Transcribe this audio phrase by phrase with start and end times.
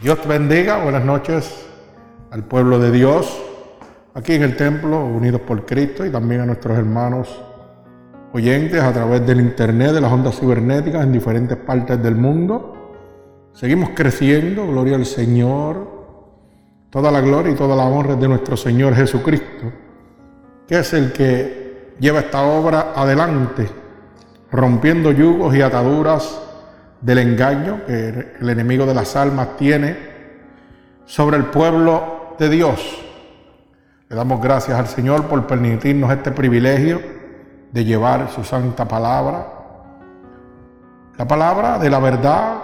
[0.00, 1.66] Dios te bendiga, buenas noches
[2.30, 3.36] al pueblo de Dios,
[4.14, 7.42] aquí en el templo, unidos por Cristo, y también a nuestros hermanos
[8.32, 12.94] oyentes a través del Internet, de las ondas cibernéticas en diferentes partes del mundo.
[13.54, 15.88] Seguimos creciendo, gloria al Señor.
[16.90, 19.72] Toda la gloria y toda la honra de nuestro Señor Jesucristo,
[20.68, 23.68] que es el que lleva esta obra adelante,
[24.52, 26.47] rompiendo yugos y ataduras
[27.00, 29.96] del engaño que el enemigo de las almas tiene
[31.04, 33.04] sobre el pueblo de Dios.
[34.08, 37.00] Le damos gracias al Señor por permitirnos este privilegio
[37.72, 39.46] de llevar su santa palabra.
[41.16, 42.54] La palabra de la verdad,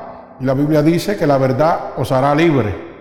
[0.40, 2.94] y la Biblia dice que la verdad os hará libre.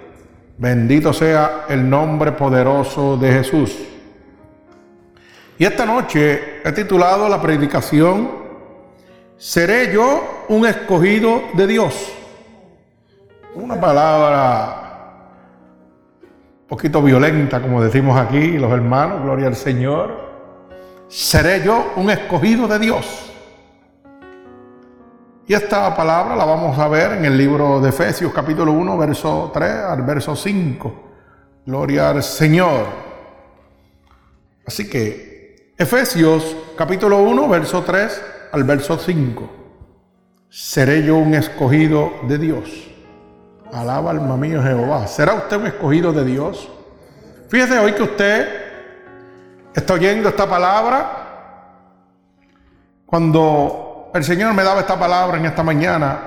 [0.57, 3.75] Bendito sea el nombre poderoso de Jesús.
[5.57, 8.42] Y esta noche he titulado la predicación
[9.43, 12.13] ¿Seré yo un escogido de Dios?
[13.53, 15.27] Una palabra
[16.61, 20.17] un poquito violenta, como decimos aquí los hermanos, gloria al Señor.
[21.09, 23.33] ¿Seré yo un escogido de Dios?
[25.45, 29.51] Y esta palabra la vamos a ver en el libro de Efesios capítulo 1, verso
[29.53, 30.93] 3 al verso 5.
[31.65, 32.85] Gloria al Señor.
[34.65, 39.49] Así que Efesios capítulo 1, verso 3 al verso 5.
[40.47, 42.69] Seré yo un escogido de Dios.
[43.73, 45.07] Alaba alma mío Jehová.
[45.07, 46.69] ¿Será usted un escogido de Dios?
[47.49, 48.47] Fíjese hoy que usted
[49.73, 51.19] está oyendo esta palabra.
[53.07, 56.19] Cuando el Señor me daba esta palabra en esta mañana,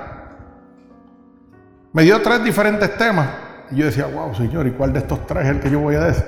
[1.92, 3.28] me dio tres diferentes temas.
[3.70, 5.94] Y yo decía, wow, Señor, ¿y cuál de estos tres es el que yo voy
[5.94, 6.26] a decir?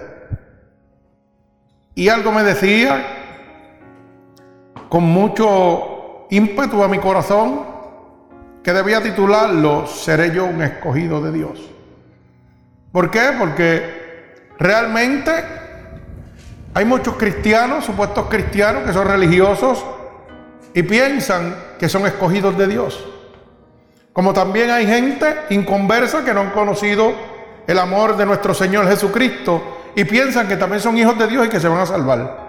[1.96, 3.17] Y algo me decía
[4.88, 7.66] con mucho ímpetu a mi corazón
[8.62, 11.60] que debía titularlo Seré yo un escogido de Dios.
[12.92, 13.30] ¿Por qué?
[13.38, 15.32] Porque realmente
[16.74, 19.84] hay muchos cristianos, supuestos cristianos, que son religiosos
[20.74, 23.04] y piensan que son escogidos de Dios.
[24.12, 27.12] Como también hay gente inconversa que no han conocido
[27.66, 31.48] el amor de nuestro Señor Jesucristo y piensan que también son hijos de Dios y
[31.48, 32.48] que se van a salvar.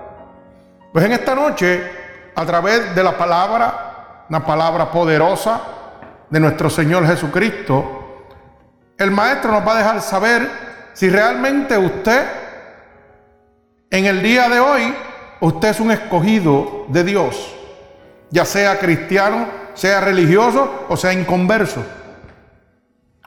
[0.92, 1.99] Pues en esta noche
[2.40, 5.60] a través de la palabra, una palabra poderosa
[6.30, 8.28] de nuestro Señor Jesucristo,
[8.98, 10.50] el Maestro nos va a dejar saber
[10.94, 12.26] si realmente usted,
[13.90, 14.96] en el día de hoy,
[15.42, 17.54] usted es un escogido de Dios,
[18.30, 21.84] ya sea cristiano, sea religioso o sea inconverso.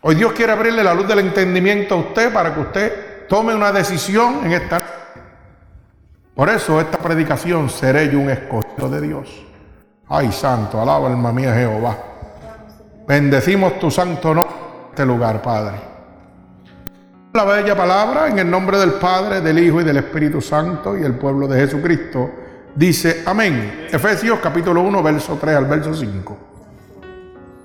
[0.00, 3.72] Hoy Dios quiere abrirle la luz del entendimiento a usted para que usted tome una
[3.72, 5.01] decisión en esta
[6.34, 9.28] por eso esta predicación seré yo un escogido de Dios.
[10.08, 11.96] Ay, santo, alaba alma mía Jehová.
[13.06, 15.76] Bendecimos tu santo nombre en este lugar, Padre.
[17.32, 21.02] La bella palabra en el nombre del Padre, del Hijo y del Espíritu Santo y
[21.02, 22.30] el pueblo de Jesucristo
[22.74, 23.88] dice amén.
[23.90, 26.38] Efesios capítulo 1, verso 3 al verso 5.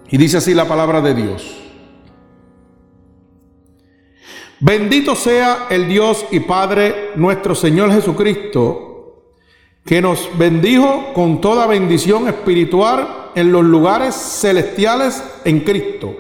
[0.10, 1.67] Y dice así la palabra de Dios.
[4.60, 9.22] Bendito sea el Dios y Padre nuestro Señor Jesucristo,
[9.86, 16.16] que nos bendijo con toda bendición espiritual en los lugares celestiales en Cristo,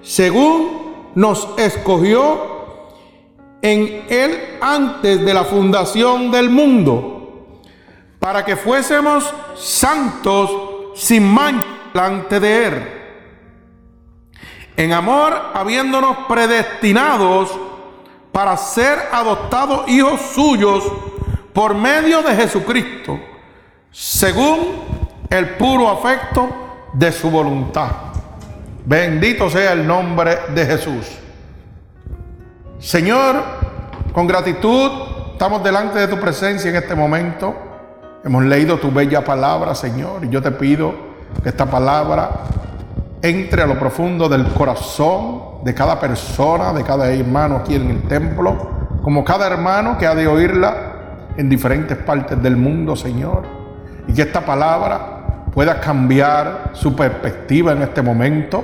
[0.00, 2.56] según nos escogió
[3.60, 7.58] en Él antes de la fundación del mundo,
[8.18, 10.50] para que fuésemos santos
[10.94, 12.95] sin mancha delante de Él
[14.76, 17.50] en amor habiéndonos predestinados
[18.32, 20.84] para ser adoptados hijos suyos
[21.52, 23.18] por medio de Jesucristo,
[23.90, 24.58] según
[25.30, 26.48] el puro afecto
[26.92, 27.90] de su voluntad.
[28.84, 31.06] Bendito sea el nombre de Jesús.
[32.78, 33.42] Señor,
[34.12, 34.90] con gratitud
[35.32, 37.54] estamos delante de tu presencia en este momento.
[38.22, 40.94] Hemos leído tu bella palabra, Señor, y yo te pido
[41.42, 42.30] que esta palabra
[43.28, 48.02] entre a lo profundo del corazón de cada persona, de cada hermano aquí en el
[48.02, 48.70] templo,
[49.02, 53.42] como cada hermano que ha de oírla en diferentes partes del mundo, Señor.
[54.06, 58.62] Y que esta palabra pueda cambiar su perspectiva en este momento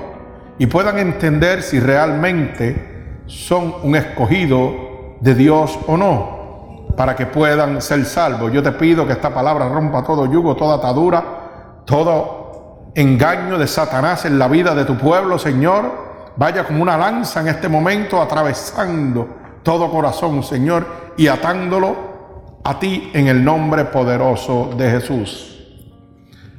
[0.59, 7.81] y puedan entender si realmente son un escogido de Dios o no, para que puedan
[7.81, 8.53] ser salvos.
[8.53, 11.25] Yo te pido que esta palabra rompa todo yugo, toda atadura,
[11.85, 12.42] todo
[12.95, 17.49] engaño de Satanás en la vida de tu pueblo, Señor, vaya como una lanza en
[17.49, 19.29] este momento atravesando
[19.63, 25.49] todo corazón, Señor, y atándolo a ti en el nombre poderoso de Jesús.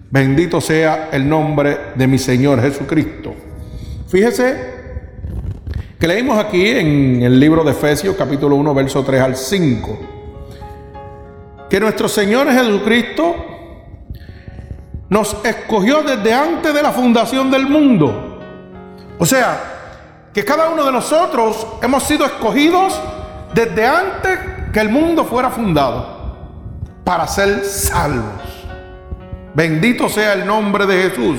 [0.09, 3.33] Bendito sea el nombre de mi Señor Jesucristo.
[4.07, 4.73] Fíjese
[5.99, 9.99] que leímos aquí en el libro de Efesios capítulo 1 verso 3 al 5.
[11.69, 13.52] Que nuestro Señor Jesucristo
[15.09, 18.39] nos escogió desde antes de la fundación del mundo.
[19.19, 22.99] O sea, que cada uno de nosotros hemos sido escogidos
[23.53, 24.39] desde antes
[24.73, 26.13] que el mundo fuera fundado
[27.03, 28.41] para ser salvos.
[29.53, 31.37] Bendito sea el nombre de Jesús.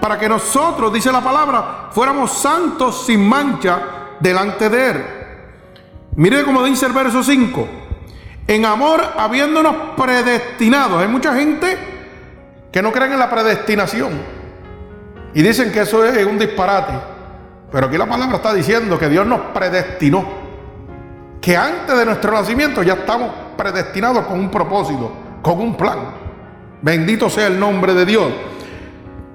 [0.00, 3.80] Para que nosotros, dice la palabra, fuéramos santos sin mancha
[4.20, 5.04] delante de Él.
[6.16, 7.68] Mire cómo dice el verso 5.
[8.46, 11.02] En amor, habiéndonos predestinados.
[11.02, 11.93] Hay mucha gente
[12.74, 14.20] que no creen en la predestinación.
[15.32, 16.92] Y dicen que eso es un disparate.
[17.70, 20.24] Pero aquí la palabra está diciendo que Dios nos predestinó.
[21.40, 25.98] Que antes de nuestro nacimiento ya estamos predestinados con un propósito, con un plan.
[26.82, 28.32] Bendito sea el nombre de Dios.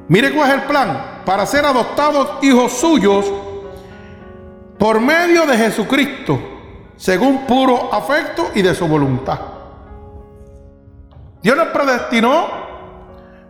[0.10, 1.22] Mire cuál es el plan.
[1.26, 3.32] Para ser adoptados hijos suyos
[4.78, 6.38] por medio de Jesucristo,
[6.98, 9.40] según puro afecto y de su voluntad.
[11.42, 12.59] Dios nos predestinó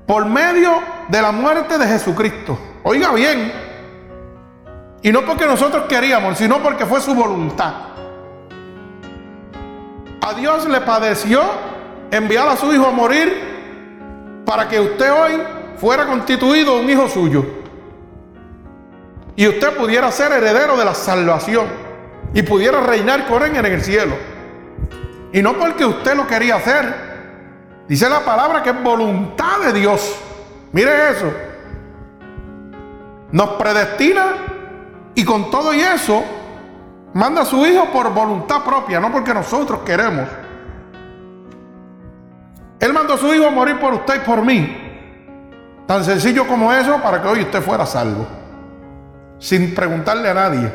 [0.09, 2.57] por medio de la muerte de Jesucristo.
[2.81, 3.53] Oiga bien.
[5.03, 7.73] Y no porque nosotros queríamos, sino porque fue su voluntad.
[10.19, 11.43] A Dios le padeció
[12.09, 15.43] enviar a su hijo a morir para que usted hoy
[15.77, 17.45] fuera constituido un hijo suyo.
[19.35, 21.67] Y usted pudiera ser heredero de la salvación
[22.33, 24.15] y pudiera reinar con él en el cielo.
[25.31, 27.08] Y no porque usted lo quería hacer.
[27.89, 30.15] Dice la palabra que es voluntad de Dios.
[30.71, 31.33] Mire eso.
[33.31, 34.25] Nos predestina
[35.15, 36.23] y con todo y eso
[37.15, 40.29] manda a su hijo por voluntad propia, no porque nosotros queremos.
[42.79, 44.85] Él mandó a su hijo a morir por usted y por mí.
[45.87, 48.27] Tan sencillo como eso para que hoy usted fuera salvo.
[49.39, 50.71] Sin preguntarle a nadie.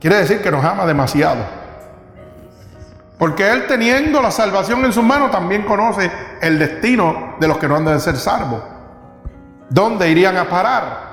[0.00, 1.59] Quiere decir que nos ama demasiado.
[3.20, 7.68] Porque Él teniendo la salvación en sus manos también conoce el destino de los que
[7.68, 8.62] no han de ser salvos.
[9.68, 11.10] ¿Dónde irían a parar?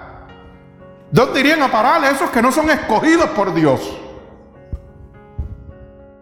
[1.11, 3.81] ¿Dónde irían a parar esos que no son escogidos por Dios?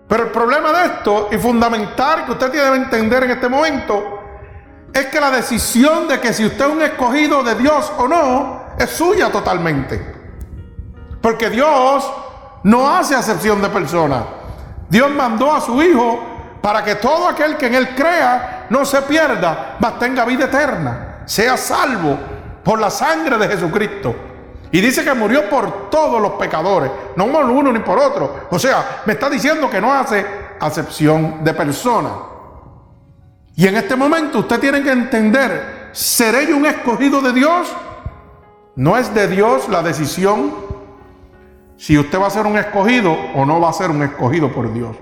[0.08, 4.22] Pero el problema de esto, y fundamental que usted tiene que entender en este momento,
[4.92, 8.70] es que la decisión de que si usted es un escogido de Dios o no,
[8.80, 10.04] es suya totalmente.
[11.22, 12.12] Porque Dios
[12.64, 14.24] no hace acepción de personas.
[14.96, 16.24] Dios mandó a su Hijo
[16.62, 21.24] para que todo aquel que en Él crea no se pierda, mas tenga vida eterna,
[21.26, 22.18] sea salvo
[22.64, 24.16] por la sangre de Jesucristo.
[24.72, 28.48] Y dice que murió por todos los pecadores, no por uno ni por otro.
[28.50, 30.26] O sea, me está diciendo que no hace
[30.62, 32.12] acepción de persona.
[33.54, 37.68] Y en este momento usted tiene que entender, ¿seré yo un escogido de Dios?
[38.78, 40.54] No es de Dios la decisión
[41.78, 44.72] si usted va a ser un escogido o no va a ser un escogido por
[44.74, 44.96] Dios.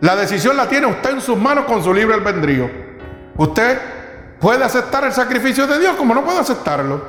[0.00, 2.70] La decisión la tiene usted en sus manos con su libre albedrío.
[3.36, 3.78] Usted
[4.40, 7.02] puede aceptar el sacrificio de Dios como no puede aceptarlo.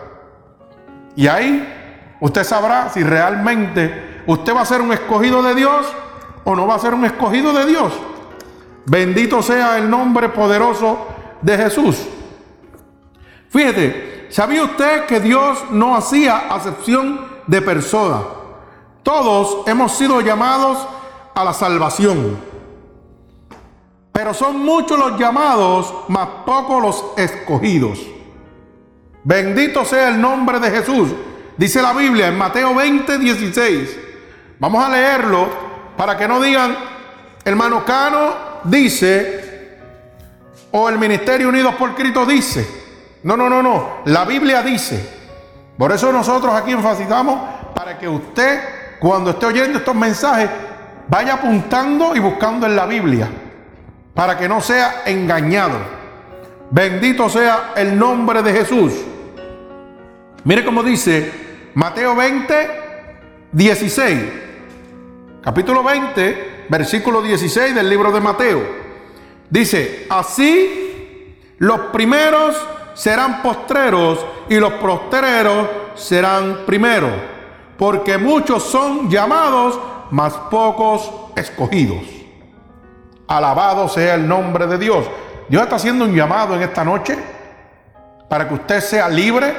[1.16, 5.86] Y ahí usted sabrá si realmente usted va a ser un escogido de Dios
[6.44, 7.94] o no va a ser un escogido de Dios.
[8.86, 11.08] Bendito sea el nombre poderoso
[11.42, 12.08] de Jesús.
[13.50, 18.39] Fíjate, ¿sabía usted que Dios no hacía acepción de personas?
[19.10, 20.88] Todos hemos sido llamados
[21.34, 22.40] a la salvación.
[24.12, 27.98] Pero son muchos los llamados, más pocos los escogidos.
[29.24, 31.10] Bendito sea el nombre de Jesús.
[31.58, 34.00] Dice la Biblia en Mateo 20, 16.
[34.60, 35.48] Vamos a leerlo
[35.98, 36.78] para que no digan,
[37.44, 38.30] hermano Cano
[38.66, 39.80] dice,
[40.70, 43.20] o el Ministerio Unidos por Cristo dice.
[43.24, 43.90] No, no, no, no.
[44.06, 45.18] La Biblia dice.
[45.80, 47.40] Por eso nosotros aquí enfatizamos
[47.74, 50.50] para que usted, cuando esté oyendo estos mensajes,
[51.08, 53.30] vaya apuntando y buscando en la Biblia.
[54.14, 55.78] Para que no sea engañado.
[56.72, 58.94] Bendito sea el nombre de Jesús.
[60.44, 61.32] Mire cómo dice
[61.74, 62.70] Mateo 20,
[63.52, 64.20] 16.
[65.42, 68.62] Capítulo 20, versículo 16 del libro de Mateo.
[69.50, 72.56] Dice, así los primeros
[72.94, 77.12] serán postreros y los postreros serán primeros,
[77.80, 79.80] porque muchos son llamados,
[80.12, 82.04] mas pocos escogidos.
[83.26, 85.06] Alabado sea el nombre de Dios.
[85.48, 87.18] Dios está haciendo un llamado en esta noche
[88.28, 89.56] para que usted sea libre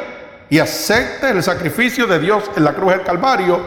[0.51, 3.59] y acepte el sacrificio de Dios en la cruz del Calvario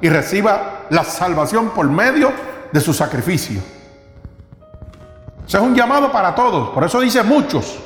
[0.00, 2.32] y reciba la salvación por medio
[2.72, 3.60] de su sacrificio.
[5.46, 6.70] Ese es un llamado para todos.
[6.70, 7.78] Por eso dice muchos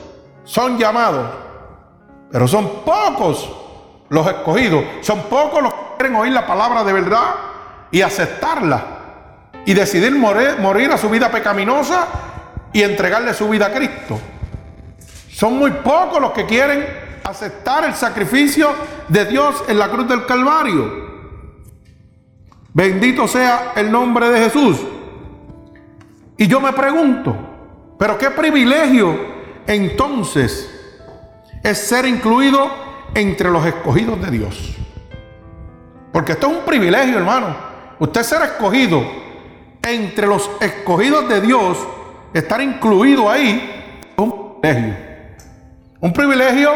[0.45, 1.26] son llamados.
[2.31, 3.63] Pero son pocos
[4.14, 4.85] los escogidos.
[5.00, 7.35] Son pocos los quieren oír la palabra de verdad
[7.90, 8.85] y aceptarla
[9.66, 12.06] y decidir morir, morir a su vida pecaminosa
[12.73, 14.21] y entregarle su vida a Cristo.
[15.30, 16.87] Son muy pocos los que quieren
[17.25, 18.73] aceptar el sacrificio
[19.09, 21.04] de Dios en la cruz del Calvario.
[22.73, 24.78] Bendito sea el nombre de Jesús.
[26.37, 27.37] Y yo me pregunto,
[27.99, 29.16] pero qué privilegio
[29.66, 30.71] entonces
[31.62, 34.75] es ser incluido entre los escogidos de Dios.
[36.12, 37.56] Porque esto es un privilegio, hermano.
[37.99, 39.02] Usted ser escogido
[39.82, 41.78] entre los escogidos de Dios,
[42.32, 44.96] estar incluido ahí, es un privilegio.
[46.00, 46.70] Un privilegio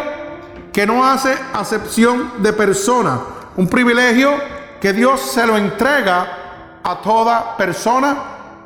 [0.72, 3.20] que no hace acepción de persona.
[3.56, 4.32] Un privilegio
[4.80, 8.16] que Dios se lo entrega a toda persona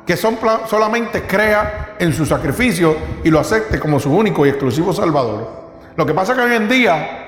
[0.05, 0.37] que son,
[0.69, 5.63] solamente crea en su sacrificio y lo acepte como su único y exclusivo Salvador.
[5.95, 7.22] Lo que pasa es que hoy en día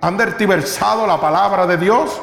[0.00, 2.20] han dertiversado la palabra de Dios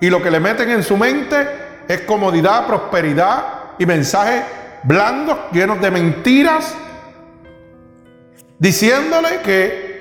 [0.00, 1.46] y lo que le meten en su mente
[1.88, 3.44] es comodidad, prosperidad
[3.78, 4.42] y mensajes
[4.82, 6.74] blandos, llenos de mentiras,
[8.58, 9.92] diciéndole que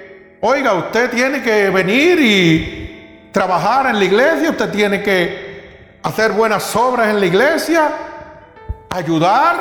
[0.43, 6.75] Oiga, usted tiene que venir y trabajar en la iglesia, usted tiene que hacer buenas
[6.75, 7.91] obras en la iglesia,
[8.89, 9.55] ayudar,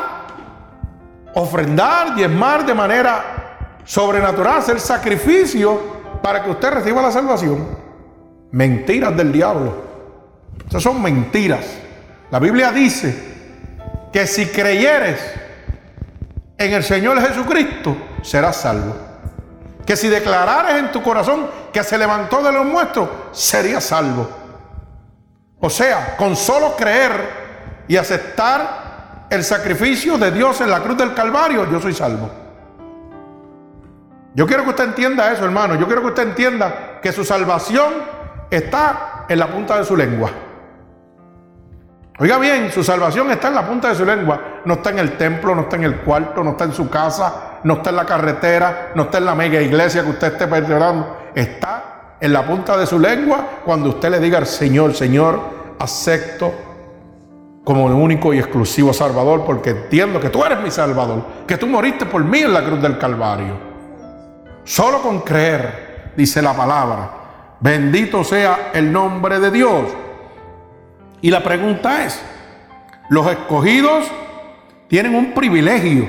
[1.34, 7.66] ofrendar, diezmar de manera sobrenatural, hacer sacrificio para que usted reciba la salvación.
[8.52, 9.90] Mentiras del diablo.
[10.68, 11.66] Esas son mentiras.
[12.30, 15.20] La Biblia dice que si creyeres
[16.58, 19.10] en el Señor Jesucristo, serás salvo
[19.90, 24.30] que si declarares en tu corazón que se levantó de los muertos, sería salvo.
[25.58, 31.12] O sea, con solo creer y aceptar el sacrificio de Dios en la cruz del
[31.12, 32.30] Calvario, yo soy salvo.
[34.34, 35.74] Yo quiero que usted entienda eso, hermano.
[35.74, 37.92] Yo quiero que usted entienda que su salvación
[38.50, 40.30] está en la punta de su lengua.
[42.18, 44.60] Oiga bien, su salvación está en la punta de su lengua.
[44.64, 47.58] No está en el templo, no está en el cuarto, no está en su casa,
[47.64, 51.16] no está en la carretera, no está en la mega iglesia que usted esté perdonando,
[51.34, 55.40] está en la punta de su lengua cuando usted le diga al Señor, Señor,
[55.78, 56.52] acepto
[57.64, 61.66] como el único y exclusivo Salvador, porque entiendo que tú eres mi Salvador, que tú
[61.66, 63.69] moriste por mí en la cruz del Calvario.
[64.70, 67.10] Solo con creer, dice la palabra,
[67.58, 69.90] bendito sea el nombre de Dios.
[71.20, 72.22] Y la pregunta es,
[73.08, 74.06] los escogidos
[74.86, 76.08] tienen un privilegio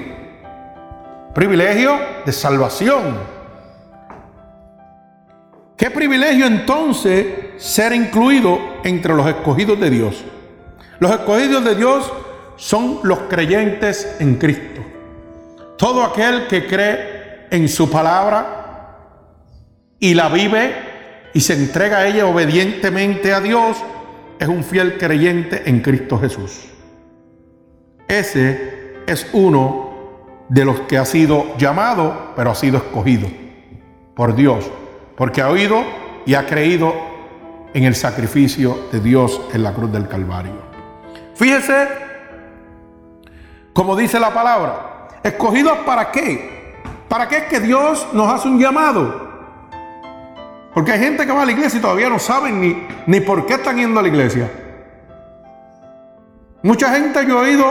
[1.34, 3.18] Privilegio de salvación.
[5.76, 7.26] ¿Qué privilegio entonces
[7.58, 10.24] ser incluido entre los escogidos de Dios?
[11.00, 12.14] Los escogidos de Dios
[12.58, 14.82] son los creyentes en Cristo.
[15.80, 17.11] Todo aquel que cree
[17.52, 18.62] en su palabra
[20.00, 20.74] y la vive
[21.34, 23.78] y se entrega a ella obedientemente a Dios
[24.40, 26.66] es un fiel creyente en Cristo Jesús.
[28.08, 29.92] Ese es uno
[30.50, 33.28] de los que ha sido llamado, pero ha sido escogido
[34.16, 34.70] por Dios,
[35.16, 35.84] porque ha oído
[36.26, 36.94] y ha creído
[37.74, 40.54] en el sacrificio de Dios en la cruz del Calvario.
[41.36, 41.88] Fíjese,
[43.74, 46.61] como dice la palabra, escogidos para qué?
[47.12, 49.30] ¿Para qué es que Dios nos hace un llamado?
[50.74, 53.46] Porque hay gente que va a la iglesia y todavía no saben ni, ni por
[53.46, 54.50] qué están yendo a la iglesia.
[56.64, 57.66] Mucha gente yo he oído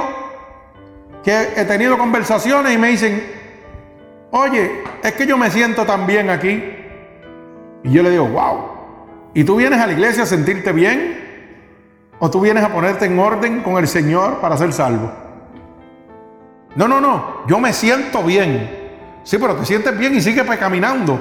[1.24, 3.32] que he tenido conversaciones y me dicen,
[4.30, 6.62] oye, es que yo me siento tan bien aquí.
[7.82, 8.60] Y yo le digo, wow,
[9.32, 12.10] ¿y tú vienes a la iglesia a sentirte bien?
[12.18, 15.10] ¿O tú vienes a ponerte en orden con el Señor para ser salvo?
[16.76, 18.79] No, no, no, yo me siento bien.
[19.30, 21.16] Sí, pero te sientes bien y sigue pecaminando.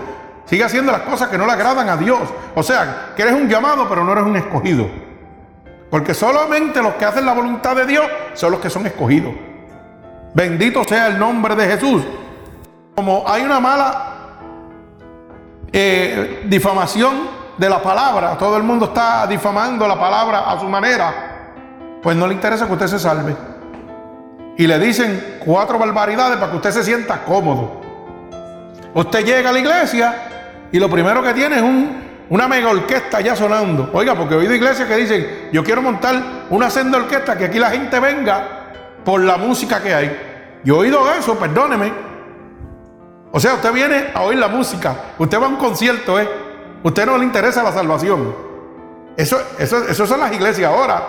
[0.46, 2.22] Sigue haciendo las cosas que no le agradan a Dios.
[2.56, 4.88] O sea, que eres un llamado, pero no eres un escogido.
[5.92, 9.32] Porque solamente los que hacen la voluntad de Dios son los que son escogidos.
[10.34, 12.01] Bendito sea el nombre de Jesús.
[12.96, 14.16] Como hay una mala
[15.72, 17.28] eh, difamación
[17.60, 21.51] de la palabra, todo el mundo está difamando la palabra a su manera,
[22.01, 23.36] pues no le interesa que usted se salve.
[24.58, 27.79] Y le dicen cuatro barbaridades para que usted se sienta cómodo.
[28.93, 30.15] Usted llega a la iglesia
[30.72, 31.63] y lo primero que tiene es
[32.29, 33.89] una mega orquesta ya sonando.
[33.93, 37.60] Oiga, porque he oído iglesias que dicen, yo quiero montar una senda orquesta que aquí
[37.60, 38.48] la gente venga
[39.03, 40.60] por la música que hay.
[40.63, 41.91] Yo he oído eso, perdóneme.
[43.31, 46.27] O sea, usted viene a oír la música, usted va a un concierto, ¿eh?
[46.81, 48.36] Usted no le interesa la salvación.
[49.15, 51.03] Eso, eso, eso son las iglesias ahora.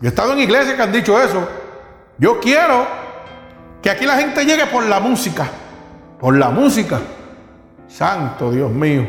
[0.00, 1.46] Yo he estado en iglesias que han dicho eso.
[2.18, 2.86] Yo quiero
[3.82, 5.48] que aquí la gente llegue por la música.
[6.22, 7.00] Por la música.
[7.88, 9.04] Santo Dios mío.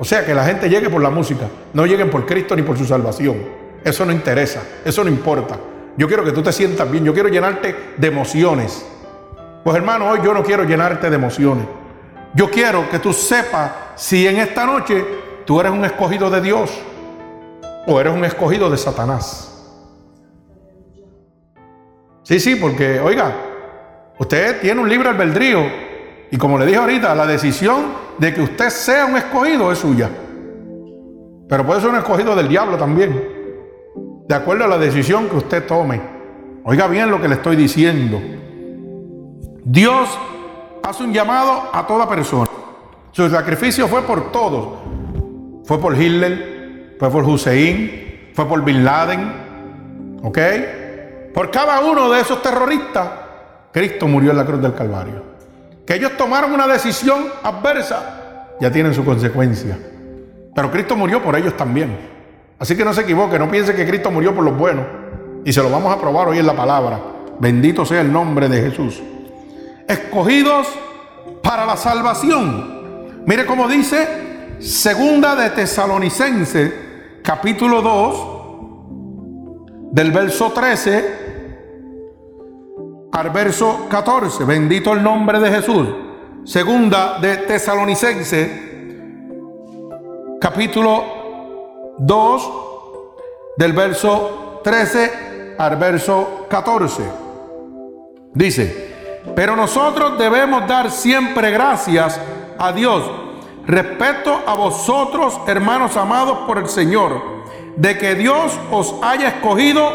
[0.00, 2.78] O sea, que la gente llegue por la música, no lleguen por Cristo ni por
[2.78, 3.36] su salvación.
[3.84, 5.58] Eso no interesa, eso no importa.
[5.94, 8.86] Yo quiero que tú te sientas bien, yo quiero llenarte de emociones.
[9.62, 11.66] Pues hermano, hoy yo no quiero llenarte de emociones.
[12.32, 15.04] Yo quiero que tú sepas si en esta noche
[15.44, 16.70] tú eres un escogido de Dios
[17.86, 19.52] o eres un escogido de Satanás.
[22.22, 23.34] Sí, sí, porque, oiga,
[24.18, 25.85] usted tiene un libre albedrío
[26.30, 27.84] y como le dije ahorita, la decisión
[28.18, 30.10] de que usted sea un escogido es suya.
[31.48, 33.28] Pero puede ser un escogido del diablo también,
[34.26, 36.00] de acuerdo a la decisión que usted tome.
[36.64, 38.20] Oiga bien lo que le estoy diciendo.
[39.64, 40.18] Dios
[40.82, 42.50] hace un llamado a toda persona.
[43.12, 44.78] Su sacrificio fue por todos.
[45.64, 50.20] Fue por Hitler, fue por Hussein, fue por Bin Laden.
[50.22, 50.38] ¿Ok?
[51.32, 53.08] Por cada uno de esos terroristas,
[53.72, 55.22] Cristo murió en la cruz del Calvario.
[55.86, 59.78] Que ellos tomaron una decisión adversa, ya tienen su consecuencia.
[60.54, 61.96] Pero Cristo murió por ellos también.
[62.58, 64.84] Así que no se equivoque, no piense que Cristo murió por los buenos.
[65.44, 66.98] Y se lo vamos a probar hoy en la palabra.
[67.38, 69.00] Bendito sea el nombre de Jesús.
[69.86, 70.66] Escogidos
[71.42, 73.22] para la salvación.
[73.26, 81.25] Mire cómo dice Segunda de Tesalonicense, capítulo 2, del verso 13
[83.12, 84.44] al verso 14.
[84.44, 85.88] Bendito el nombre de Jesús.
[86.44, 89.26] Segunda de Tesalonicense,
[90.40, 92.50] capítulo 2,
[93.56, 97.02] del verso 13 al verso 14.
[98.32, 98.94] Dice,
[99.34, 102.20] pero nosotros debemos dar siempre gracias
[102.58, 103.02] a Dios
[103.66, 107.44] respecto a vosotros, hermanos amados por el Señor,
[107.76, 109.90] de que Dios os haya escogido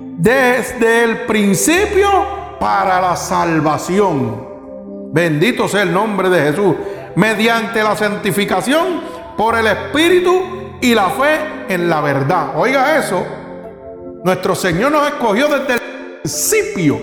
[0.00, 5.10] desde el principio para la salvación.
[5.12, 6.76] Bendito sea el nombre de Jesús.
[7.16, 9.00] Mediante la santificación
[9.36, 12.52] por el Espíritu y la fe en la verdad.
[12.54, 13.26] Oiga eso.
[14.22, 15.80] Nuestro Señor nos escogió desde el
[16.20, 17.00] principio,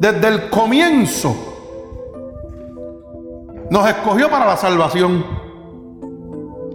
[0.00, 1.36] desde el comienzo.
[3.70, 5.24] Nos escogió para la salvación.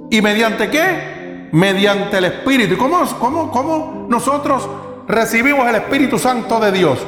[0.10, 1.50] ¿Y mediante qué?
[1.52, 2.76] Mediante el Espíritu.
[2.76, 4.70] ¿Y cómo, cómo, cómo nosotros
[5.06, 7.06] recibimos el Espíritu Santo de Dios?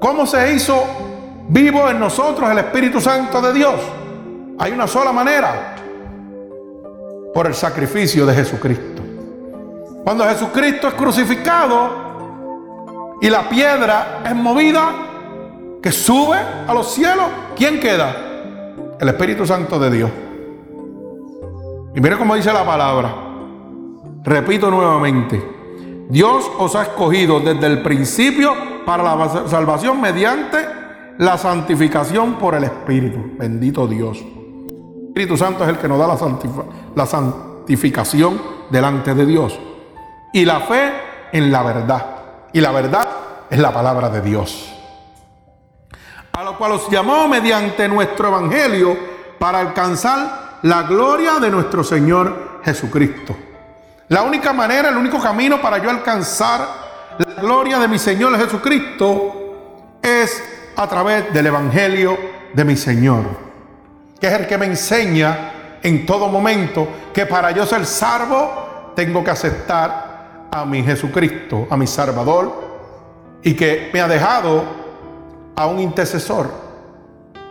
[0.00, 0.82] ¿Cómo se hizo
[1.48, 3.74] vivo en nosotros el Espíritu Santo de Dios?
[4.58, 5.76] Hay una sola manera,
[7.34, 9.02] por el sacrificio de Jesucristo.
[10.02, 14.88] Cuando Jesucristo es crucificado y la piedra es movida,
[15.82, 18.16] que sube a los cielos, ¿quién queda?
[18.98, 20.10] El Espíritu Santo de Dios.
[21.94, 23.14] Y mire cómo dice la palabra.
[24.22, 25.59] Repito nuevamente.
[26.10, 28.52] Dios os ha escogido desde el principio
[28.84, 30.58] para la salvación mediante
[31.18, 33.36] la santificación por el Espíritu.
[33.38, 34.18] Bendito Dios.
[34.18, 36.18] El Espíritu Santo es el que nos da la,
[36.96, 39.56] la santificación delante de Dios.
[40.32, 40.92] Y la fe
[41.30, 42.06] en la verdad.
[42.52, 43.08] Y la verdad
[43.48, 44.74] es la palabra de Dios.
[46.32, 48.96] A lo cual os llamó mediante nuestro Evangelio
[49.38, 53.36] para alcanzar la gloria de nuestro Señor Jesucristo.
[54.10, 56.66] La única manera, el único camino para yo alcanzar
[57.16, 60.42] la gloria de mi Señor Jesucristo es
[60.74, 62.18] a través del Evangelio
[62.52, 63.22] de mi Señor,
[64.20, 69.22] que es el que me enseña en todo momento que para yo ser salvo tengo
[69.22, 74.64] que aceptar a mi Jesucristo, a mi Salvador, y que me ha dejado
[75.54, 76.50] a un intercesor,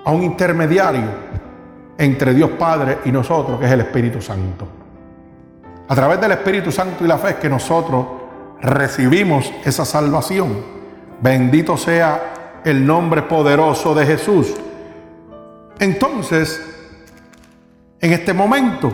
[0.03, 1.07] a un intermediario
[1.97, 4.78] entre Dios Padre y nosotros, que es el Espíritu Santo.
[5.89, 8.05] A través del Espíritu Santo y la fe que nosotros
[8.61, 10.63] recibimos esa salvación.
[11.19, 14.53] Bendito sea el nombre poderoso de Jesús.
[15.79, 16.63] Entonces,
[17.99, 18.93] en este momento,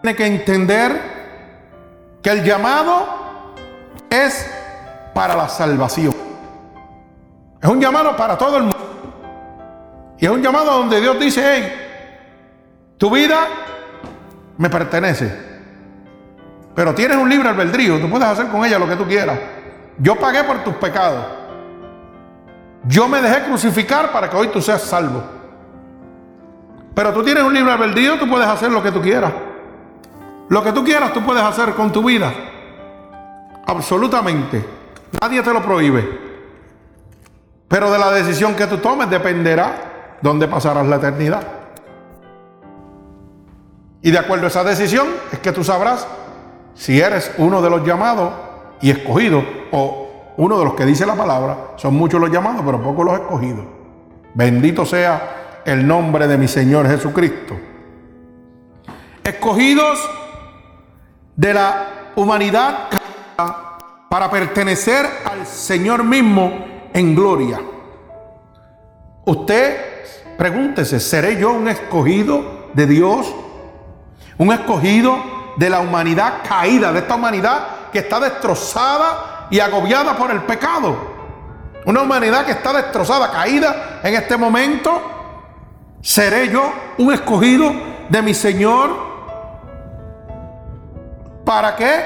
[0.00, 1.00] tiene que entender
[2.22, 3.54] que el llamado
[4.08, 4.48] es
[5.12, 6.14] para la salvación.
[7.60, 8.78] Es un llamado para todo el mundo.
[10.18, 11.72] Y es un llamado donde Dios dice, hey,
[12.96, 13.48] tu vida
[14.58, 15.32] me pertenece.
[16.74, 19.38] Pero tienes un libre albedrío, tú puedes hacer con ella lo que tú quieras.
[19.98, 21.24] Yo pagué por tus pecados.
[22.84, 25.22] Yo me dejé crucificar para que hoy tú seas salvo.
[26.94, 29.32] Pero tú tienes un libre albedrío, tú puedes hacer lo que tú quieras.
[30.48, 32.32] Lo que tú quieras tú puedes hacer con tu vida.
[33.66, 34.64] Absolutamente.
[35.20, 36.28] Nadie te lo prohíbe.
[37.68, 41.57] Pero de la decisión que tú tomes dependerá dónde pasarás la eternidad.
[44.08, 46.06] Y de acuerdo a esa decisión es que tú sabrás
[46.74, 48.32] si eres uno de los llamados
[48.80, 52.82] y escogidos, o uno de los que dice la palabra, son muchos los llamados, pero
[52.82, 53.66] pocos los escogidos.
[54.32, 57.54] Bendito sea el nombre de mi Señor Jesucristo.
[59.22, 59.98] escogidos
[61.36, 62.88] de la humanidad
[64.08, 67.60] para pertenecer al Señor mismo en gloria.
[69.26, 69.76] Usted
[70.38, 73.34] pregúntese, ¿seré yo un escogido de Dios?
[74.38, 75.18] ¿Un escogido
[75.56, 80.96] de la humanidad caída, de esta humanidad que está destrozada y agobiada por el pecado?
[81.84, 85.02] Una humanidad que está destrozada, caída en este momento.
[86.00, 87.72] ¿Seré yo un escogido
[88.08, 89.08] de mi Señor?
[91.44, 92.04] ¿Para qué?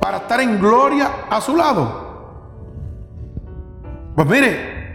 [0.00, 2.02] Para estar en gloria a su lado.
[4.14, 4.94] Pues mire,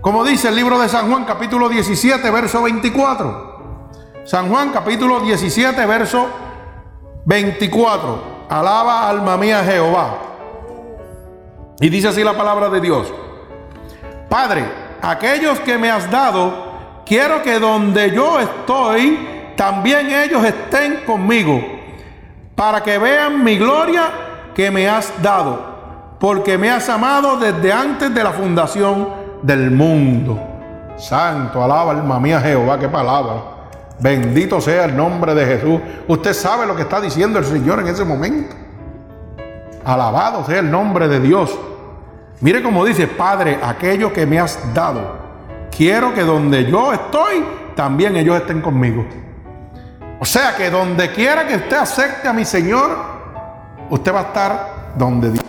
[0.00, 3.47] como dice el libro de San Juan capítulo 17, verso 24.
[4.28, 6.28] San Juan capítulo 17, verso
[7.24, 8.46] 24.
[8.50, 10.18] Alaba alma mía Jehová.
[11.80, 13.10] Y dice así la palabra de Dios.
[14.28, 14.66] Padre,
[15.00, 16.52] aquellos que me has dado,
[17.06, 21.64] quiero que donde yo estoy, también ellos estén conmigo,
[22.54, 24.10] para que vean mi gloria
[24.54, 25.78] que me has dado
[26.20, 29.08] porque me has amado desde antes de la fundación
[29.40, 30.38] del mundo.
[30.98, 33.57] Santo, alaba alma mía Jehová, qué palabra.
[34.00, 35.80] Bendito sea el nombre de Jesús.
[36.06, 38.54] Usted sabe lo que está diciendo el Señor en ese momento.
[39.84, 41.58] Alabado sea el nombre de Dios.
[42.40, 45.18] Mire cómo dice, Padre, aquello que me has dado,
[45.76, 49.04] quiero que donde yo estoy, también ellos estén conmigo.
[50.20, 52.96] O sea que donde quiera que usted acepte a mi Señor,
[53.90, 55.44] usted va a estar donde Dios.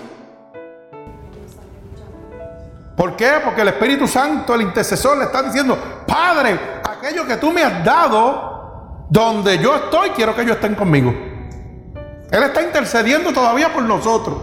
[2.96, 3.34] ¿Por qué?
[3.44, 7.84] Porque el Espíritu Santo, el intercesor, le está diciendo, Padre, aquello que tú me has
[7.84, 11.10] dado, donde yo estoy, quiero que ellos estén conmigo.
[11.10, 14.38] Él está intercediendo todavía por nosotros.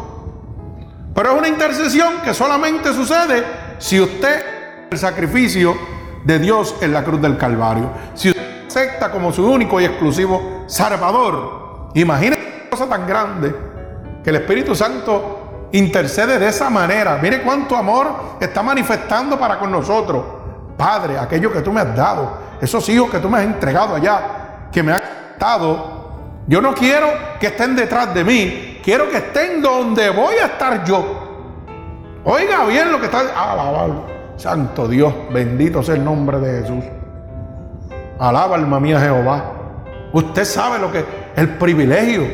[1.14, 3.44] Pero es una intercesión que solamente sucede
[3.78, 5.76] si usted el sacrificio
[6.24, 7.90] de Dios en la cruz del Calvario.
[8.14, 11.90] Si usted acepta como su único y exclusivo Salvador.
[11.94, 13.54] Imagínese una cosa tan grande
[14.22, 17.18] que el Espíritu Santo intercede de esa manera.
[17.22, 20.24] Mire cuánto amor está manifestando para con nosotros.
[20.76, 24.68] Padre, aquello que tú me has dado, esos hijos que tú me has entregado allá,
[24.70, 25.02] que me han
[25.38, 25.96] dado,
[26.46, 27.08] yo no quiero
[27.40, 31.26] que estén detrás de mí, quiero que estén donde voy a estar yo.
[32.24, 33.20] Oiga bien lo que está.
[33.20, 34.04] Alabado.
[34.36, 36.84] Santo Dios, bendito sea el nombre de Jesús.
[38.18, 39.52] Alaba alma mía Jehová.
[40.12, 41.04] Usted sabe lo que
[41.36, 42.26] el privilegio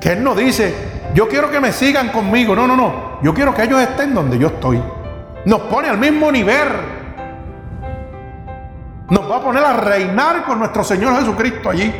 [0.00, 0.74] que Él nos dice,
[1.14, 2.54] yo quiero que me sigan conmigo.
[2.54, 3.18] No, no, no.
[3.22, 4.82] Yo quiero que ellos estén donde yo estoy.
[5.44, 6.68] Nos pone al mismo nivel.
[9.08, 11.94] Nos va a poner a reinar con nuestro Señor Jesucristo allí.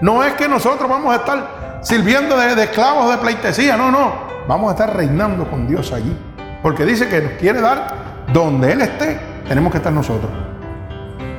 [0.00, 3.76] No es que nosotros vamos a estar sirviendo de, esclavos de pleitesía.
[3.76, 4.12] No, no.
[4.48, 6.16] Vamos a estar reinando con Dios allí.
[6.62, 9.20] Porque dice que nos quiere dar donde Él esté.
[9.46, 10.30] Tenemos que estar nosotros.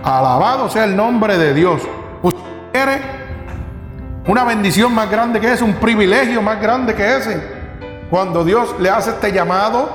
[0.03, 1.81] Alabado sea el nombre de Dios.
[2.21, 2.39] Usted
[2.71, 3.01] quiere
[4.25, 7.59] una bendición más grande que ese, un privilegio más grande que ese.
[8.09, 9.89] Cuando Dios le hace este llamado,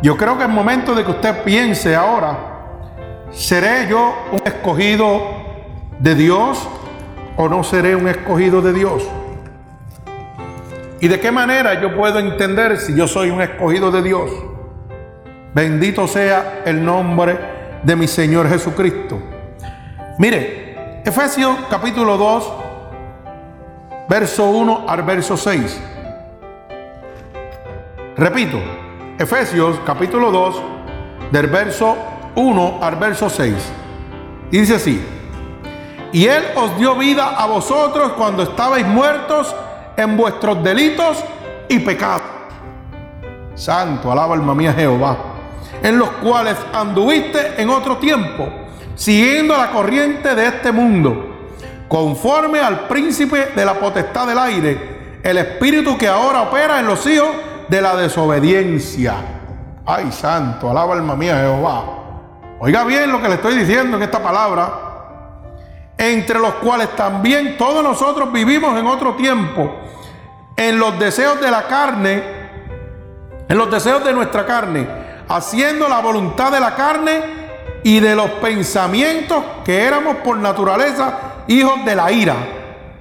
[0.00, 2.57] yo creo que es momento de que usted piense ahora,
[3.32, 5.22] ¿seré yo un escogido
[5.98, 6.68] de Dios
[7.36, 9.08] o no seré un escogido de Dios?
[11.00, 14.30] ¿Y de qué manera yo puedo entender si yo soy un escogido de Dios?
[15.54, 17.38] Bendito sea el nombre
[17.82, 19.18] de mi Señor Jesucristo.
[20.18, 22.52] Mire, Efesios capítulo 2,
[24.08, 25.80] verso 1 al verso 6.
[28.16, 28.58] Repito,
[29.18, 30.62] Efesios capítulo 2,
[31.30, 31.96] del verso
[32.38, 33.54] 1 al verso 6.
[34.50, 35.04] Dice así,
[36.12, 39.54] y Él os dio vida a vosotros cuando estabais muertos
[39.96, 41.22] en vuestros delitos
[41.68, 42.22] y pecados.
[43.56, 45.16] Santo, alaba alma mía Jehová,
[45.82, 48.48] en los cuales anduviste en otro tiempo
[48.94, 51.48] siguiendo la corriente de este mundo,
[51.88, 57.04] conforme al príncipe de la potestad del aire, el espíritu que ahora opera en los
[57.06, 57.28] hijos
[57.68, 59.14] de la desobediencia.
[59.84, 61.97] Ay, santo, alaba alma mía Jehová.
[62.60, 64.86] Oiga bien lo que le estoy diciendo en esta palabra.
[65.96, 69.74] Entre los cuales también todos nosotros vivimos en otro tiempo,
[70.56, 72.22] en los deseos de la carne,
[73.48, 74.86] en los deseos de nuestra carne,
[75.28, 77.20] haciendo la voluntad de la carne
[77.82, 81.18] y de los pensamientos que éramos por naturaleza
[81.48, 82.36] hijos de la ira,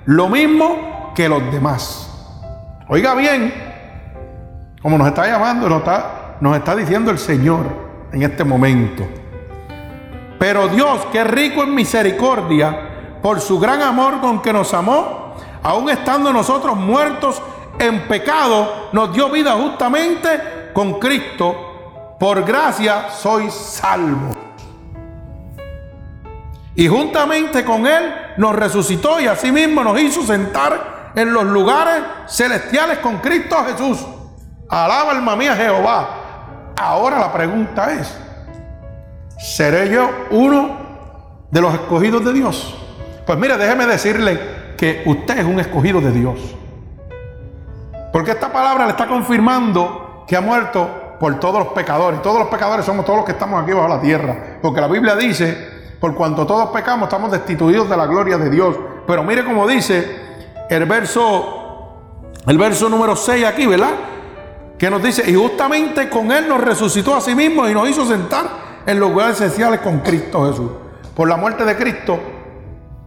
[0.06, 2.10] lo mismo que los demás.
[2.88, 3.54] Oiga bien,
[4.82, 7.66] como nos está llamando, nos está, nos está diciendo el Señor
[8.12, 9.08] en este momento.
[10.40, 15.36] Pero Dios, que es rico en misericordia, por su gran amor con que nos amó,
[15.64, 17.42] aun estando nosotros muertos
[17.80, 22.16] en pecado, nos dio vida justamente con Cristo.
[22.20, 24.36] Por gracia soy salvo.
[26.76, 33.00] Y juntamente con Él nos resucitó y asimismo nos hizo sentar en los lugares celestiales
[33.00, 34.06] con Cristo Jesús.
[34.70, 36.10] Alaba alma mía Jehová.
[36.78, 38.16] Ahora la pregunta es,
[39.38, 40.78] ¿seré yo uno
[41.52, 42.76] de los escogidos de Dios?
[43.26, 44.40] Pues mire, déjeme decirle
[44.78, 46.40] que usted es un escogido de Dios.
[48.14, 52.22] Porque esta palabra le está confirmando que ha muerto por todos los pecadores.
[52.22, 54.60] Todos los pecadores somos todos los que estamos aquí bajo la tierra.
[54.62, 58.76] Porque la Biblia dice por cuanto todos pecamos, estamos destituidos de la gloria de Dios.
[59.06, 60.08] Pero mire cómo dice
[60.70, 61.94] el verso,
[62.46, 63.92] el verso número 6 aquí, ¿verdad?
[64.78, 68.06] Que nos dice, y justamente con Él nos resucitó a sí mismo y nos hizo
[68.06, 70.72] sentar en los lugares esenciales con Cristo Jesús.
[71.14, 72.20] Por la muerte de Cristo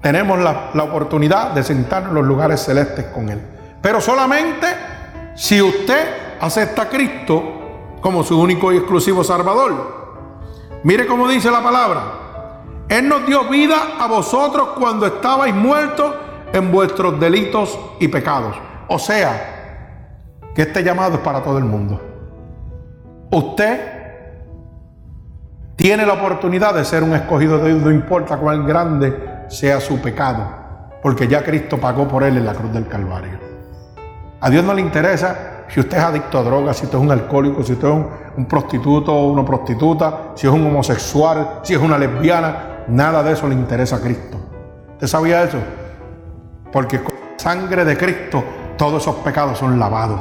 [0.02, 3.40] tenemos la, oportunidad de sentarnos en los lugares celestes con Él.
[3.80, 4.66] Pero solamente
[5.34, 10.00] si usted acepta a Cristo como su único y exclusivo Salvador.
[10.82, 12.02] Mire cómo dice la palabra.
[12.88, 16.14] Él nos dio vida a vosotros cuando estabais muertos
[16.52, 18.56] en vuestros delitos y pecados.
[18.88, 22.00] O sea, que este llamado es para todo el mundo.
[23.30, 23.99] Usted
[25.80, 29.98] tiene la oportunidad de ser un escogido de Dios, no importa cuán grande sea su
[29.98, 30.46] pecado,
[31.02, 33.38] porque ya Cristo pagó por él en la cruz del Calvario.
[34.42, 37.10] A Dios no le interesa si usted es adicto a drogas, si usted es un
[37.10, 37.94] alcohólico, si usted es
[38.36, 43.32] un, prostituto o una prostituta, si es un homosexual, si es una lesbiana, Nada de
[43.32, 44.36] eso le interesa a Cristo.
[44.94, 45.58] ¿Usted sabía eso?
[46.72, 48.42] Porque con la sangre de Cristo
[48.76, 50.20] todos esos pecados son lavados.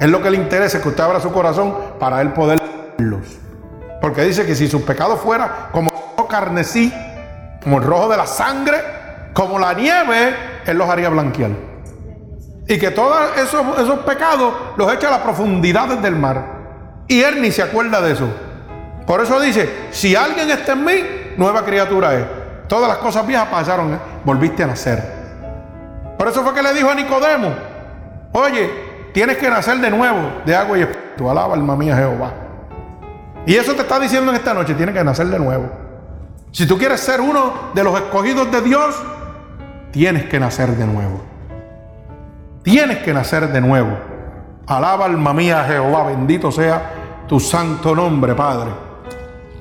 [0.00, 2.60] Es lo que le interesa que usted abra su corazón para él poder
[2.98, 3.38] verlos.
[4.00, 5.90] Porque dice que si sus pecados fuera como
[6.28, 6.92] carnesí,
[7.62, 8.78] como el rojo de la sangre,
[9.34, 10.34] como la nieve,
[10.64, 11.50] él los haría blanquear.
[12.66, 16.60] Y que todos esos, esos pecados los echa a las profundidades del mar.
[17.08, 18.28] Y él ni se acuerda de eso.
[19.06, 20.94] Por eso dice, si alguien está en mí,
[21.36, 22.24] nueva criatura es.
[22.68, 23.98] Todas las cosas viejas pasaron, ¿eh?
[24.24, 25.02] volviste a nacer.
[26.16, 27.52] Por eso fue que le dijo a Nicodemo,
[28.32, 28.70] oye,
[29.12, 31.28] tienes que nacer de nuevo de agua y espíritu.
[31.28, 32.32] Alaba alma mía Jehová.
[33.46, 35.70] Y eso te está diciendo en esta noche, tienes que nacer de nuevo.
[36.52, 38.94] Si tú quieres ser uno de los escogidos de Dios,
[39.92, 41.22] tienes que nacer de nuevo.
[42.62, 43.96] Tienes que nacer de nuevo.
[44.66, 48.70] Alaba alma mía Jehová, bendito sea tu santo nombre, Padre.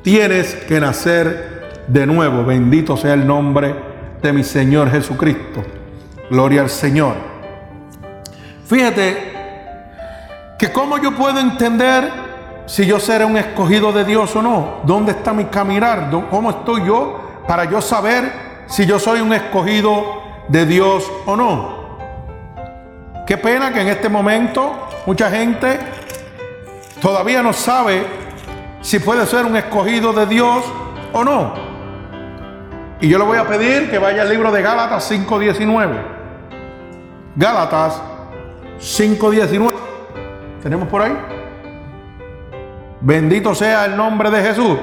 [0.02, 2.44] Tienes que nacer de nuevo.
[2.44, 3.76] Bendito sea el nombre
[4.22, 5.64] de mi Señor Jesucristo.
[6.30, 7.16] Gloria al Señor.
[8.66, 9.34] Fíjate
[10.58, 12.29] que cómo yo puedo entender
[12.70, 14.82] si yo seré un escogido de Dios o no.
[14.84, 16.12] ¿Dónde está mi caminar?
[16.30, 18.32] ¿Cómo estoy yo para yo saber
[18.68, 21.98] si yo soy un escogido de Dios o no?
[23.26, 25.80] Qué pena que en este momento mucha gente
[27.02, 28.06] todavía no sabe
[28.82, 30.64] si puede ser un escogido de Dios
[31.12, 31.54] o no.
[33.02, 35.90] Y yo le voy a pedir que vaya al libro de Gálatas 5.19.
[37.36, 38.00] Gálatas
[38.80, 39.72] 5.19.
[40.62, 41.39] ¿Tenemos por ahí?
[43.02, 44.78] Bendito sea el nombre de Jesús.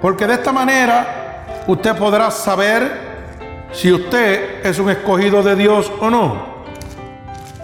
[0.00, 3.10] Porque de esta manera usted podrá saber
[3.72, 6.50] si usted es un escogido de Dios o no.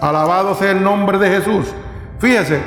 [0.01, 1.67] Alabado sea el nombre de Jesús.
[2.19, 2.61] Fíjese,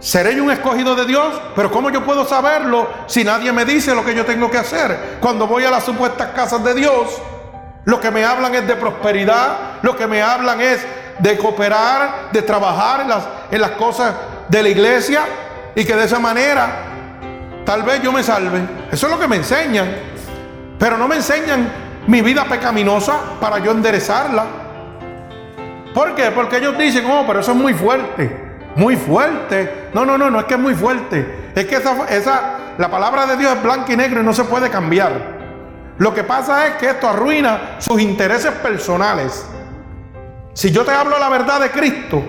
[0.00, 1.38] ¿Seré yo un escogido de Dios?
[1.54, 5.18] Pero ¿cómo yo puedo saberlo si nadie me dice lo que yo tengo que hacer?
[5.20, 7.20] Cuando voy a las supuestas casas de Dios,
[7.84, 10.80] lo que me hablan es de prosperidad, lo que me hablan es
[11.18, 14.14] de cooperar, de trabajar en las, en las cosas
[14.48, 15.20] de la iglesia
[15.74, 16.68] y que de esa manera
[17.64, 18.60] tal vez yo me salve.
[18.90, 19.88] Eso es lo que me enseñan.
[20.78, 21.70] Pero no me enseñan
[22.06, 24.44] mi vida pecaminosa para yo enderezarla.
[25.94, 26.30] ¿Por qué?
[26.30, 29.88] Porque ellos dicen, oh, pero eso es muy fuerte muy fuerte.
[29.92, 31.50] No, no, no, no es que es muy fuerte.
[31.54, 34.44] Es que esa, esa, la palabra de Dios es blanca y negro y no se
[34.44, 35.40] puede cambiar.
[35.98, 39.44] Lo que pasa es que esto arruina sus intereses personales.
[40.54, 42.22] Si yo te hablo la verdad de Cristo,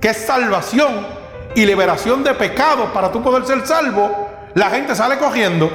[0.00, 1.06] que es salvación
[1.54, 5.70] y liberación de pecados para tú poder ser salvo, la gente sale cogiendo.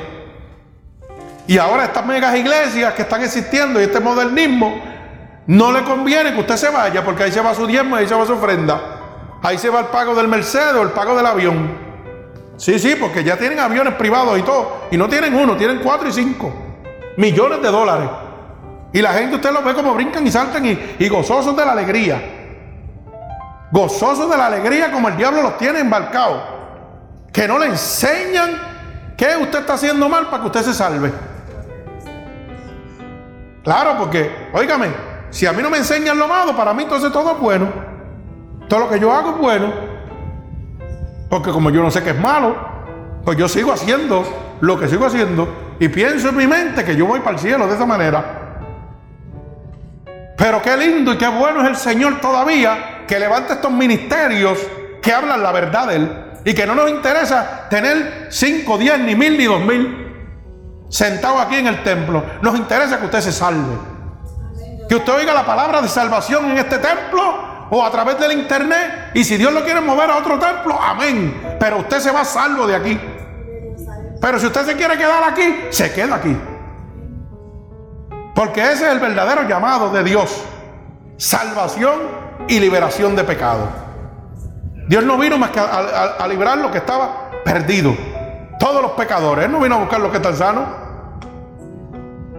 [1.47, 4.81] Y ahora estas megas iglesias que están existiendo y este modernismo,
[5.47, 8.07] no le conviene que usted se vaya porque ahí se va su diezmo y ahí
[8.07, 8.95] se va su ofrenda.
[9.43, 11.69] Ahí se va el pago del Mercedes o el pago del avión.
[12.57, 14.87] Sí, sí, porque ya tienen aviones privados y todo.
[14.89, 16.51] Y no tienen uno, tienen cuatro y cinco.
[17.17, 18.09] Millones de dólares.
[18.91, 22.44] Y la gente, usted los ve como brincan y saltan y, gozosos de la alegría.
[23.75, 26.41] Gozosos de la alegría como el diablo los tiene embarcados.
[27.33, 28.51] Que no le enseñan
[29.17, 31.11] qué usted está haciendo mal para que usted se salve.
[33.65, 34.87] Claro, porque, óigame,
[35.29, 37.67] si a mí no me enseñan lo malo, para mí entonces todo es bueno.
[38.69, 39.73] Todo lo que yo hago es bueno.
[41.29, 42.55] Porque como yo no sé que es malo,
[43.25, 44.23] pues yo sigo haciendo
[44.61, 45.49] lo que sigo haciendo.
[45.81, 48.61] y pienso en mi mente que yo voy para el cielo de esa manera.
[50.37, 54.59] Pero qué lindo y qué bueno es el Señor todavía que levanta estos ministerios
[55.01, 59.15] que hablan la verdad de Él y que no nos interesa tener 5, 10, ni
[59.15, 60.05] mil, ni dos mil
[60.89, 62.23] sentados aquí en el templo.
[62.41, 63.77] Nos interesa que usted se salve.
[64.87, 69.11] Que usted oiga la palabra de salvación en este templo o a través del internet.
[69.13, 71.57] Y si Dios lo quiere mover a otro templo, amén.
[71.59, 72.99] Pero usted se va salvo de aquí.
[74.21, 76.37] Pero si usted se quiere quedar aquí, se queda aquí.
[78.33, 80.43] Porque ese es el verdadero llamado de Dios.
[81.17, 83.67] Salvación y liberación de pecado.
[84.87, 87.95] Dios no vino más que a, librar lo que estaba perdido.
[88.59, 89.45] Todos los pecadores.
[89.45, 90.63] Él no vino a buscar lo que están sanos.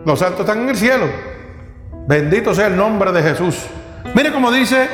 [0.04, 1.06] Los santos están en el cielo.
[2.06, 3.66] Bendito sea el nombre de Jesús.
[4.14, 4.88] Mire cómo dice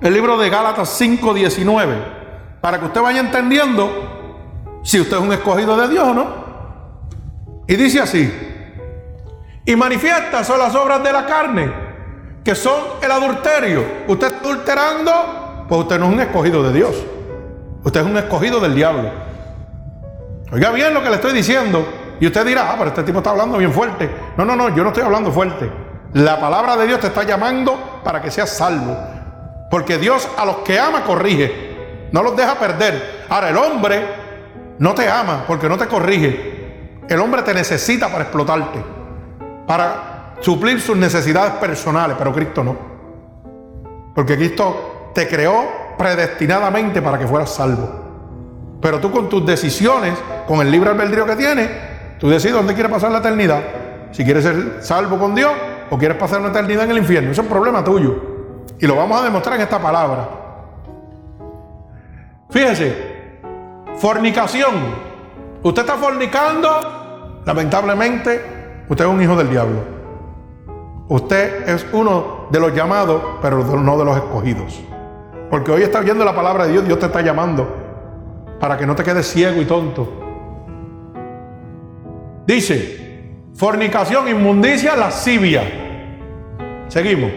[0.00, 1.94] el libro de Gálatas 5:19.
[2.60, 6.26] Para que usted vaya entendiendo si usted es un escogido de Dios o no.
[7.68, 8.32] Y dice así.
[9.64, 11.72] Y manifiestas son las obras de la carne,
[12.44, 13.84] que son el adulterio.
[14.06, 16.94] Usted está adulterando, pues usted no es un escogido de Dios.
[17.82, 19.10] Usted es un escogido del diablo.
[20.52, 21.86] Oiga bien lo que le estoy diciendo.
[22.20, 24.10] Y usted dirá, ah, pero este tipo está hablando bien fuerte.
[24.36, 25.70] No, no, no, yo no estoy hablando fuerte.
[26.12, 28.96] La palabra de Dios te está llamando para que seas salvo.
[29.70, 32.08] Porque Dios a los que ama corrige.
[32.12, 33.24] No los deja perder.
[33.28, 34.04] Ahora, el hombre
[34.78, 37.00] no te ama porque no te corrige.
[37.08, 38.94] El hombre te necesita para explotarte
[39.66, 40.13] para
[40.44, 42.76] suplir sus necesidades personales, pero Cristo no.
[44.14, 45.64] Porque Cristo te creó
[45.96, 47.88] predestinadamente para que fueras salvo.
[48.80, 50.12] Pero tú con tus decisiones,
[50.46, 51.70] con el libre albedrío que tienes,
[52.18, 53.62] tú decides dónde quieres pasar la eternidad.
[54.12, 55.52] Si quieres ser salvo con Dios
[55.90, 57.30] o quieres pasar una eternidad en el infierno.
[57.30, 58.14] Eso es un problema tuyo.
[58.78, 60.28] Y lo vamos a demostrar en esta palabra.
[62.50, 63.40] Fíjese,
[63.96, 64.74] fornicación.
[65.62, 68.54] Usted está fornicando, lamentablemente,
[68.88, 70.03] Usted es un hijo del diablo.
[71.08, 74.80] Usted es uno de los llamados, pero no de los escogidos.
[75.50, 77.84] Porque hoy está oyendo la palabra de Dios, Dios te está llamando
[78.58, 80.08] para que no te quedes ciego y tonto.
[82.46, 85.62] Dice, fornicación, inmundicia, lascivia.
[86.88, 87.30] Seguimos.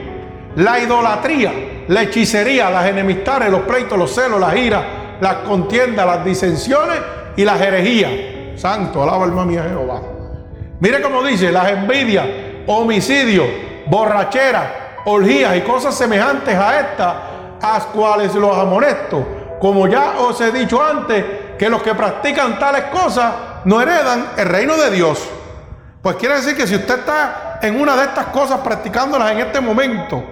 [0.55, 4.83] La idolatría, la hechicería, las enemistades, los pleitos, los celos, las iras,
[5.19, 6.99] las contiendas, las disensiones
[7.35, 8.59] y las herejías.
[8.59, 10.01] Santo, alaba alma mía Jehová.
[10.79, 12.25] Mire cómo dice, las envidias,
[12.67, 13.47] homicidios,
[13.87, 17.15] borrachera, orgías y cosas semejantes a estas,
[17.61, 19.25] a cuales los amonesto.
[19.59, 21.25] Como ya os he dicho antes,
[21.57, 23.33] que los que practican tales cosas
[23.65, 25.27] no heredan el reino de Dios.
[26.01, 29.59] Pues quiere decir que si usted está en una de estas cosas practicándolas en este
[29.59, 30.23] momento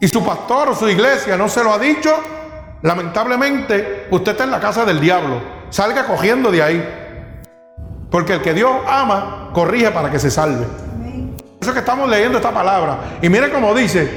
[0.00, 2.16] y su pastor o su iglesia no se lo ha dicho,
[2.82, 5.40] lamentablemente usted está en la casa del diablo.
[5.70, 6.94] Salga cogiendo de ahí.
[8.10, 10.66] Porque el que Dios ama, corrige para que se salve.
[11.60, 13.18] Eso que estamos leyendo esta palabra.
[13.20, 14.08] Y mire cómo dice,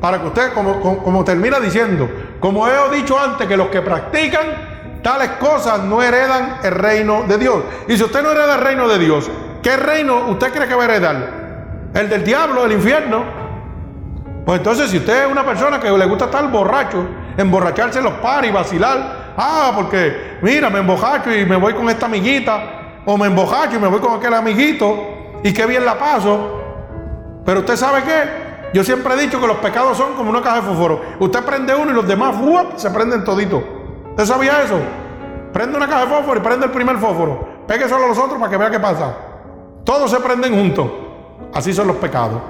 [0.00, 5.00] para que usted, como, como, termina diciendo, como he dicho antes, que los que practican
[5.00, 7.62] tales cosas no heredan el reino de Dios.
[7.86, 9.30] Y si usted no hereda el reino de Dios,
[9.62, 11.42] ¿qué reino usted cree que va a heredar?
[11.94, 13.24] ¿El del diablo, el infierno?
[14.44, 18.14] Pues entonces, si usted es una persona que le gusta estar borracho, emborracharse en los
[18.14, 23.16] pares y vacilar, ah, porque mira, me emborracho y me voy con esta amiguita o
[23.16, 26.61] me embojacho y me voy con aquel amiguito y qué bien la paso.
[27.44, 28.72] Pero usted sabe qué?
[28.72, 31.00] Yo siempre he dicho que los pecados son como una caja de fósforo.
[31.18, 32.36] Usted prende uno y los demás
[32.76, 33.62] se prenden todito.
[34.10, 34.78] ¿Usted sabía eso?
[35.52, 37.48] Prende una caja de fósforo y prende el primer fósforo.
[37.66, 39.14] Pegue solo a los otros para que vea qué pasa.
[39.84, 40.90] Todos se prenden juntos.
[41.52, 42.40] Así son los pecados.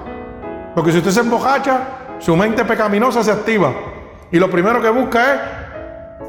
[0.73, 1.79] Porque si usted se embojacha,
[2.19, 3.71] su mente pecaminosa se activa.
[4.31, 5.39] Y lo primero que busca es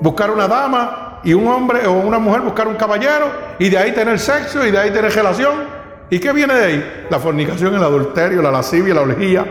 [0.01, 3.93] buscar una dama, y un hombre o una mujer buscar un caballero y de ahí
[3.93, 5.74] tener sexo y de ahí tener relación.
[6.11, 7.07] ¿Y qué viene de ahí?
[7.11, 9.45] La fornicación, el adulterio, la lascivia, la orgía.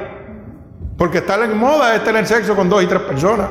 [0.98, 3.48] Porque estar en moda es tener sexo con dos y tres personas.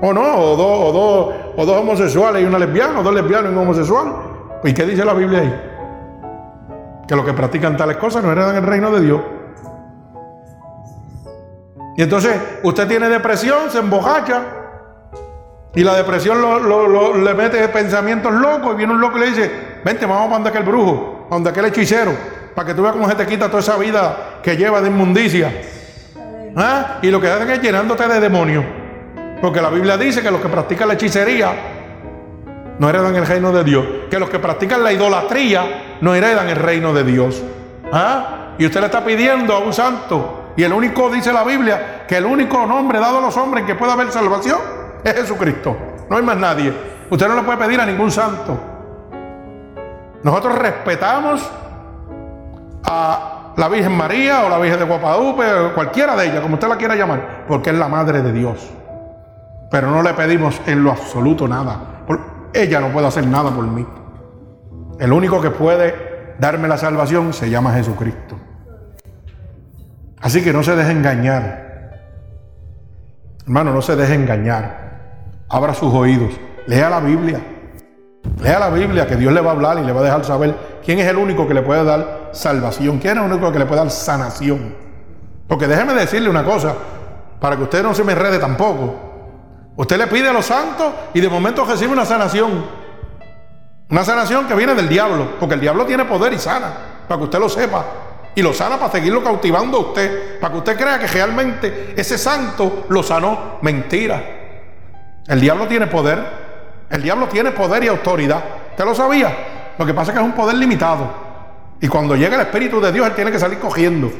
[0.00, 3.50] O no, o dos, o dos, o dos homosexuales y una lesbiana, o dos lesbianos
[3.50, 4.12] y un homosexual.
[4.62, 5.60] ¿Y qué dice la Biblia ahí?
[7.08, 9.20] Que los que practican tales cosas no heredan el reino de Dios.
[11.96, 14.42] Y entonces usted tiene depresión, se embojacha,
[15.76, 16.38] y la depresión
[17.22, 19.50] le mete pensamientos locos y viene un loco y le dice,
[19.84, 22.12] vente, vamos a donde aquel brujo, a donde aquel hechicero,
[22.54, 25.52] para que tú veas cómo se te quita toda esa vida que lleva de inmundicia.
[26.56, 26.98] ¿Ah?
[27.02, 28.64] Y lo que hacen es llenándote de demonios.
[29.40, 31.52] Porque la Biblia dice que los que practican la hechicería
[32.78, 33.86] no heredan el reino de Dios.
[34.10, 37.42] Que los que practican la idolatría no heredan el reino de Dios.
[37.92, 38.54] ¿Ah?
[38.58, 40.52] Y usted le está pidiendo a un santo.
[40.56, 43.66] Y el único, dice la Biblia, que el único nombre dado a los hombres en
[43.66, 44.58] que pueda haber salvación
[45.04, 45.76] es Jesucristo.
[46.08, 46.72] No hay más nadie.
[47.10, 48.75] Usted no le puede pedir a ningún santo.
[50.26, 51.48] Nosotros respetamos
[52.82, 56.76] a la Virgen María o la Virgen de Guadalupe, cualquiera de ellas, como usted la
[56.76, 58.68] quiera llamar, porque es la Madre de Dios.
[59.70, 62.04] Pero no le pedimos en lo absoluto nada.
[62.52, 63.86] Ella no puede hacer nada por mí.
[64.98, 68.36] El único que puede darme la salvación se llama Jesucristo.
[70.20, 72.00] Así que no se deje engañar.
[73.44, 75.44] Hermano, no se deje engañar.
[75.48, 76.32] Abra sus oídos.
[76.66, 77.55] Lea la Biblia.
[78.40, 80.54] Lea la Biblia que Dios le va a hablar y le va a dejar saber
[80.84, 83.66] quién es el único que le puede dar salvación, quién es el único que le
[83.66, 84.74] puede dar sanación.
[85.48, 86.74] Porque déjeme decirle una cosa,
[87.40, 88.94] para que usted no se me enrede tampoco.
[89.76, 92.64] Usted le pide a los santos y de momento recibe una sanación.
[93.88, 96.72] Una sanación que viene del diablo, porque el diablo tiene poder y sana,
[97.06, 97.84] para que usted lo sepa.
[98.34, 102.18] Y lo sana para seguirlo cautivando a usted, para que usted crea que realmente ese
[102.18, 103.58] santo lo sanó.
[103.62, 104.22] Mentira.
[105.26, 106.45] El diablo tiene poder,
[106.90, 108.42] el diablo tiene poder y autoridad.
[108.70, 109.74] ¿Usted lo sabía?
[109.78, 111.26] Lo que pasa es que es un poder limitado.
[111.80, 114.10] Y cuando llega el Espíritu de Dios, Él tiene que salir cogiendo.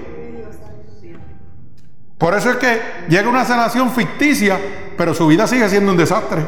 [2.18, 4.58] Por eso es que llega una sanación ficticia,
[4.96, 6.42] pero su vida sigue siendo un desastre.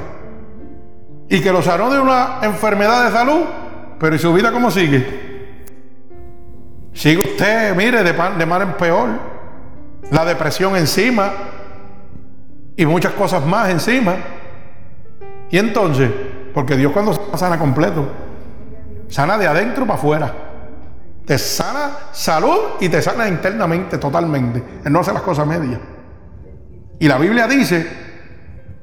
[1.28, 3.42] Y que lo sanó de una enfermedad de salud,
[4.00, 5.28] pero ¿y su vida cómo sigue?
[6.94, 9.08] Sigue usted, mire, de, de mal en peor.
[10.10, 11.32] La depresión encima.
[12.76, 14.16] Y muchas cosas más encima.
[15.50, 16.10] Y entonces,
[16.52, 18.06] porque Dios cuando sana completo,
[19.08, 20.34] sana de adentro para afuera.
[21.24, 24.62] Te sana salud y te sana internamente, totalmente.
[24.84, 25.78] Él no hace las cosas medias.
[26.98, 27.86] Y la Biblia dice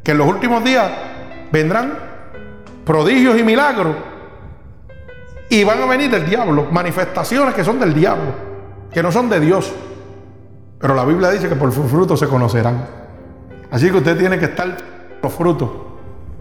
[0.03, 0.91] que en los últimos días
[1.51, 1.93] vendrán
[2.85, 3.95] prodigios y milagros.
[5.49, 8.33] Y van a venir del diablo, manifestaciones que son del diablo,
[8.91, 9.73] que no son de Dios.
[10.79, 12.85] Pero la Biblia dice que por sus frutos se conocerán.
[13.71, 14.77] Así que usted tiene que estar
[15.21, 15.69] los frutos.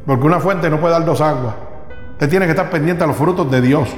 [0.07, 1.55] Porque una fuente no puede dar dos aguas.
[2.13, 3.89] Usted tiene que estar pendiente a los frutos de Dios.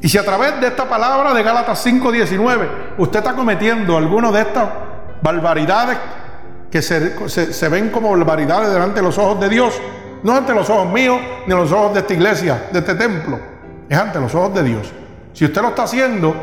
[0.00, 4.40] Y si a través de esta palabra de Gálatas 5:19 usted está cometiendo alguna de
[4.42, 4.68] estas
[5.22, 5.96] barbaridades
[6.70, 9.78] que se, ven como barbaridades delante de los ojos de Dios,
[10.22, 13.38] no ante los ojos míos ni los ojos de esta iglesia, de este templo,
[13.88, 14.92] es ante los ojos de Dios.
[15.32, 16.34] Si usted lo está haciendo,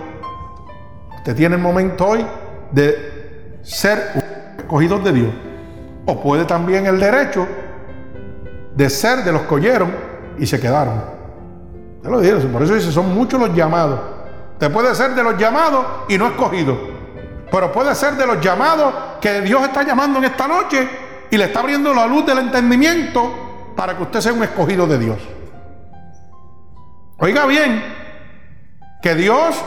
[1.17, 2.25] usted tiene el momento hoy
[2.71, 5.33] de ser escogido de Dios.
[6.05, 7.47] O puede también el derecho
[8.79, 9.91] de ser de los que oyeron
[10.37, 11.03] y se quedaron.
[12.01, 13.99] Ya lo dije, por eso dice, son muchos los llamados.
[14.53, 16.77] Usted puede ser de los llamados y no escogido.
[17.51, 20.87] Pero puede ser de los llamados que Dios está llamando en esta noche
[21.29, 24.97] y le está abriendo la luz del entendimiento para que usted sea un escogido de
[24.97, 25.17] Dios.
[27.17, 27.83] Oiga bien,
[29.01, 29.61] que Dios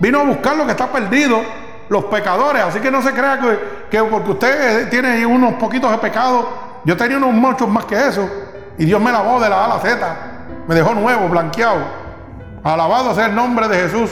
[0.00, 1.42] vino a buscar lo que está perdido,
[1.90, 2.62] los pecadores.
[2.62, 3.58] Así que no se crea que,
[3.90, 6.48] que porque usted tiene unos poquitos de pecado,
[6.86, 8.45] yo tenía unos muchos más que eso.
[8.78, 10.16] Y Dios me lavó de la A Z.
[10.68, 11.80] Me dejó nuevo, blanqueado.
[12.62, 14.10] Alabado sea el nombre de Jesús.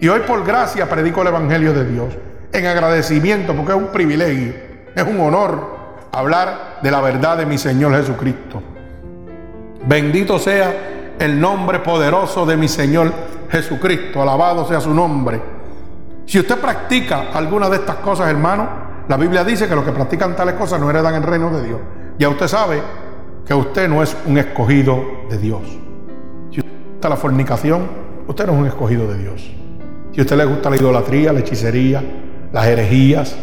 [0.00, 2.14] Y hoy por gracia predico el Evangelio de Dios.
[2.52, 4.54] En agradecimiento, porque es un privilegio,
[4.94, 5.74] es un honor
[6.12, 8.62] hablar de la verdad de mi Señor Jesucristo.
[9.86, 10.72] Bendito sea
[11.18, 13.12] el nombre poderoso de mi Señor
[13.50, 14.22] Jesucristo.
[14.22, 15.40] Alabado sea su nombre.
[16.26, 18.68] Si usted practica alguna de estas cosas, hermano,
[19.08, 21.80] la Biblia dice que los que practican tales cosas no heredan el reino de Dios.
[22.18, 22.80] Ya usted sabe
[23.46, 25.62] que usted no es un escogido de Dios.
[26.50, 27.86] Si usted le gusta la fornicación,
[28.26, 29.50] usted no es un escogido de Dios.
[30.12, 32.02] Si usted le gusta la idolatría, la hechicería,
[32.52, 33.36] las herejías,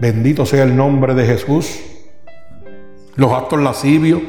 [0.00, 1.80] bendito sea el nombre de Jesús.
[3.14, 4.20] Los actos lascivios,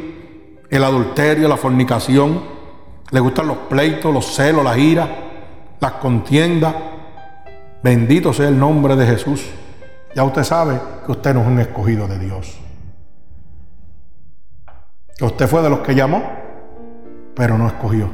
[0.69, 2.41] el adulterio, la fornicación,
[3.11, 5.09] le gustan los pleitos, los celos, las iras,
[5.79, 6.73] las contiendas.
[7.83, 9.45] Bendito sea el nombre de Jesús.
[10.15, 12.59] Ya usted sabe que usted no es un escogido de Dios.
[15.17, 16.23] Que usted fue de los que llamó,
[17.35, 18.09] pero no escogió.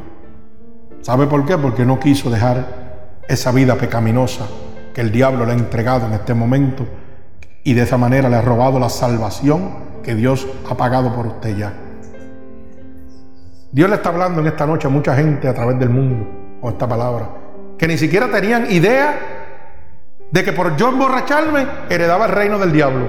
[1.02, 1.58] ¿Sabe por qué?
[1.58, 4.46] Porque no quiso dejar esa vida pecaminosa
[4.94, 6.86] que el diablo le ha entregado en este momento
[7.64, 11.58] y de esa manera le ha robado la salvación que Dios ha pagado por usted
[11.58, 11.74] ya.
[13.72, 16.28] Dios le está hablando en esta noche a mucha gente a través del mundo
[16.62, 17.30] con esta palabra,
[17.78, 19.33] que ni siquiera tenían idea
[20.34, 23.08] de que por yo emborracharme heredaba el reino del diablo.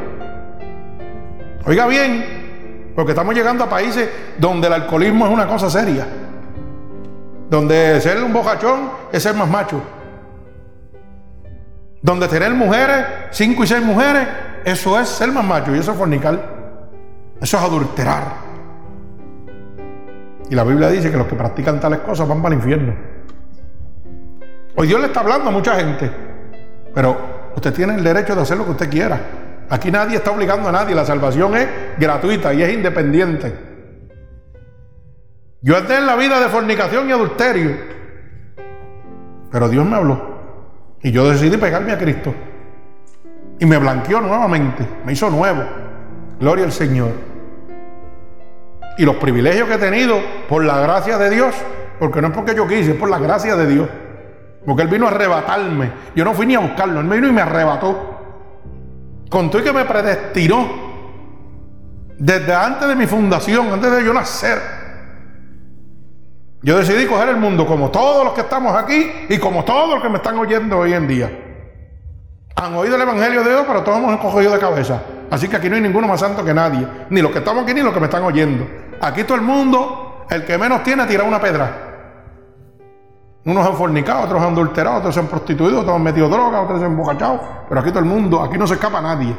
[1.64, 6.06] Oiga bien, porque estamos llegando a países donde el alcoholismo es una cosa seria.
[7.48, 9.82] Donde ser un bojachón es ser más macho.
[12.02, 14.28] Donde tener mujeres, cinco y seis mujeres,
[14.66, 16.38] eso es ser más macho y eso es fornicar.
[17.40, 18.24] Eso es adulterar.
[20.50, 22.94] Y la Biblia dice que los que practican tales cosas van para el infierno.
[24.76, 26.33] Hoy Dios le está hablando a mucha gente.
[26.94, 29.20] Pero usted tiene el derecho de hacer lo que usted quiera.
[29.68, 30.94] Aquí nadie está obligando a nadie.
[30.94, 31.68] La salvación es
[31.98, 33.52] gratuita y es independiente.
[35.60, 37.76] Yo andé en la vida de fornicación y adulterio.
[39.50, 40.34] Pero Dios me habló.
[41.02, 42.34] Y yo decidí pegarme a Cristo.
[43.58, 44.86] Y me blanqueó nuevamente.
[45.04, 45.64] Me hizo nuevo.
[46.38, 47.12] Gloria al Señor.
[48.98, 50.18] Y los privilegios que he tenido
[50.48, 51.54] por la gracia de Dios.
[51.98, 53.88] Porque no es porque yo quise, es por la gracia de Dios.
[54.66, 55.92] Porque Él vino a arrebatarme.
[56.14, 57.00] Yo no fui ni a buscarlo.
[57.00, 58.20] Él me vino y me arrebató.
[59.28, 60.84] Con todo y que me predestinó.
[62.18, 64.58] Desde antes de mi fundación, antes de yo nacer.
[66.62, 70.02] Yo decidí coger el mundo como todos los que estamos aquí y como todos los
[70.02, 71.30] que me están oyendo hoy en día.
[72.56, 75.02] Han oído el Evangelio de Dios, pero todos hemos cogido de cabeza.
[75.30, 76.86] Así que aquí no hay ninguno más santo que nadie.
[77.10, 78.66] Ni los que estamos aquí ni los que me están oyendo.
[79.00, 81.93] Aquí todo el mundo, el que menos tiene, tira una pedra.
[83.46, 86.78] Unos han fornicado, otros han adulterado, otros se han prostituido, otros han metido droga, otros
[86.78, 87.40] se han embocachado.
[87.68, 89.34] Pero aquí todo el mundo, aquí no se escapa nadie.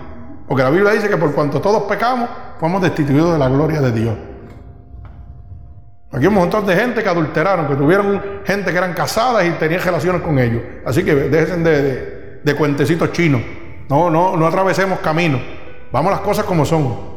[0.47, 2.29] Porque la Biblia dice que por cuanto todos pecamos,
[2.59, 4.15] fuimos destituidos de la gloria de Dios.
[6.11, 9.49] Aquí hay un montón de gente que adulteraron, que tuvieron gente que eran casadas y
[9.51, 10.61] tenían relaciones con ellos.
[10.85, 13.41] Así que déjense de, de, cuentecitos chinos.
[13.89, 15.41] No, no, no atravesemos caminos.
[15.91, 17.15] Vamos las cosas como son.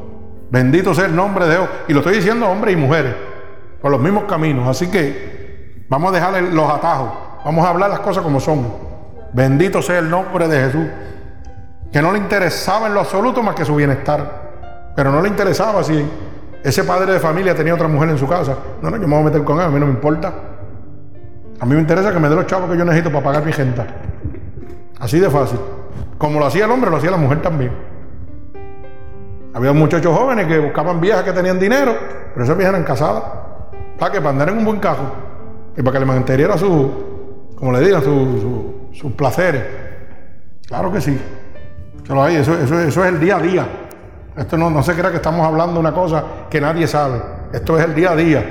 [0.51, 1.68] Bendito sea el nombre de Dios.
[1.89, 3.14] Y lo estoy diciendo a hombres y mujeres,
[3.80, 4.66] por los mismos caminos.
[4.66, 5.38] Así que
[5.89, 7.11] Vamos a dejarle los atajos.
[7.45, 8.66] Vamos a hablar las cosas como son.
[9.32, 10.86] Bendito sea el nombre de Jesús.
[11.93, 14.93] Que no le interesaba en lo absoluto más que su bienestar.
[14.95, 16.05] Pero no le interesaba si
[16.62, 18.57] ese padre de familia tenía otra mujer en su casa.
[18.82, 20.32] No, no, yo me voy a meter con él, a mí no me importa.
[21.61, 23.53] A mí me interesa que me dé los chavos que yo necesito para pagar mi
[23.53, 23.82] gente.
[25.01, 25.59] Así de fácil.
[26.18, 27.72] Como lo hacía el hombre, lo hacía la mujer también.
[29.55, 31.97] Había muchachos jóvenes que buscaban viejas que tenían dinero,
[32.34, 33.22] pero esas viejas eran casadas.
[33.99, 35.28] Para que para andar en un buen cajo
[35.79, 39.62] y para que le mantuviera su, como le digan, sus placeres.
[40.66, 41.16] Claro que sí.
[42.03, 43.68] Eso, eso, eso, es el día a día.
[44.37, 47.22] Esto no, no se crea que estamos hablando de una cosa que nadie sabe.
[47.53, 48.45] Esto es el día a día.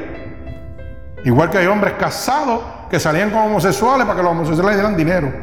[1.25, 5.33] Igual que hay hombres casados que salían con homosexuales para que los homosexuales dieran dinero.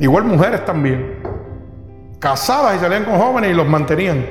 [0.00, 1.20] Igual mujeres también.
[2.18, 4.26] Casadas y salían con jóvenes y los mantenían.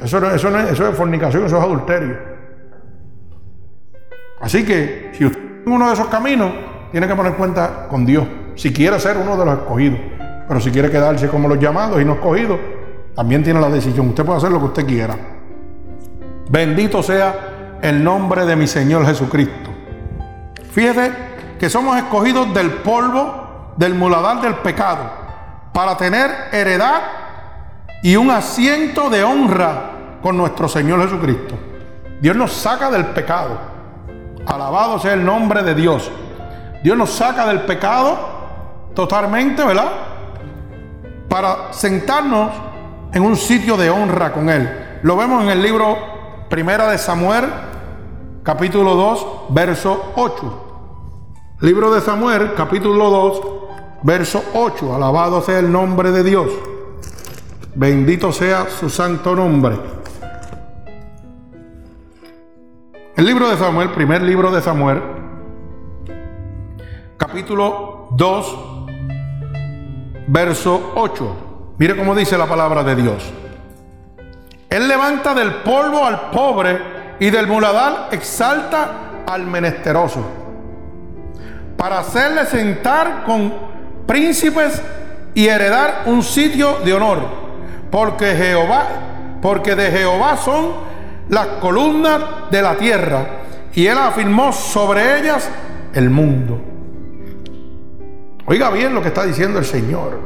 [0.00, 2.33] Eso, eso, eso es fornicación, eso es adulterio.
[4.44, 6.52] Así que si usted en uno de esos caminos,
[6.90, 9.98] tiene que poner cuenta con Dios, si quiere ser uno de los escogidos.
[10.46, 12.58] Pero si quiere quedarse como los llamados y no escogidos,
[13.16, 14.08] también tiene la decisión.
[14.08, 15.16] Usted puede hacer lo que usted quiera.
[16.50, 19.70] Bendito sea el nombre de mi Señor Jesucristo.
[20.72, 21.12] Fíjese
[21.58, 25.10] que somos escogidos del polvo, del muladar del pecado,
[25.72, 27.00] para tener heredad
[28.02, 31.54] y un asiento de honra con nuestro Señor Jesucristo.
[32.20, 33.73] Dios nos saca del pecado.
[34.46, 36.10] Alabado sea el nombre de Dios.
[36.82, 38.18] Dios nos saca del pecado
[38.94, 39.90] totalmente, ¿verdad?
[41.28, 42.50] Para sentarnos
[43.12, 44.98] en un sitio de honra con Él.
[45.02, 45.96] Lo vemos en el libro
[46.48, 47.44] Primera de Samuel,
[48.42, 50.64] capítulo 2, verso 8.
[51.60, 53.40] Libro de Samuel, capítulo 2,
[54.02, 54.94] verso 8.
[54.94, 56.48] Alabado sea el nombre de Dios.
[57.74, 59.78] Bendito sea su santo nombre.
[63.16, 65.00] El libro de Samuel, primer libro de Samuel,
[67.16, 68.58] capítulo 2,
[70.26, 71.36] verso 8.
[71.78, 73.22] Mire cómo dice la palabra de Dios.
[74.68, 80.24] Él levanta del polvo al pobre y del muladar exalta al menesteroso,
[81.76, 83.54] para hacerle sentar con
[84.08, 84.82] príncipes
[85.34, 87.20] y heredar un sitio de honor,
[87.92, 88.88] porque Jehová,
[89.40, 90.93] porque de Jehová son
[91.28, 93.26] las columnas de la tierra
[93.72, 95.48] y él afirmó sobre ellas
[95.92, 96.60] el mundo.
[98.46, 100.20] Oiga bien lo que está diciendo el Señor,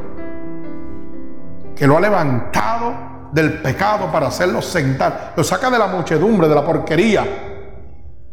[1.75, 2.93] que lo ha levantado
[3.31, 7.25] del pecado para hacerlo sentar, lo saca de la muchedumbre, de la porquería,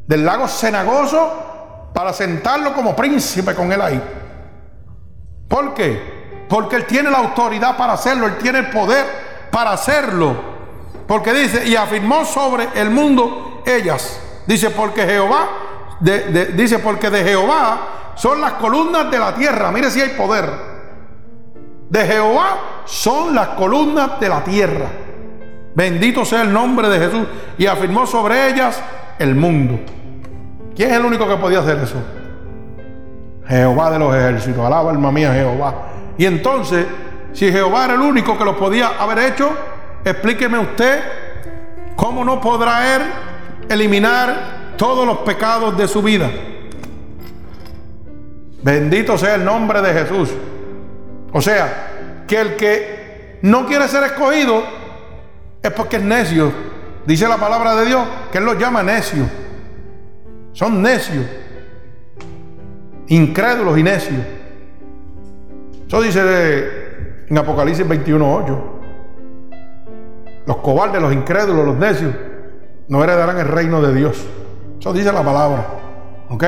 [0.06, 4.02] del lago cenagoso para sentarlo como príncipe con él ahí.
[5.48, 6.46] ¿Por qué?
[6.48, 9.06] Porque él tiene la autoridad para hacerlo, él tiene el poder
[9.50, 10.55] para hacerlo.
[11.06, 14.20] Porque dice, y afirmó sobre el mundo ellas.
[14.46, 15.48] Dice, porque Jehová,
[16.54, 19.70] dice, porque de Jehová son las columnas de la tierra.
[19.70, 20.50] Mire si hay poder.
[21.88, 24.86] De Jehová son las columnas de la tierra.
[25.74, 27.26] Bendito sea el nombre de Jesús.
[27.58, 28.82] Y afirmó sobre ellas
[29.18, 29.78] el mundo.
[30.74, 31.96] ¿Quién es el único que podía hacer eso?
[33.46, 34.64] Jehová de los ejércitos.
[34.64, 35.74] Alaba alma mía Jehová.
[36.18, 36.86] Y entonces,
[37.32, 39.50] si Jehová era el único que lo podía haber hecho,
[40.06, 41.00] Explíqueme usted
[41.96, 43.02] cómo no podrá Él
[43.68, 46.30] eliminar todos los pecados de su vida.
[48.62, 50.30] Bendito sea el nombre de Jesús.
[51.32, 54.62] O sea, que el que no quiere ser escogido
[55.60, 56.52] es porque es necio,
[57.04, 59.28] Dice la palabra de Dios que Él los llama necios.
[60.52, 61.24] Son necios.
[63.08, 64.22] Incrédulos y necios.
[65.86, 68.75] Eso dice en Apocalipsis 21.8.
[70.46, 72.14] Los cobardes, los incrédulos, los necios,
[72.88, 74.24] no heredarán el reino de Dios.
[74.78, 75.66] Eso dice la palabra.
[76.28, 76.44] ¿Ok?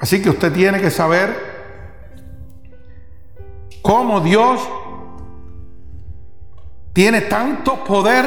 [0.00, 1.34] Así que usted tiene que saber
[3.82, 4.60] cómo Dios
[6.92, 8.26] tiene tanto poder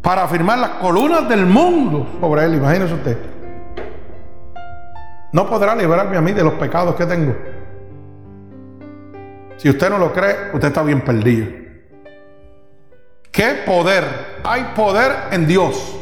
[0.00, 2.54] para afirmar las columnas del mundo sobre él.
[2.54, 3.18] Imagínese usted.
[5.32, 7.34] No podrá librarme a mí de los pecados que tengo.
[9.56, 11.65] Si usted no lo cree, usted está bien perdido.
[13.36, 14.40] ¿Qué poder?
[14.44, 15.94] Hay poder en Dios.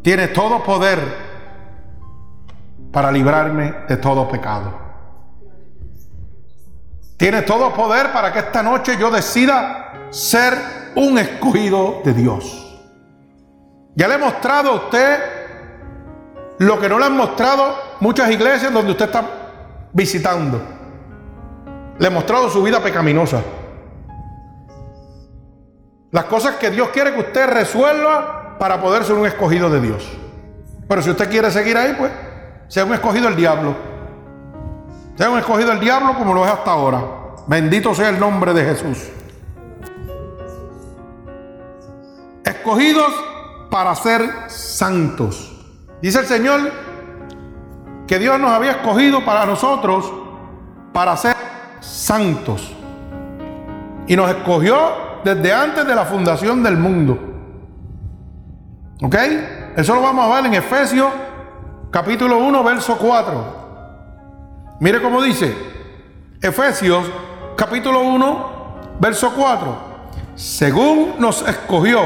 [0.00, 1.00] Tiene todo poder
[2.92, 4.78] para librarme de todo pecado.
[7.16, 10.54] Tiene todo poder para que esta noche yo decida ser
[10.94, 12.80] un escogido de Dios.
[13.96, 15.18] Ya le he mostrado a usted
[16.58, 19.24] lo que no le han mostrado muchas iglesias donde usted está
[19.92, 20.62] visitando.
[21.98, 23.42] Le he mostrado su vida pecaminosa.
[26.10, 30.08] Las cosas que Dios quiere que usted resuelva para poder ser un escogido de Dios.
[30.88, 32.10] Pero si usted quiere seguir ahí, pues
[32.68, 33.74] sea un escogido del diablo.
[35.16, 37.02] Sea un escogido del diablo como lo es hasta ahora.
[37.46, 39.08] Bendito sea el nombre de Jesús.
[42.44, 43.12] Escogidos
[43.70, 45.54] para ser santos.
[46.00, 46.72] Dice el Señor
[48.06, 50.10] que Dios nos había escogido para nosotros
[50.94, 51.36] para ser
[51.80, 52.72] santos.
[54.06, 57.18] Y nos escogió desde antes de la fundación del mundo.
[59.02, 59.16] ¿Ok?
[59.76, 61.10] Eso lo vamos a ver en Efesios
[61.90, 63.56] capítulo 1, verso 4.
[64.80, 65.54] Mire cómo dice.
[66.40, 67.04] Efesios
[67.56, 69.88] capítulo 1, verso 4.
[70.34, 72.00] Según nos escogió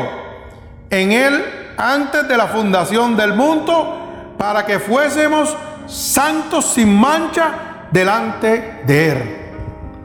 [0.90, 1.44] en él
[1.76, 5.56] antes de la fundación del mundo para que fuésemos
[5.86, 9.38] santos sin mancha delante de él.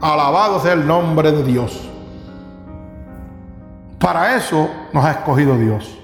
[0.00, 1.87] Alabado sea el nombre de Dios.
[3.98, 5.98] Para eso nos ha escogido Dios.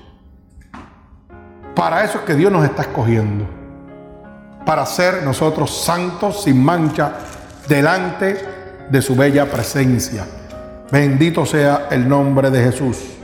[1.74, 3.46] Para eso es que Dios nos está escogiendo.
[4.64, 7.12] Para ser nosotros santos sin mancha
[7.68, 8.38] delante
[8.88, 10.24] de su bella presencia.
[10.90, 13.14] Bendito sea el nombre de Jesús.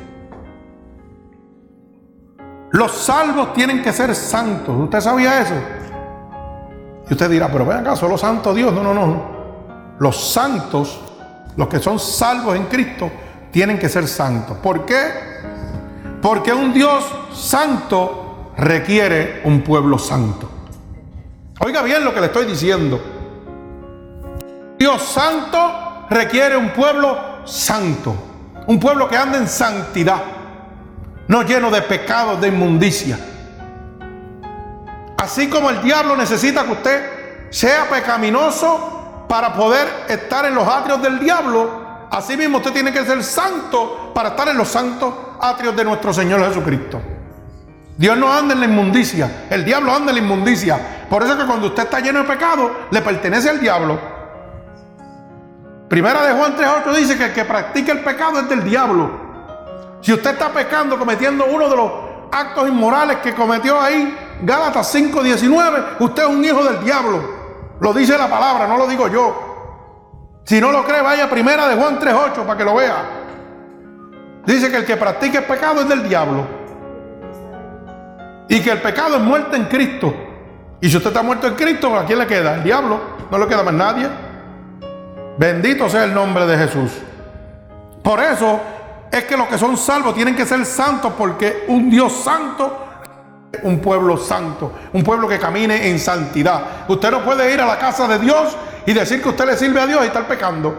[2.72, 4.76] Los salvos tienen que ser santos.
[4.78, 5.54] ¿Usted sabía eso?
[7.08, 8.72] Y usted dirá, pero ven acá, solo santo Dios.
[8.72, 9.40] No, no, no.
[9.98, 11.00] Los santos,
[11.56, 13.10] los que son salvos en Cristo,
[13.50, 14.56] tienen que ser santos.
[14.58, 15.10] ¿Por qué?
[16.22, 20.48] Porque un Dios santo requiere un pueblo santo.
[21.60, 23.00] Oiga bien lo que le estoy diciendo.
[24.78, 28.14] Dios santo requiere un pueblo santo.
[28.66, 30.22] Un pueblo que anda en santidad.
[31.28, 33.18] No lleno de pecados, de inmundicia.
[35.16, 41.02] Así como el diablo necesita que usted sea pecaminoso para poder estar en los atrios
[41.02, 41.79] del diablo,
[42.10, 46.12] así mismo usted tiene que ser santo para estar en los santos atrios de nuestro
[46.12, 47.00] Señor Jesucristo.
[47.96, 51.06] Dios no anda en la inmundicia, el diablo anda en la inmundicia.
[51.08, 53.98] Por eso es que cuando usted está lleno de pecado, le pertenece al diablo.
[55.88, 59.10] Primera de Juan 3.8 dice que el que practica el pecado es del diablo.
[60.00, 61.92] Si usted está pecando, cometiendo uno de los
[62.32, 67.20] actos inmorales que cometió ahí, Gálatas 5.19, usted es un hijo del diablo.
[67.80, 69.49] Lo dice la palabra, no lo digo yo.
[70.44, 72.96] Si no lo cree, vaya primera de Juan 3.8 para que lo vea.
[74.46, 76.46] Dice que el que practique el pecado es del diablo.
[78.48, 80.12] Y que el pecado es muerte en Cristo.
[80.80, 82.54] Y si usted está muerto en Cristo, ¿a quién le queda?
[82.54, 83.00] El diablo.
[83.30, 84.08] No le queda más nadie.
[85.38, 86.90] Bendito sea el nombre de Jesús.
[88.02, 88.60] Por eso
[89.12, 92.88] es que los que son salvos tienen que ser santos porque un Dios santo
[93.62, 96.62] un pueblo santo, un pueblo que camine en santidad.
[96.88, 98.56] Usted no puede ir a la casa de Dios
[98.90, 100.74] y decir que usted le sirve a Dios y estar pecando.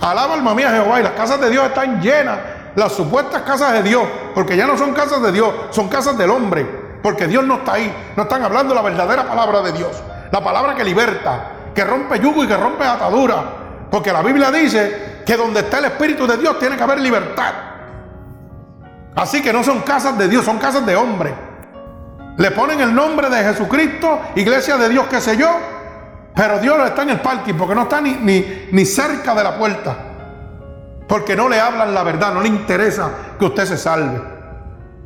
[0.00, 2.38] Alaba alma mía Jehová y las casas de Dios están llenas,
[2.76, 4.04] las supuestas casas de Dios,
[4.36, 6.64] porque ya no son casas de Dios, son casas del hombre,
[7.02, 10.00] porque Dios no está ahí, no están hablando la verdadera palabra de Dios,
[10.30, 13.42] la palabra que liberta, que rompe yugo y que rompe atadura,
[13.90, 17.52] porque la Biblia dice que donde está el Espíritu de Dios tiene que haber libertad.
[19.16, 21.34] Así que no son casas de Dios, son casas de hombre.
[22.36, 25.50] Le ponen el nombre de Jesucristo, iglesia de Dios, qué sé yo,
[26.34, 29.58] pero Dios está en el parking porque no está ni, ni, ni cerca de la
[29.58, 29.96] puerta.
[31.06, 34.20] Porque no le hablan la verdad, no le interesa que usted se salve.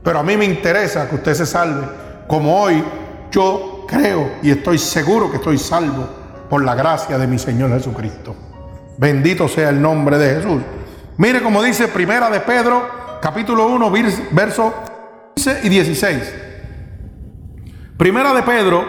[0.05, 1.87] Pero a mí me interesa que usted se salve.
[2.29, 2.83] Como hoy
[3.31, 6.09] yo creo y estoy seguro que estoy salvo
[6.49, 8.37] por la gracia de mi Señor Jesucristo.
[8.99, 10.63] Bendito sea el nombre de Jesús.
[11.17, 13.93] Mire como dice Primera de Pedro, capítulo 1,
[14.31, 14.73] versos
[15.35, 16.35] 15 y 16.
[17.97, 18.85] Primera de Pedro,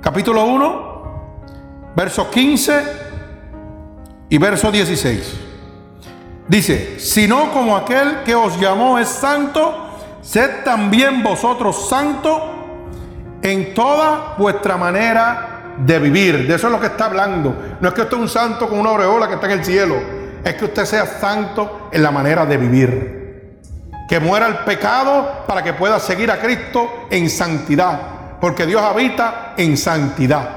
[0.00, 2.82] capítulo 1, versos 15
[4.30, 5.34] y verso 16.
[6.48, 9.90] Dice, sino como aquel que os llamó es santo,
[10.22, 12.40] sed también vosotros santos
[13.42, 16.48] en toda vuestra manera de vivir.
[16.48, 17.54] De eso es lo que está hablando.
[17.80, 19.96] No es que usted es un santo con una aureola que está en el cielo.
[20.42, 23.60] Es que usted sea santo en la manera de vivir.
[24.08, 28.19] Que muera el pecado para que pueda seguir a Cristo en santidad.
[28.40, 30.48] Porque Dios habita en santidad.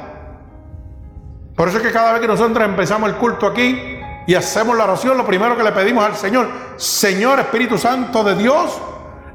[1.56, 4.86] Por eso es que cada vez que nosotros empezamos el culto aquí, y hacemos la
[4.86, 8.80] oración, lo primero que le pedimos al Señor, Señor Espíritu Santo de Dios,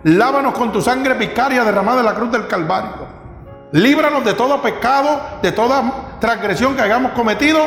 [0.05, 3.19] lávanos con tu sangre vicaria derramada en la cruz del Calvario.
[3.73, 7.61] Líbranos de todo pecado, de toda transgresión que hayamos cometido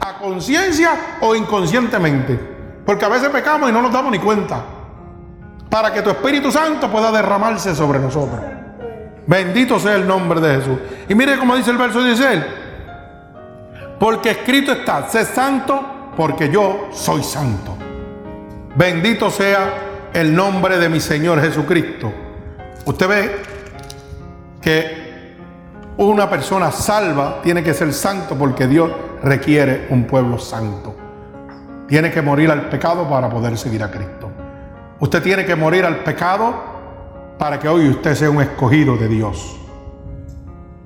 [0.00, 2.38] a conciencia o inconscientemente.
[2.86, 4.60] Porque a veces pecamos y no nos damos ni cuenta.
[5.68, 8.59] Para que tu Espíritu Santo pueda derramarse sobre nosotros.
[9.30, 10.76] Bendito sea el nombre de Jesús.
[11.08, 12.42] Y mire cómo dice el verso 16.
[13.96, 17.76] Porque escrito está, sé santo porque yo soy santo.
[18.74, 22.12] Bendito sea el nombre de mi Señor Jesucristo.
[22.86, 23.42] Usted ve
[24.60, 25.36] que
[25.98, 28.90] una persona salva tiene que ser santo porque Dios
[29.22, 30.96] requiere un pueblo santo.
[31.86, 34.28] Tiene que morir al pecado para poder seguir a Cristo.
[34.98, 36.69] Usted tiene que morir al pecado
[37.40, 39.56] para que hoy usted sea un escogido de Dios.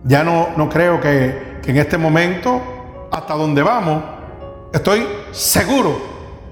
[0.04, 2.62] Ya no, no creo que, que en este momento,
[3.10, 4.14] hasta donde vamos,
[4.74, 5.96] Estoy seguro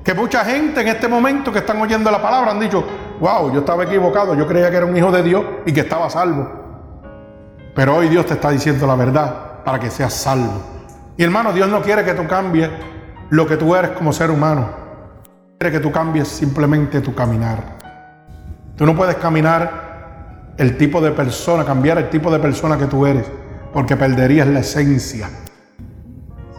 [0.05, 2.85] que mucha gente en este momento que están oyendo la palabra han dicho,
[3.19, 6.09] wow, yo estaba equivocado, yo creía que era un hijo de Dios y que estaba
[6.09, 6.49] salvo.
[7.75, 10.63] Pero hoy Dios te está diciendo la verdad para que seas salvo.
[11.17, 12.71] Y hermano, Dios no quiere que tú cambies
[13.31, 14.69] lo que tú eres como ser humano.
[15.59, 17.59] Quiere que tú cambies simplemente tu caminar.
[18.77, 19.92] Tú no puedes caminar
[20.59, 23.27] el tipo de persona, cambiar el tipo de persona que tú eres,
[23.73, 25.29] porque perderías la esencia.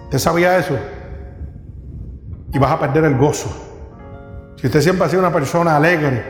[0.05, 0.77] ¿Usted sabía eso?
[2.53, 3.49] y vas a perder el gozo.
[4.55, 6.23] Si usted siempre ha sido una persona alegre,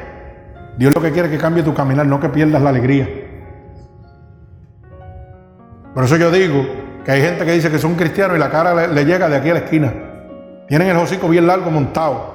[0.77, 3.07] Dios lo que quiere es que cambie tu caminar, no que pierdas la alegría.
[5.93, 6.65] Por eso yo digo
[7.05, 9.49] que hay gente que dice que son cristianos y la cara le, llega de aquí
[9.49, 9.93] a la esquina.
[10.67, 12.33] Tienen el hocico bien largo montado.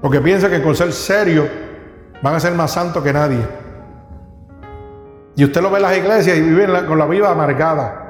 [0.00, 1.48] Porque piensan que con ser serio
[2.22, 3.40] van a ser más santos que nadie.
[5.36, 8.06] Y usted lo ve en las iglesias y vive con la vida amargada.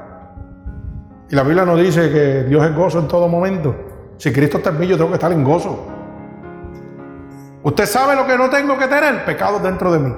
[1.29, 3.75] Y la Biblia nos dice que Dios es gozo en todo momento.
[4.17, 5.87] Si Cristo está en mí, yo tengo que estar en gozo.
[7.63, 10.15] Usted sabe lo que no tengo que tener, pecado dentro de mí.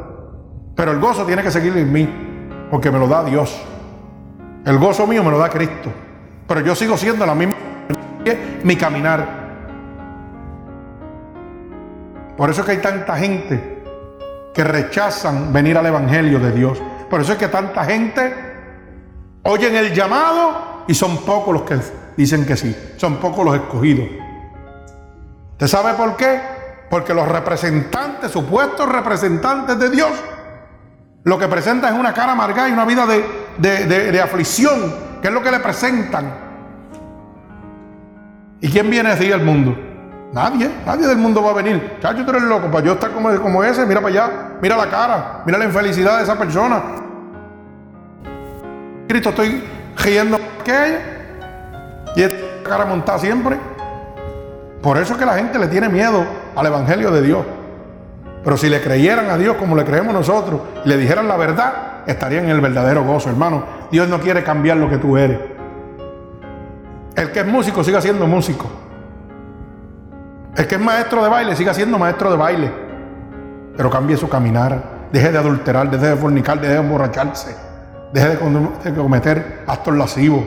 [0.75, 2.07] Pero el gozo tiene que seguir en mí,
[2.69, 3.59] porque me lo da Dios.
[4.65, 5.89] El gozo mío me lo da Cristo.
[6.47, 7.55] Pero yo sigo siendo la misma
[8.63, 9.25] mi caminar.
[12.37, 13.83] Por eso es que hay tanta gente
[14.53, 16.81] que rechazan venir al Evangelio de Dios.
[17.09, 18.33] Por eso es que tanta gente
[19.43, 21.79] oyen el llamado y son pocos los que
[22.15, 22.75] dicen que sí.
[22.97, 24.07] Son pocos los escogidos.
[25.51, 26.39] ¿Usted sabe por qué?
[26.89, 30.11] Porque los representantes, supuestos representantes de Dios,
[31.23, 35.43] lo que presentan es una cara amargada y una vida de, aflicción, que es lo
[35.43, 36.49] que le presentan.
[38.61, 39.88] ¿Y quién viene a decir al mundo?
[40.31, 41.97] Nadie, nadie del mundo va a venir.
[42.01, 44.89] Chacho, tú eres loco, para yo estar como, como ese, mira para allá, mira la
[44.89, 46.81] cara, mira la infelicidad de esa persona.
[49.07, 49.63] Cristo, estoy
[49.97, 51.19] riendo que
[52.15, 53.57] y esta cara montada siempre.
[54.81, 56.23] Por eso es que la gente le tiene miedo
[56.55, 57.45] al Evangelio de Dios.
[58.43, 62.03] Pero si le creyeran a Dios como le creemos nosotros y le dijeran la verdad,
[62.07, 63.63] estarían en el verdadero gozo, hermano.
[63.91, 65.39] Dios no quiere cambiar lo que tú eres.
[67.15, 68.69] El que es músico siga siendo músico.
[70.55, 72.71] El que es maestro de baile siga siendo maestro de baile.
[73.75, 74.99] Pero cambie su caminar.
[75.11, 77.55] Deje de adulterar, deje de fornicar, deje de emborracharse.
[78.13, 80.43] Deje de cometer actos lascivos.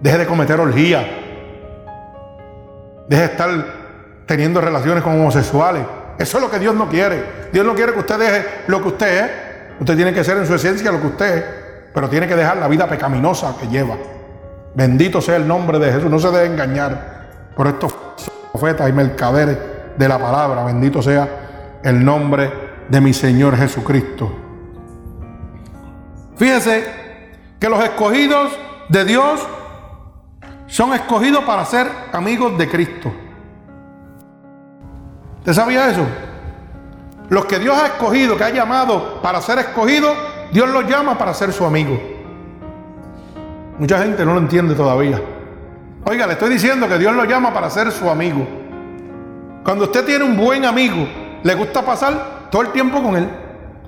[0.00, 1.00] Deje de cometer orgía.
[3.08, 3.48] Deje de estar
[4.26, 5.82] teniendo relaciones con homosexuales.
[6.18, 7.48] Eso es lo que Dios no quiere.
[7.52, 9.30] Dios no quiere que usted deje lo que usted es.
[9.80, 11.44] Usted tiene que ser en su esencia lo que usted es.
[11.94, 13.96] Pero tiene que dejar la vida pecaminosa que lleva.
[14.74, 16.10] Bendito sea el nombre de Jesús.
[16.10, 17.94] No se debe engañar por estos
[18.52, 19.58] profetas y mercaderes
[19.96, 20.64] de la palabra.
[20.64, 22.50] Bendito sea el nombre
[22.88, 24.32] de mi Señor Jesucristo.
[26.36, 26.84] Fíjese
[27.58, 28.52] que los escogidos
[28.88, 29.46] de Dios
[30.66, 33.12] son escogidos para ser amigos de Cristo.
[35.38, 36.06] ¿Usted sabía eso?
[37.28, 40.16] Los que Dios ha escogido, que ha llamado para ser escogidos,
[40.52, 41.98] Dios los llama para ser su amigo.
[43.78, 45.20] Mucha gente no lo entiende todavía.
[46.04, 48.46] Oiga, le estoy diciendo que Dios los llama para ser su amigo.
[49.64, 51.06] Cuando usted tiene un buen amigo,
[51.42, 53.28] le gusta pasar todo el tiempo con él.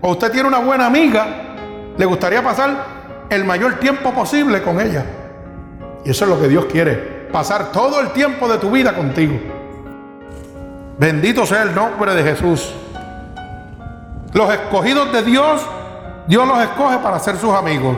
[0.00, 1.26] O usted tiene una buena amiga,
[1.96, 3.00] le gustaría pasar
[3.30, 5.04] el mayor tiempo posible con ella.
[6.04, 9.38] Y eso es lo que Dios quiere, pasar todo el tiempo de tu vida contigo.
[10.98, 12.74] Bendito sea el nombre de Jesús.
[14.32, 15.66] Los escogidos de Dios,
[16.26, 17.96] Dios los escoge para ser sus amigos.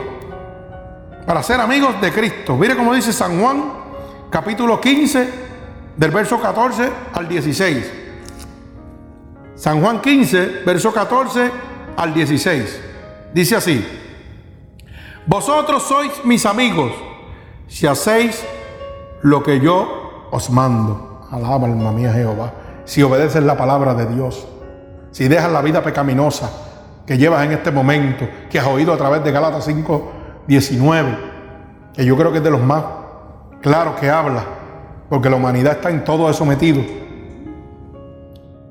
[1.25, 2.55] Para ser amigos de Cristo.
[2.55, 3.82] Mire cómo dice San Juan,
[4.33, 5.29] capítulo 15,
[5.95, 7.93] del verso 14 al 16.
[9.53, 11.51] San Juan 15, verso 14
[11.95, 12.81] al 16.
[13.31, 13.85] Dice así,
[15.27, 16.91] vosotros sois mis amigos
[17.67, 18.43] si hacéis
[19.21, 21.27] lo que yo os mando.
[21.29, 22.53] Alaba alma mía Jehová.
[22.85, 24.47] Si obedeces la palabra de Dios.
[25.11, 26.49] Si dejas la vida pecaminosa
[27.05, 30.11] que llevas en este momento, que has oído a través de Galatas 5,
[30.47, 31.17] 19,
[31.93, 33.02] que yo creo que es de los más
[33.63, 34.43] claros que habla,
[35.09, 36.83] porque la humanidad está en todo eso metido.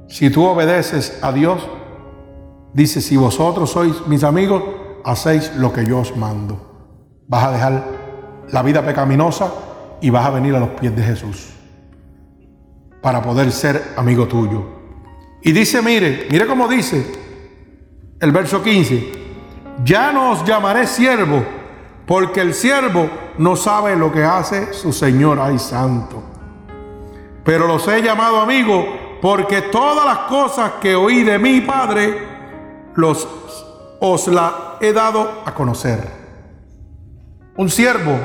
[0.07, 1.67] Si tú obedeces a Dios,
[2.75, 4.63] dice, si vosotros sois mis amigos,
[5.05, 7.25] hacéis lo que yo os mando.
[7.27, 7.85] Vas a dejar
[8.51, 9.51] la vida pecaminosa
[10.03, 11.49] y vas a venir a los pies de Jesús
[13.01, 14.63] para poder ser amigo tuyo.
[15.43, 17.05] Y dice, mire, mire cómo dice
[18.21, 19.13] el verso 15,
[19.85, 21.43] ya no os llamaré siervo,
[22.07, 26.23] porque el siervo no sabe lo que hace su Señor, ay santo.
[27.45, 28.85] Pero los he llamado amigo
[29.21, 32.33] porque todas las cosas que oí de mi Padre
[32.95, 33.27] los
[34.01, 36.01] os la he dado a conocer.
[37.57, 38.19] Un siervo,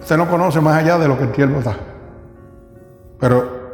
[0.00, 1.76] usted no conoce más allá de lo que el siervo da.
[3.18, 3.64] Pero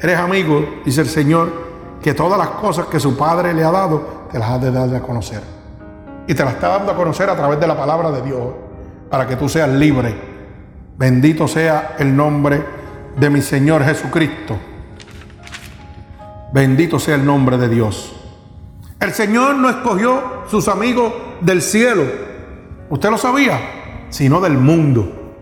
[0.00, 1.52] eres amigo, dice el Señor,
[2.02, 4.94] que todas las cosas que su Padre le ha dado, te las ha de dar
[4.94, 5.57] a conocer.
[6.28, 8.52] Y te las está dando a conocer a través de la palabra de Dios,
[9.08, 10.14] para que tú seas libre.
[10.98, 12.62] Bendito sea el nombre
[13.16, 14.58] de mi Señor Jesucristo.
[16.52, 18.14] Bendito sea el nombre de Dios.
[19.00, 22.04] El Señor no escogió sus amigos del cielo.
[22.90, 23.58] ¿Usted lo sabía?
[24.10, 25.34] Sino del mundo.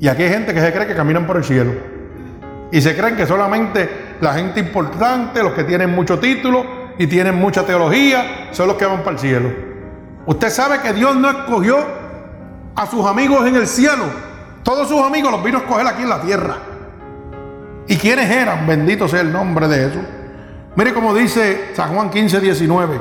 [0.00, 1.70] Y aquí hay gente que se cree que caminan por el cielo.
[2.72, 6.64] Y se creen que solamente la gente importante, los que tienen mucho título
[6.98, 9.75] y tienen mucha teología, son los que van para el cielo.
[10.26, 11.78] Usted sabe que Dios no escogió
[12.74, 14.04] a sus amigos en el cielo.
[14.62, 16.56] Todos sus amigos los vino a escoger aquí en la tierra.
[17.86, 18.66] ¿Y quiénes eran?
[18.66, 20.02] Bendito sea el nombre de Jesús.
[20.74, 23.00] Mire cómo dice San Juan 15, 19.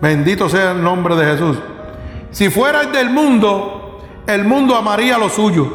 [0.00, 1.58] Bendito sea el nombre de Jesús.
[2.30, 5.70] Si fuerais del mundo, el mundo amaría lo suyo.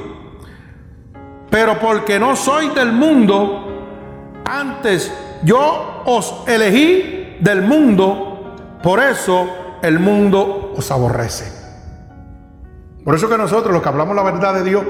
[1.50, 5.14] Pero porque no sois del mundo, antes
[5.44, 9.48] yo os elegí del mundo, por eso
[9.82, 11.52] el mundo os aborrece.
[13.04, 14.84] Por eso que nosotros, los que hablamos la verdad de Dios,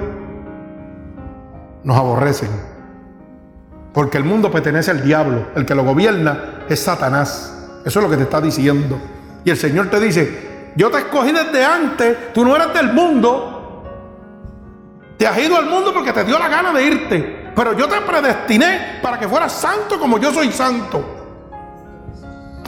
[1.83, 2.49] nos aborrecen.
[3.93, 5.47] Porque el mundo pertenece al diablo.
[5.55, 7.81] El que lo gobierna es Satanás.
[7.85, 8.99] Eso es lo que te está diciendo.
[9.43, 13.83] Y el Señor te dice, yo te escogí desde antes, tú no eras del mundo.
[15.17, 17.51] Te has ido al mundo porque te dio la gana de irte.
[17.55, 21.20] Pero yo te predestiné para que fueras santo como yo soy santo.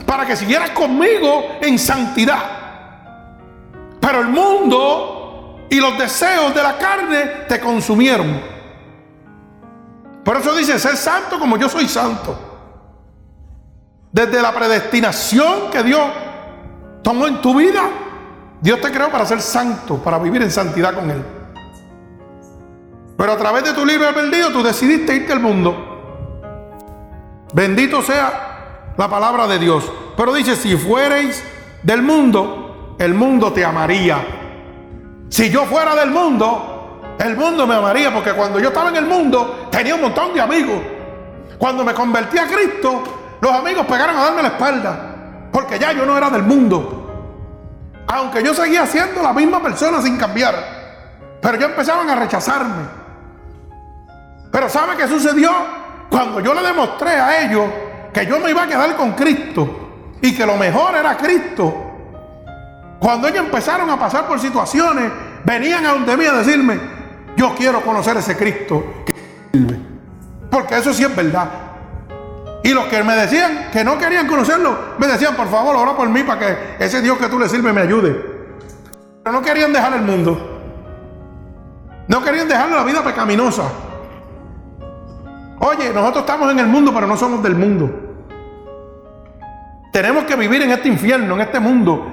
[0.06, 2.42] Para que siguieras conmigo en santidad.
[4.00, 8.40] Pero el mundo y los deseos de la carne te consumieron.
[10.24, 12.38] Por eso dice, ser santo como yo soy santo.
[14.12, 16.02] Desde la predestinación que Dios
[17.02, 17.82] tomó en tu vida,
[18.60, 21.22] Dios te creó para ser santo, para vivir en santidad con Él.
[23.16, 25.90] Pero a través de tu libre albedrío tú decidiste irte al mundo.
[27.52, 28.53] Bendito sea
[28.96, 29.90] la palabra de Dios.
[30.16, 31.42] Pero dice, si fuereis
[31.82, 34.24] del mundo, el mundo te amaría.
[35.28, 39.06] Si yo fuera del mundo, el mundo me amaría porque cuando yo estaba en el
[39.06, 40.80] mundo tenía un montón de amigos.
[41.58, 43.02] Cuando me convertí a Cristo,
[43.40, 45.14] los amigos pegaron a darme la espalda
[45.52, 47.00] porque ya yo no era del mundo.
[48.06, 50.54] Aunque yo seguía siendo la misma persona sin cambiar,
[51.40, 53.04] pero ya empezaban a rechazarme.
[54.50, 55.50] Pero ¿sabe qué sucedió?
[56.10, 57.64] Cuando yo le demostré a ellos
[58.14, 61.74] que yo me iba a quedar con Cristo y que lo mejor era Cristo,
[63.00, 65.12] cuando ellos empezaron a pasar por situaciones,
[65.44, 66.78] venían a donde mí a decirme,
[67.36, 68.82] yo quiero conocer ese Cristo.
[70.48, 71.50] Porque eso sí es verdad.
[72.62, 76.08] Y los que me decían que no querían conocerlo, me decían, por favor, ora por
[76.08, 78.12] mí para que ese Dios que tú le sirves me ayude.
[79.22, 80.62] Pero no querían dejar el mundo.
[82.06, 83.64] No querían dejar la vida pecaminosa.
[85.58, 88.03] Oye, nosotros estamos en el mundo, pero no somos del mundo.
[89.94, 92.04] Tenemos que vivir en este infierno, en este mundo.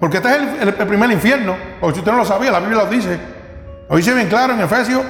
[0.00, 1.54] Porque este es el, el primer infierno.
[1.78, 3.20] O si usted no lo sabía, la Biblia lo dice.
[3.90, 5.02] Lo dice bien claro en Efesios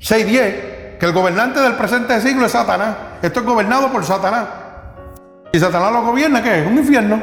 [0.00, 0.98] 6:10.
[0.98, 2.94] que el gobernante del presente siglo es Satanás.
[3.22, 4.46] Esto es gobernado por Satanás.
[5.50, 6.66] Y Satanás lo gobierna, ¿qué es?
[6.66, 7.22] Un infierno.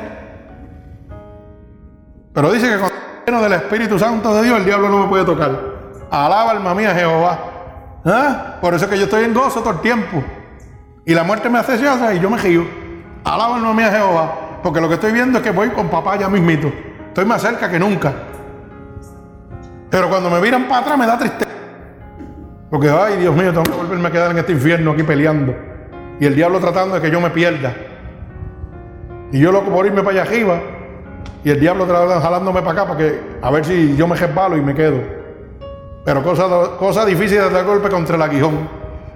[2.34, 2.97] Pero dice que cuando
[3.28, 5.51] lleno del Espíritu Santo de Dios, el diablo no me puede tocar.
[6.09, 7.39] Alaba alma mía Jehová.
[8.03, 8.57] ¿Ah?
[8.59, 10.24] Por eso es que yo estoy en gozo todo el tiempo.
[11.05, 12.80] Y la muerte me hace y yo me río.
[13.24, 14.59] Alaba alma mía Jehová.
[14.63, 16.72] Porque lo que estoy viendo es que voy con papá ya mismito.
[17.07, 18.13] Estoy más cerca que nunca.
[19.89, 21.51] Pero cuando me miran para atrás me da tristeza.
[22.69, 25.53] Porque, ay, Dios mío, tengo que volverme a quedar en este infierno aquí peleando.
[26.19, 27.76] Y el diablo tratando de que yo me pierda.
[29.32, 30.61] Y yo loco por irme para allá arriba.
[31.43, 34.61] Y el diablo jalándome para acá para que a ver si yo me resbalo y
[34.61, 35.01] me quedo.
[36.05, 36.47] Pero cosa,
[36.78, 38.69] cosa difícil de dar golpe contra el aguijón.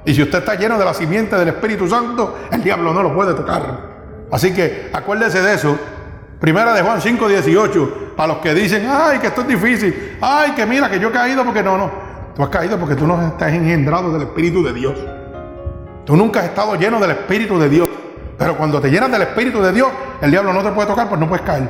[0.04, 3.14] Y si usted está lleno de la simiente del Espíritu Santo, el diablo no lo
[3.14, 3.95] puede tocar.
[4.32, 5.78] Así que acuérdese de eso.
[6.40, 8.14] Primera de Juan 5, 18.
[8.16, 10.18] Para los que dicen, ay, que esto es difícil.
[10.22, 11.92] Ay, que mira, que yo he caído porque no, no.
[12.36, 14.94] Tú has caído porque tú no estás engendrado del Espíritu de Dios.
[16.06, 17.90] Tú nunca has estado lleno del Espíritu de Dios.
[18.38, 19.90] Pero cuando te llenas del Espíritu de Dios,
[20.22, 21.70] el diablo no te puede tocar, pues no puedes caer.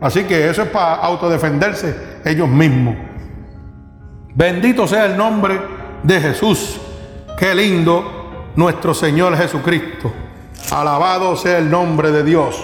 [0.00, 2.96] Así que eso es para autodefenderse ellos mismos.
[4.34, 5.58] Bendito sea el nombre
[6.02, 6.80] de Jesús.
[7.38, 10.12] Qué lindo nuestro Señor Jesucristo.
[10.70, 12.62] Alabado sea el nombre de Dios.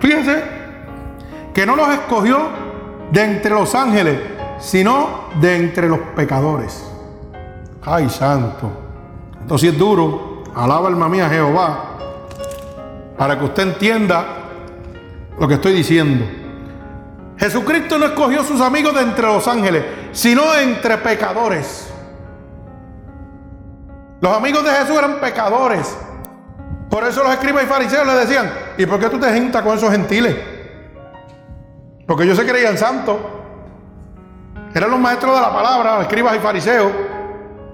[0.00, 0.42] Fíjense
[1.52, 2.38] que no los escogió
[3.10, 4.20] de entre los ángeles,
[4.58, 6.84] sino de entre los pecadores.
[7.82, 8.70] Ay, santo.
[9.40, 10.44] Entonces es duro.
[10.54, 11.96] Alaba alma mía Jehová.
[13.16, 14.26] Para que usted entienda
[15.38, 16.24] lo que estoy diciendo.
[17.36, 21.89] Jesucristo no escogió sus amigos de entre los ángeles, sino entre pecadores.
[24.20, 25.96] Los amigos de Jesús eran pecadores.
[26.90, 29.78] Por eso los escribas y fariseos le decían, ¿y por qué tú te juntas con
[29.78, 30.36] esos gentiles?
[32.06, 33.16] Porque ellos se creían santos.
[34.74, 36.92] Eran los maestros de la palabra, escribas y fariseos.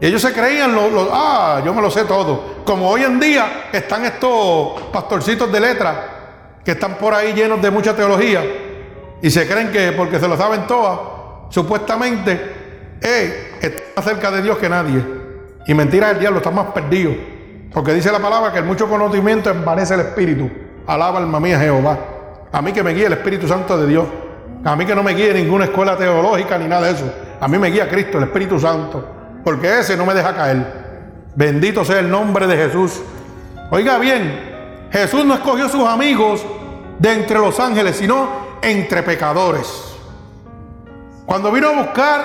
[0.00, 2.56] Y ellos se creían, los, ah, yo me lo sé todo.
[2.64, 5.96] Como hoy en día están estos pastorcitos de letras
[6.62, 8.44] que están por ahí llenos de mucha teología
[9.22, 10.98] y se creen que porque se lo saben todas,
[11.48, 15.15] supuestamente, eh, están más cerca de Dios que nadie.
[15.66, 17.12] Y mentira del diablo, está más perdido.
[17.72, 20.50] Porque dice la palabra que el mucho conocimiento envanece el espíritu.
[20.86, 21.98] Alaba alma mía Jehová.
[22.52, 24.06] A mí que me guíe el Espíritu Santo de Dios.
[24.64, 27.12] A mí que no me guíe ninguna escuela teológica ni nada de eso.
[27.40, 29.04] A mí me guía Cristo, el Espíritu Santo.
[29.44, 30.86] Porque ese no me deja caer.
[31.34, 33.02] Bendito sea el nombre de Jesús.
[33.70, 36.46] Oiga bien, Jesús no escogió sus amigos
[36.98, 38.28] de entre los ángeles, sino
[38.62, 39.94] entre pecadores.
[41.26, 42.20] Cuando vino a buscar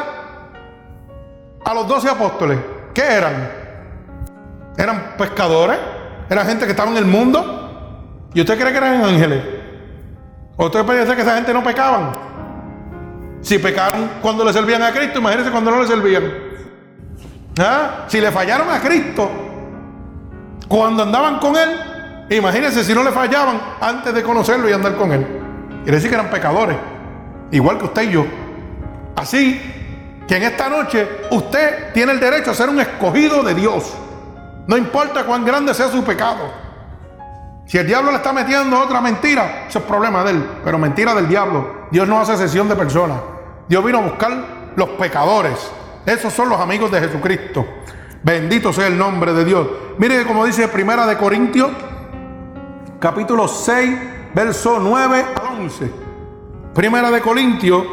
[1.66, 2.58] a los doce apóstoles,
[2.94, 3.52] ¿Qué eran?
[4.78, 5.78] ¿Eran pescadores?
[6.30, 8.30] ¿Eran gente que estaba en el mundo?
[8.34, 9.44] ¿Y usted cree que eran ángeles?
[10.58, 12.12] ¿O usted piensa que esa gente no pecaban?
[13.42, 16.24] Si pecaron cuando le servían a Cristo, imagínense cuando no le servían.
[17.60, 18.06] ¿Ah?
[18.08, 19.30] Si le fallaron a Cristo
[20.68, 21.70] cuando andaban con Él,
[22.30, 25.26] imagínense si no le fallaban antes de conocerlo y andar con Él.
[25.84, 26.78] Quiere decir que eran pecadores,
[27.52, 28.26] igual que usted y yo.
[29.16, 29.81] Así
[30.32, 33.94] que en esta noche usted tiene el derecho a ser un escogido de Dios.
[34.66, 36.50] No importa cuán grande sea su pecado.
[37.66, 41.14] Si el diablo le está metiendo otra mentira, eso es problema de él, pero mentira
[41.14, 41.88] del diablo.
[41.92, 43.20] Dios no hace sesión de personas.
[43.68, 45.70] Dios vino a buscar los pecadores.
[46.06, 47.66] Esos son los amigos de Jesucristo.
[48.24, 49.68] Bendito sea el nombre de Dios.
[49.98, 51.72] Mire como dice Primera de Corintios,
[53.02, 54.00] capítulo 6,
[54.34, 55.92] verso 9 al 11.
[56.74, 57.84] Primera de Corintios,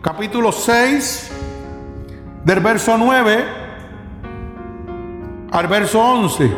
[0.00, 1.39] capítulo 6,
[2.44, 3.44] del verso 9
[5.52, 6.50] al verso 11.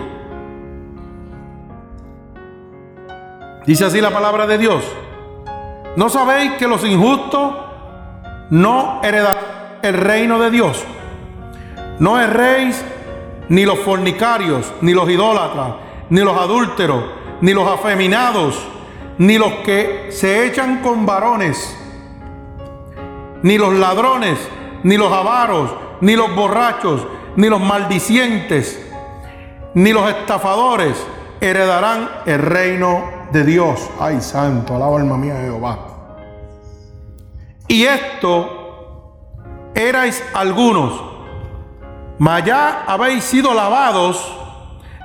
[3.67, 4.85] Dice así la palabra de Dios.
[5.97, 7.55] ¿No sabéis que los injustos
[8.51, 10.85] no heredarán el reino de Dios?
[11.99, 12.85] No erréis
[13.49, 15.75] ni los fornicarios, ni los idólatras,
[16.11, 17.05] ni los adúlteros,
[17.41, 18.59] ni los afeminados,
[19.19, 21.77] ni los que se echan con varones,
[23.43, 24.39] ni los ladrones,
[24.83, 25.71] ni los avaros,
[26.01, 27.07] ni los borrachos,
[27.37, 28.81] ni los maldicientes,
[29.75, 30.97] ni los estafadores
[31.41, 33.91] heredarán el reino de Dios.
[33.99, 35.79] Ay, santo, alaba alma mía Jehová.
[37.69, 41.01] Y esto erais algunos,
[42.19, 44.37] mas ya habéis sido lavados,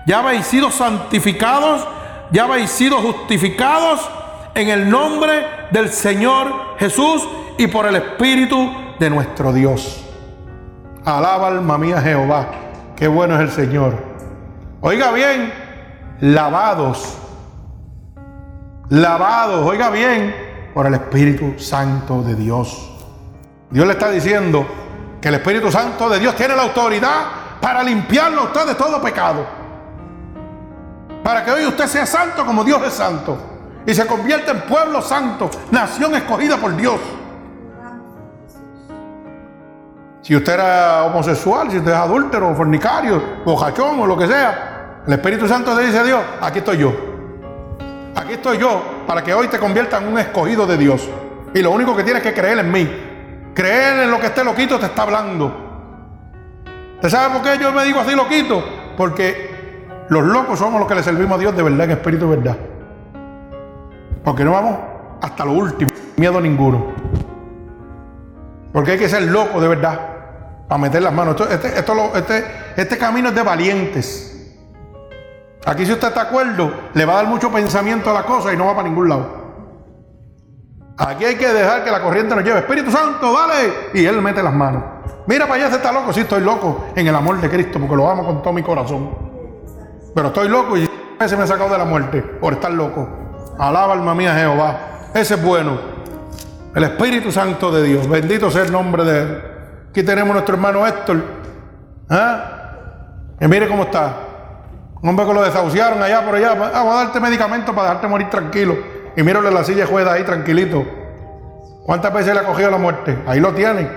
[0.06, 1.88] ya habéis sido santificados,
[2.32, 4.02] ya habéis sido justificados
[4.54, 8.70] en el nombre del Señor Jesús y por el Espíritu
[9.00, 10.04] de nuestro Dios.
[11.06, 12.48] Alaba alma mía Jehová,
[12.96, 13.96] qué bueno es el Señor.
[14.82, 15.54] Oiga bien,
[16.22, 17.18] lavados,
[18.90, 20.36] lavados, oiga bien,
[20.74, 22.92] por el Espíritu Santo de Dios.
[23.70, 24.66] Dios le está diciendo
[25.22, 27.26] que el Espíritu Santo de Dios tiene la autoridad
[27.62, 29.46] para limpiarlo a usted de todo pecado.
[31.24, 33.38] Para que hoy usted sea santo como Dios es santo.
[33.86, 37.00] Y se convierta en pueblo santo, nación escogida por Dios.
[40.28, 45.14] Si usted era homosexual, si usted es adúltero, fornicario, bojachón o lo que sea, el
[45.14, 46.94] Espíritu Santo le dice a Dios, aquí estoy yo.
[48.14, 51.10] Aquí estoy yo para que hoy te convierta en un escogido de Dios.
[51.54, 52.90] Y lo único que tienes que creer en mí.
[53.54, 55.46] Creer en lo que este loquito te está hablando.
[56.96, 58.62] ¿Usted sabe por qué yo me digo así loquito?
[58.98, 59.78] Porque
[60.10, 62.58] los locos somos los que le servimos a Dios de verdad, en espíritu de verdad.
[64.26, 64.78] Porque no vamos
[65.22, 66.88] hasta lo último, miedo ninguno.
[68.74, 70.17] Porque hay que ser loco de verdad
[70.68, 71.36] para meter las manos.
[71.50, 72.46] este, este,
[72.76, 74.34] este camino es de valientes.
[75.66, 78.54] Aquí si usted está de acuerdo, le va a dar mucho pensamiento a la cosa
[78.54, 79.48] y no va para ningún lado.
[80.98, 82.60] Aquí hay que dejar que la corriente nos lleve.
[82.60, 83.74] Espíritu Santo, dale.
[83.94, 84.84] Y él mete las manos.
[85.28, 86.12] Mira para allá, se está loco.
[86.12, 89.10] Sí, estoy loco en el amor de Cristo porque lo amo con todo mi corazón.
[90.16, 90.90] Pero estoy loco y
[91.26, 93.08] se me ha sacado de la muerte por estar loco.
[93.60, 95.10] Alaba alma mía Jehová.
[95.14, 95.78] Ese es bueno.
[96.74, 98.08] El Espíritu Santo de Dios.
[98.08, 99.57] Bendito sea el nombre de él.
[99.98, 101.24] Aquí tenemos nuestro hermano Héctor.
[102.08, 102.70] ¿Ah?
[103.40, 104.14] Mire cómo está.
[105.02, 106.52] Un hombre que lo desahuciaron allá por allá.
[106.72, 108.78] Ah, voy a darte medicamento para dejarte morir tranquilo.
[109.16, 110.86] Y mírale la silla juega ahí tranquilito.
[111.84, 113.24] ¿Cuántas veces le ha cogido la muerte?
[113.26, 113.90] Ahí lo tiene.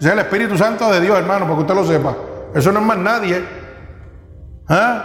[0.00, 2.14] Es el Espíritu Santo de Dios, hermano, para que usted lo sepa.
[2.54, 3.44] Eso no es más nadie.
[4.66, 5.04] ¿Ah?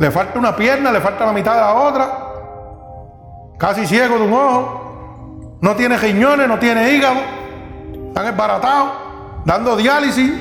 [0.00, 2.18] Le falta una pierna, le falta la mitad de la otra.
[3.56, 5.58] Casi ciego de un ojo.
[5.60, 7.20] No tiene riñones, no tiene hígado.
[8.08, 9.03] Están esbaratados,
[9.44, 10.32] dando diálisis.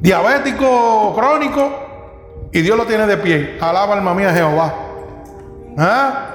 [0.00, 1.70] Diabético crónico
[2.52, 3.58] y Dios lo tiene de pie.
[3.60, 4.74] Alaba alma mía Jehová.
[5.78, 6.26] ¿Ah?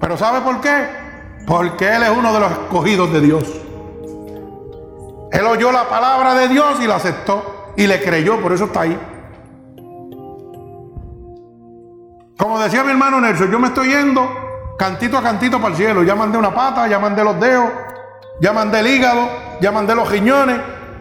[0.00, 0.86] Pero ¿sabe por qué?
[1.46, 3.44] Porque Él es uno de los escogidos de Dios.
[5.32, 8.82] Él oyó la palabra de Dios y la aceptó y le creyó, por eso está
[8.82, 8.98] ahí.
[12.36, 14.28] Como decía mi hermano Nelson, yo me estoy yendo
[14.78, 16.02] cantito a cantito para el cielo.
[16.02, 17.68] Ya mandé una pata, ya mandé los dedos,
[18.40, 19.28] ya mandé el hígado,
[19.60, 20.58] ya mandé los riñones.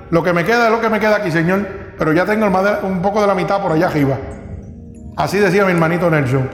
[0.09, 2.47] Lo que me queda es lo que me queda aquí, Señor pero ya tengo
[2.83, 4.17] un poco de la mitad por allá arriba.
[5.17, 6.49] Así decía mi hermanito Nelson.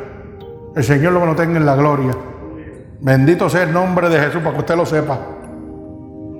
[0.76, 2.18] El Señor lo que no tenga en la gloria.
[3.00, 5.20] Bendito sea el nombre de Jesús para que usted lo sepa.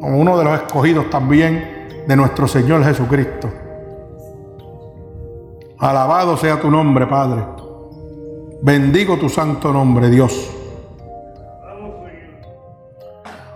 [0.02, 3.48] Como uno de los escogidos también de nuestro Señor Jesucristo.
[5.78, 7.44] Alabado sea tu nombre, Padre.
[8.64, 10.52] Bendigo tu santo nombre, Dios.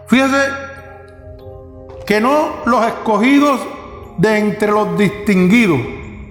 [0.05, 0.68] Fíjese
[2.09, 3.61] que no los escogidos
[4.17, 5.79] de entre los distinguidos.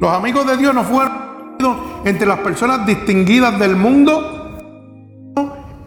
[0.01, 1.13] Los amigos de Dios no fueron
[2.05, 4.57] entre las personas distinguidas del mundo,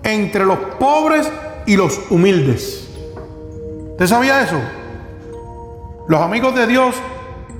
[0.01, 1.29] entre los pobres
[1.65, 2.89] y los humildes.
[3.91, 4.61] ¿Usted sabía eso?
[6.07, 6.95] Los amigos de Dios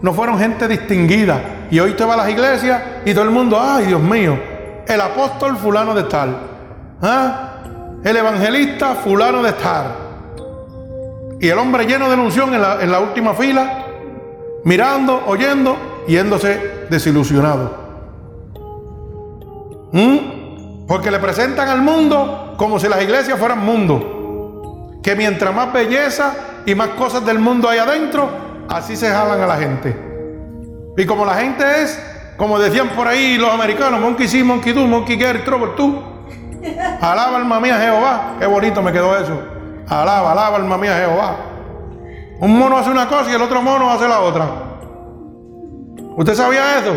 [0.01, 1.67] no fueron gente distinguida.
[1.69, 4.39] Y hoy te va a las iglesias y todo el mundo, ay Dios mío,
[4.87, 6.37] el apóstol fulano de tal.
[7.01, 7.57] ¿Ah?
[8.05, 10.00] El evangelista fulano de tal.
[11.41, 13.83] Y el hombre lleno de ilusión en la, última fila
[14.63, 15.75] mirando, oyendo,
[16.07, 17.81] yéndose desilusionado.
[19.91, 20.85] ¿Mm?
[20.87, 24.99] Porque le presentan al mundo como si las iglesias fueran mundo.
[25.01, 26.35] Que mientras más belleza
[26.67, 28.29] y más cosas del mundo hay adentro,
[28.69, 29.97] así se jalan a la gente.
[30.95, 31.99] Y como la gente es,
[32.37, 36.03] como decían por ahí los americanos, monkey see, monkey do, monkey get, trouble tú.
[37.01, 38.35] Alaba alma mía Jehová.
[38.39, 39.60] Qué bonito me quedó eso.
[39.91, 41.35] Alaba, alaba alma mía Jehová.
[42.39, 44.47] Un mono hace una cosa y el otro mono hace la otra.
[46.15, 46.93] ¿Usted sabía eso?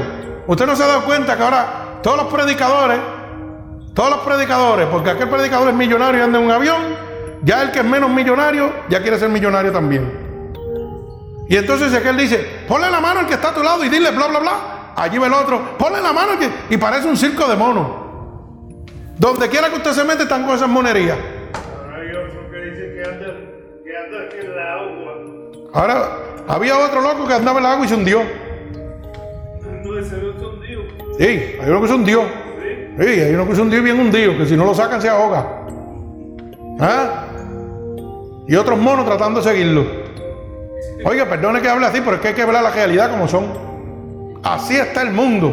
[0.46, 3.00] ¿Usted no se ha dado cuenta que ahora todos los predicadores,
[3.94, 6.82] todos los predicadores, porque aquel predicador es millonario y anda en un avión,
[7.42, 10.54] ya el que es menos millonario ya quiere ser millonario también.
[11.48, 14.12] Y entonces aquel dice, ponle la mano al que está a tu lado y dile
[14.12, 14.52] bla, bla, bla.
[14.94, 16.34] Allí va el otro, ponle la mano
[16.70, 17.88] y parece un circo de monos.
[19.18, 21.18] Donde quiera que usted se mete están con esas monerías.
[23.94, 25.14] En agua.
[25.72, 26.18] Ahora,
[26.48, 28.22] había otro loco que andaba en el agua y se hundió.
[31.18, 32.22] Sí, hay uno que se hundió.
[32.98, 35.66] Sí, hay uno que se hundió bien hundido, que si no lo sacan se ahoga.
[36.80, 37.24] ¿Ah?
[38.46, 39.84] Y otros monos tratando de seguirlo.
[41.04, 44.40] Oiga, perdone que hable así, pero es que hay que hablar la realidad como son.
[44.42, 45.52] Así está el mundo.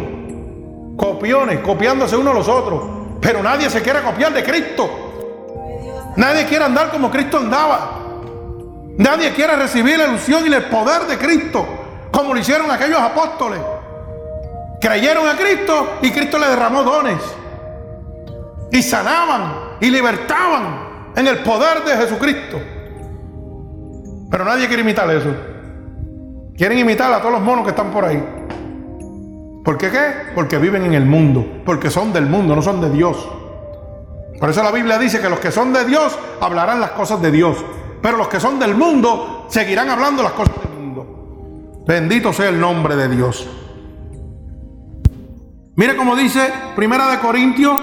[0.97, 2.84] Copiones, copiándose unos a los otros.
[3.22, 4.89] Pero nadie se quiere copiar de Cristo.
[6.15, 8.01] Nadie quiere andar como Cristo andaba.
[8.97, 11.65] Nadie quiere recibir la ilusión y el poder de Cristo,
[12.11, 13.59] como lo hicieron aquellos apóstoles.
[14.80, 17.22] Creyeron a Cristo y Cristo le derramó dones.
[18.72, 22.59] Y sanaban y libertaban en el poder de Jesucristo.
[24.30, 25.34] Pero nadie quiere imitar eso.
[26.57, 28.23] Quieren imitar a todos los monos que están por ahí.
[29.63, 30.11] ¿Por qué qué?
[30.34, 33.30] Porque viven en el mundo, porque son del mundo, no son de Dios.
[34.39, 37.30] Por eso la Biblia dice que los que son de Dios hablarán las cosas de
[37.30, 37.57] Dios,
[38.02, 41.84] pero los que son del mundo seguirán hablando las cosas del mundo.
[41.86, 43.48] Bendito sea el nombre de Dios.
[45.76, 47.78] Mire cómo dice Primera de Corintios,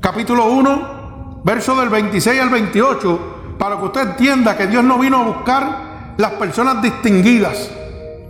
[0.00, 5.18] capítulo 1, verso del 26 al 28, para que usted entienda que Dios no vino
[5.18, 7.70] a buscar las personas distinguidas,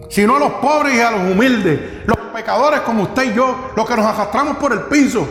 [0.08, 3.86] sino a los pobres y a los humildes, los pecadores como usted y yo, los
[3.86, 5.26] que nos arrastramos por el piso,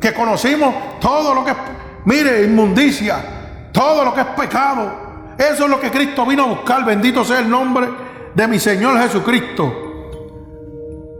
[0.00, 1.56] que conocimos todo lo que es,
[2.04, 3.41] mire, inmundicia,
[3.72, 5.34] todo lo que es pecado.
[5.38, 6.84] Eso es lo que Cristo vino a buscar.
[6.84, 7.88] Bendito sea el nombre
[8.34, 9.72] de mi Señor Jesucristo.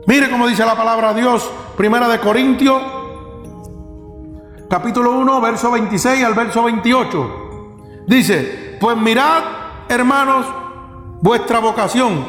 [0.05, 2.81] Mire cómo dice la palabra de Dios, primera de Corintios,
[4.69, 7.43] capítulo 1, verso 26 al verso 28.
[8.07, 9.43] Dice, pues mirad,
[9.87, 10.45] hermanos,
[11.21, 12.25] vuestra vocación,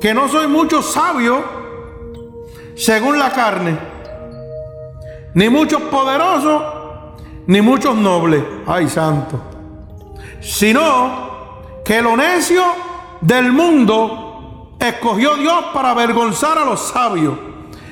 [0.00, 1.44] que no soy mucho sabio
[2.74, 3.78] según la carne,
[5.34, 6.62] ni muchos poderosos,
[7.46, 9.40] ni muchos nobles, ay santo,
[10.42, 12.62] sino que lo necio
[13.20, 17.38] del mundo escogió Dios para avergonzar a los sabios,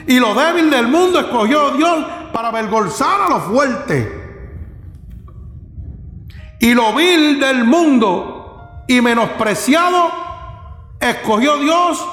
[0.06, 4.08] y lo débil del mundo escogió Dios para avergonzar a los fuertes.
[6.58, 10.10] Y lo vil del mundo y menospreciado
[11.00, 12.04] escogió Dios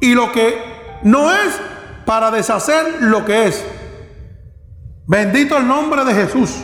[0.00, 1.60] y lo que no es
[2.04, 3.64] para deshacer lo que es.
[5.06, 6.62] Bendito el nombre de Jesús.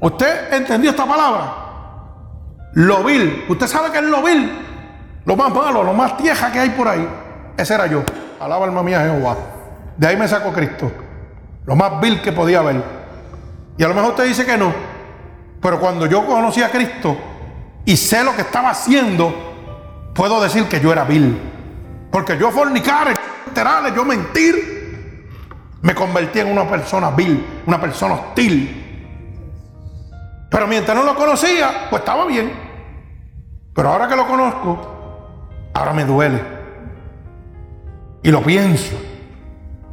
[0.00, 1.66] ¿Usted entendió esta palabra?
[2.74, 3.44] Lo vil.
[3.48, 4.50] ¿Usted sabe que es lo vil?
[5.24, 7.08] Lo más malo, lo más tieja que hay por ahí.
[7.56, 8.02] Ese era yo.
[8.38, 9.36] Alaba alma mía Jehová.
[9.96, 10.92] De ahí me sacó Cristo.
[11.64, 12.82] Lo más vil que podía haber.
[13.78, 14.72] Y a lo mejor usted dice que no.
[15.60, 17.16] Pero cuando yo conocí a Cristo
[17.84, 21.36] y sé lo que estaba haciendo, puedo decir que yo era vil.
[22.10, 23.14] Porque yo fornicar,
[23.94, 25.28] yo mentir,
[25.82, 28.85] me convertí en una persona vil, una persona hostil.
[30.50, 32.52] Pero mientras no lo conocía, pues estaba bien.
[33.74, 34.78] Pero ahora que lo conozco,
[35.74, 36.40] ahora me duele.
[38.22, 38.96] Y lo pienso.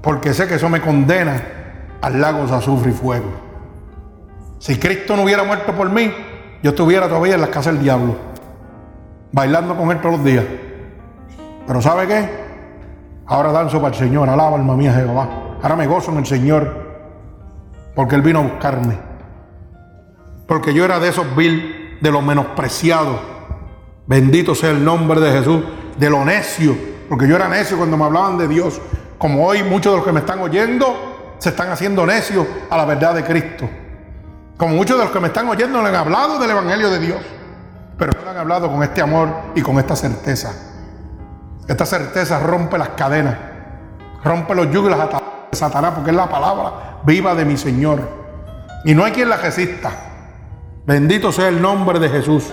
[0.02, 1.42] Porque sé que eso me condena
[2.02, 3.32] al lago de azufre y fuego.
[4.60, 6.14] Si Cristo no hubiera muerto por mí,
[6.62, 8.16] yo estuviera todavía en la casa del diablo,
[9.32, 10.46] bailando con él todos los días.
[11.68, 12.30] Pero ¿sabe qué?
[13.26, 15.58] Ahora danzo para el Señor, alaba alma mía Jehová.
[15.62, 16.74] Ahora me gozo en el Señor,
[17.96, 19.13] porque Él vino a buscarme.
[20.54, 23.20] Porque yo era de esos vil, de los menospreciados.
[24.06, 25.64] Bendito sea el nombre de Jesús,
[25.98, 26.78] de lo necio,
[27.10, 28.80] porque yo era necio cuando me hablaban de Dios.
[29.18, 32.86] Como hoy muchos de los que me están oyendo se están haciendo necios a la
[32.86, 33.68] verdad de Cristo.
[34.56, 37.22] Como muchos de los que me están oyendo le han hablado del Evangelio de Dios,
[37.98, 40.54] pero no han hablado con este amor y con esta certeza.
[41.68, 43.38] Esta certeza rompe las cadenas,
[44.24, 48.08] rompe los yugos de Satanás, porque es la palabra viva de mi Señor.
[48.86, 50.12] Y no hay quien la resista.
[50.86, 52.52] Bendito sea el nombre de Jesús.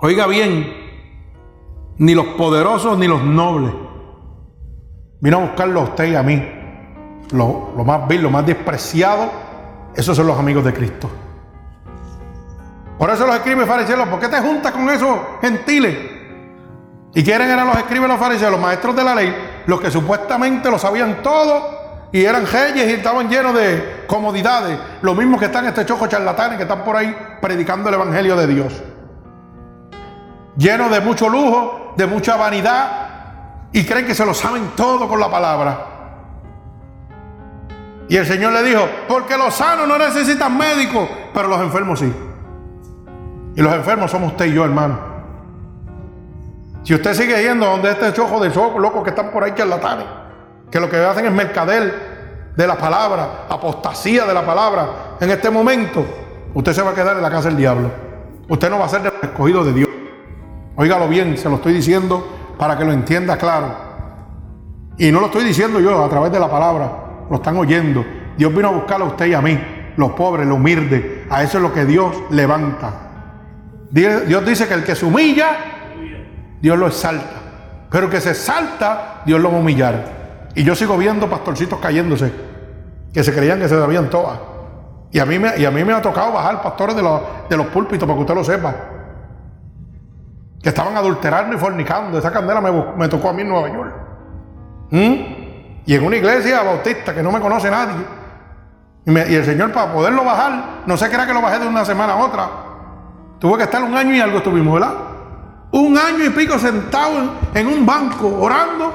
[0.00, 0.72] Oiga bien,
[1.96, 3.72] ni los poderosos ni los nobles.
[5.20, 6.46] Vino a buscarlo a usted y a mí.
[7.32, 9.30] Lo, lo más vil, lo más despreciado
[9.94, 11.08] esos son los amigos de Cristo.
[12.98, 15.96] Por eso los escribes fariseos, ¿por qué te juntas con esos gentiles?
[17.14, 19.34] ¿Y quieren eran los escribes los fariseos, los maestros de la ley?
[19.66, 21.83] Los que supuestamente lo sabían todo
[22.14, 24.78] y eran reyes y estaban llenos de comodidades.
[25.02, 28.46] Lo mismo que están este choco charlatanes que están por ahí predicando el Evangelio de
[28.46, 28.72] Dios.
[30.56, 35.18] Llenos de mucho lujo, de mucha vanidad y creen que se lo saben todo con
[35.18, 35.86] la palabra.
[38.08, 42.14] Y el Señor le dijo, porque los sanos no necesitan médicos, pero los enfermos sí.
[43.56, 45.00] Y los enfermos somos usted y yo, hermano.
[46.84, 50.06] Si usted sigue yendo donde este chojo de locos que están por ahí charlatanes,
[50.74, 52.03] que lo que hacen es mercader
[52.56, 56.04] de la palabra, apostasía de la palabra, en este momento,
[56.54, 57.90] usted se va a quedar en la casa del diablo.
[58.48, 59.88] Usted no va a ser escogido de Dios.
[60.76, 63.74] Óigalo bien, se lo estoy diciendo para que lo entienda claro.
[64.98, 68.04] Y no lo estoy diciendo yo a través de la palabra lo están oyendo.
[68.36, 69.58] Dios vino a buscar a usted y a mí,
[69.96, 71.26] los pobres, los humildes.
[71.30, 72.92] A eso es lo que Dios levanta.
[73.90, 75.56] Dios dice que el que se humilla,
[76.60, 77.42] Dios lo exalta.
[77.90, 80.13] Pero el que se exalta, Dios lo va a humillar.
[80.54, 82.32] Y yo sigo viendo pastorcitos cayéndose,
[83.12, 84.38] que se creían que se sabían todas.
[85.10, 87.56] Y a mí me, y a mí me ha tocado bajar pastores de los, de
[87.56, 88.74] los púlpitos, para que usted lo sepa.
[90.62, 92.18] Que estaban adulterando y fornicando.
[92.18, 93.94] Esa candela me, me tocó a mí en Nueva York.
[94.90, 95.44] ¿Mm?
[95.86, 98.04] Y en una iglesia bautista que no me conoce nadie.
[99.06, 101.84] Y, el Señor para poderlo bajar, no sé qué era que lo bajé de una
[101.84, 102.48] semana a otra.
[103.38, 104.94] Tuve que estar un año y algo estuvimos, ¿verdad?
[105.72, 108.92] Un año y pico sentado en, un banco, orando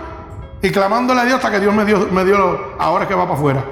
[0.62, 3.36] y clamándole a Dios hasta que Dios me dio, me dio ahora que va para
[3.36, 3.64] afuera.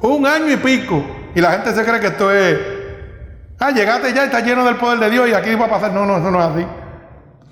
[0.00, 1.02] Un año y pico.
[1.34, 2.58] Y la gente se cree que esto es.
[3.60, 5.92] Ah, llegaste ya está lleno del poder de Dios y aquí va a pasar.
[5.92, 6.66] No, no, eso no es así.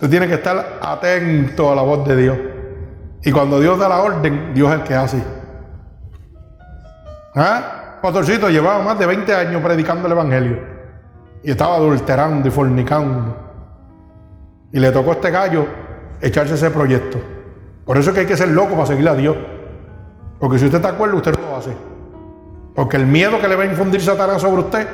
[0.01, 2.39] Tú tienes que estar atento a la voz de Dios.
[3.23, 5.23] Y cuando Dios da la orden, Dios es el que hace.
[7.37, 7.99] ¿Ah?
[8.03, 10.59] Pastorcito llevaba más de 20 años predicando el Evangelio.
[11.45, 13.37] Y estaba adulterando y fornicando.
[14.73, 15.67] Y le tocó a este gallo
[16.21, 17.19] echarse ese proyecto.
[17.91, 19.37] Por eso es que hay que ser loco para seguir a Dios.
[20.39, 21.73] Porque si usted está acuerdo, usted no lo hace.
[22.73, 24.87] Porque el miedo que le va a infundir Satanás sobre usted,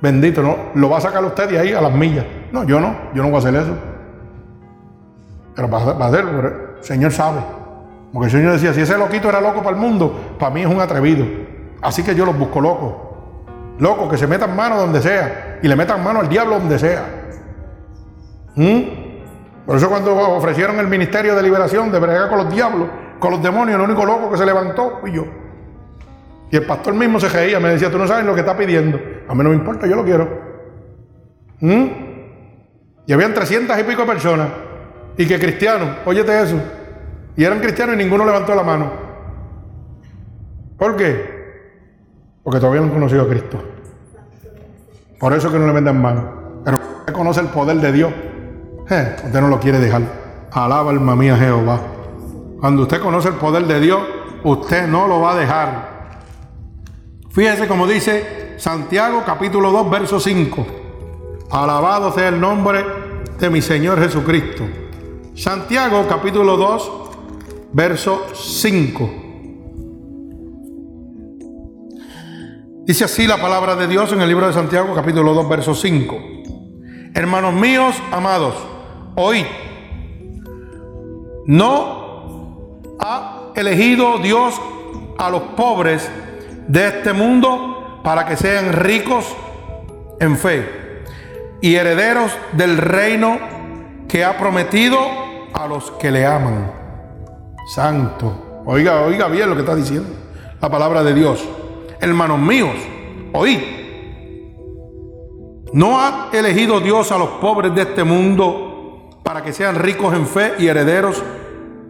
[0.00, 0.56] bendito, ¿no?
[0.74, 2.24] Lo va a sacar usted de ahí a las millas.
[2.50, 3.74] No, yo no, yo no voy a hacer eso.
[5.54, 6.48] Pero va a hacerlo,
[6.78, 7.40] el Señor sabe.
[8.10, 10.68] Porque el Señor decía, si ese loquito era loco para el mundo, para mí es
[10.68, 11.26] un atrevido.
[11.82, 12.94] Así que yo los busco locos.
[13.80, 17.04] Locos que se metan mano donde sea y le metan mano al diablo donde sea.
[18.56, 19.01] ¿Mm?
[19.66, 23.42] Por eso cuando ofrecieron el ministerio de liberación de bregar con los diablos, con los
[23.42, 25.24] demonios, el único loco que se levantó fui yo.
[26.50, 29.00] Y el pastor mismo se reía, me decía, tú no sabes lo que está pidiendo.
[29.28, 30.28] A mí no me importa, yo lo quiero.
[31.60, 31.86] ¿Mm?
[33.06, 34.48] Y habían trescientas y pico personas.
[35.16, 36.60] Y que cristianos, óyete eso.
[37.36, 38.90] Y eran cristianos y ninguno levantó la mano.
[40.76, 41.42] ¿Por qué?
[42.42, 43.62] Porque todavía no han conocido a Cristo.
[45.18, 46.60] Por eso que no le venden mano.
[46.64, 46.78] Pero
[47.12, 48.12] conoce el poder de Dios.
[48.90, 50.02] Eh, usted no lo quiere dejar.
[50.50, 51.80] Alaba alma mía Jehová.
[52.60, 54.00] Cuando usted conoce el poder de Dios,
[54.44, 55.92] usted no lo va a dejar.
[57.30, 60.66] Fíjese como dice Santiago capítulo 2, verso 5.
[61.50, 62.84] Alabado sea el nombre
[63.38, 64.64] de mi Señor Jesucristo.
[65.34, 66.92] Santiago capítulo 2,
[67.72, 69.10] verso 5.
[72.84, 76.16] Dice así la palabra de Dios en el libro de Santiago, capítulo 2, verso 5.
[77.14, 78.54] Hermanos míos, amados,
[79.16, 79.46] hoy
[81.46, 84.60] no ha elegido Dios
[85.18, 86.10] a los pobres
[86.68, 89.26] de este mundo para que sean ricos
[90.20, 91.04] en fe
[91.60, 93.38] y herederos del reino
[94.08, 94.98] que ha prometido
[95.52, 96.72] a los que le aman.
[97.74, 98.62] Santo.
[98.66, 100.22] Oiga, oiga bien lo que está diciendo
[100.62, 101.44] la palabra de Dios.
[102.00, 102.76] Hermanos míos,
[103.32, 103.58] oíd.
[105.72, 108.71] ¿No ha elegido Dios a los pobres de este mundo
[109.32, 111.22] para que sean ricos en fe y herederos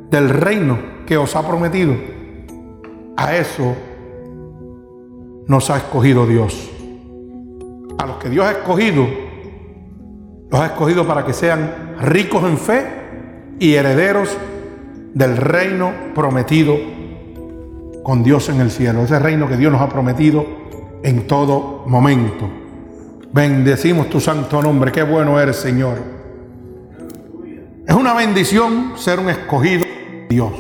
[0.09, 1.93] del reino que os ha prometido?
[3.17, 3.75] A eso
[5.49, 6.71] nos ha escogido Dios.
[7.99, 9.09] A los que Dios ha escogido,
[10.53, 12.87] los ha escogido para que sean ricos en fe
[13.59, 14.39] y herederos
[15.13, 16.77] del reino prometido
[18.05, 20.47] con Dios en el cielo, ese reino que Dios nos ha prometido
[21.03, 22.49] en todo momento.
[23.33, 26.22] Bendecimos tu santo nombre, qué bueno eres Señor.
[27.87, 30.53] Es una bendición ser un escogido de Dios.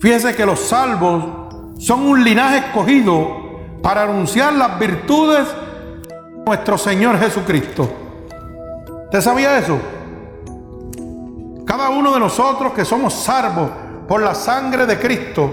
[0.00, 1.24] Fíjese que los salvos
[1.78, 3.48] son un linaje escogido
[3.82, 5.46] para anunciar las virtudes
[6.08, 7.88] de nuestro Señor Jesucristo.
[9.04, 9.78] ¿Usted sabía eso?
[11.64, 13.70] Cada uno de nosotros que somos salvos
[14.08, 15.50] por la sangre de Cristo,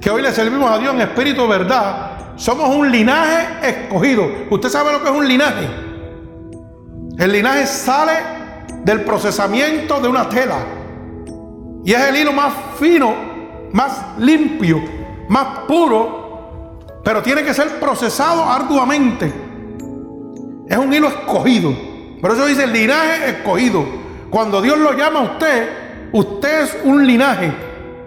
[0.00, 4.26] que hoy le servimos a Dios en espíritu de verdad, somos un linaje escogido.
[4.50, 5.87] ¿Usted sabe lo que es un linaje?
[7.18, 8.12] El linaje sale
[8.84, 10.58] del procesamiento de una tela.
[11.84, 13.12] Y es el hilo más fino,
[13.72, 14.80] más limpio,
[15.28, 19.32] más puro, pero tiene que ser procesado arduamente.
[20.68, 21.74] Es un hilo escogido.
[22.20, 23.84] Por eso dice linaje escogido.
[24.30, 25.68] Cuando Dios lo llama a usted,
[26.12, 27.52] usted es un linaje.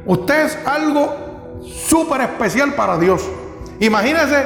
[0.05, 3.27] Usted es algo súper especial para Dios.
[3.81, 4.45] Imagínese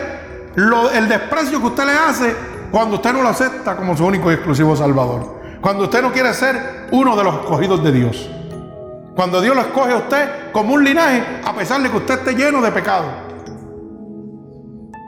[0.55, 4.33] el desprecio que usted le hace cuando usted no lo acepta como su único y
[4.33, 5.39] exclusivo Salvador.
[5.61, 8.29] Cuando usted no quiere ser uno de los escogidos de Dios.
[9.15, 12.35] Cuando Dios lo escoge a usted como un linaje, a pesar de que usted esté
[12.35, 13.05] lleno de pecado.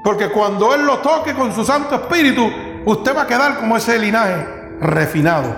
[0.01, 2.49] Porque cuando Él lo toque con su Santo Espíritu,
[2.85, 4.47] usted va a quedar como ese linaje
[4.79, 5.53] refinado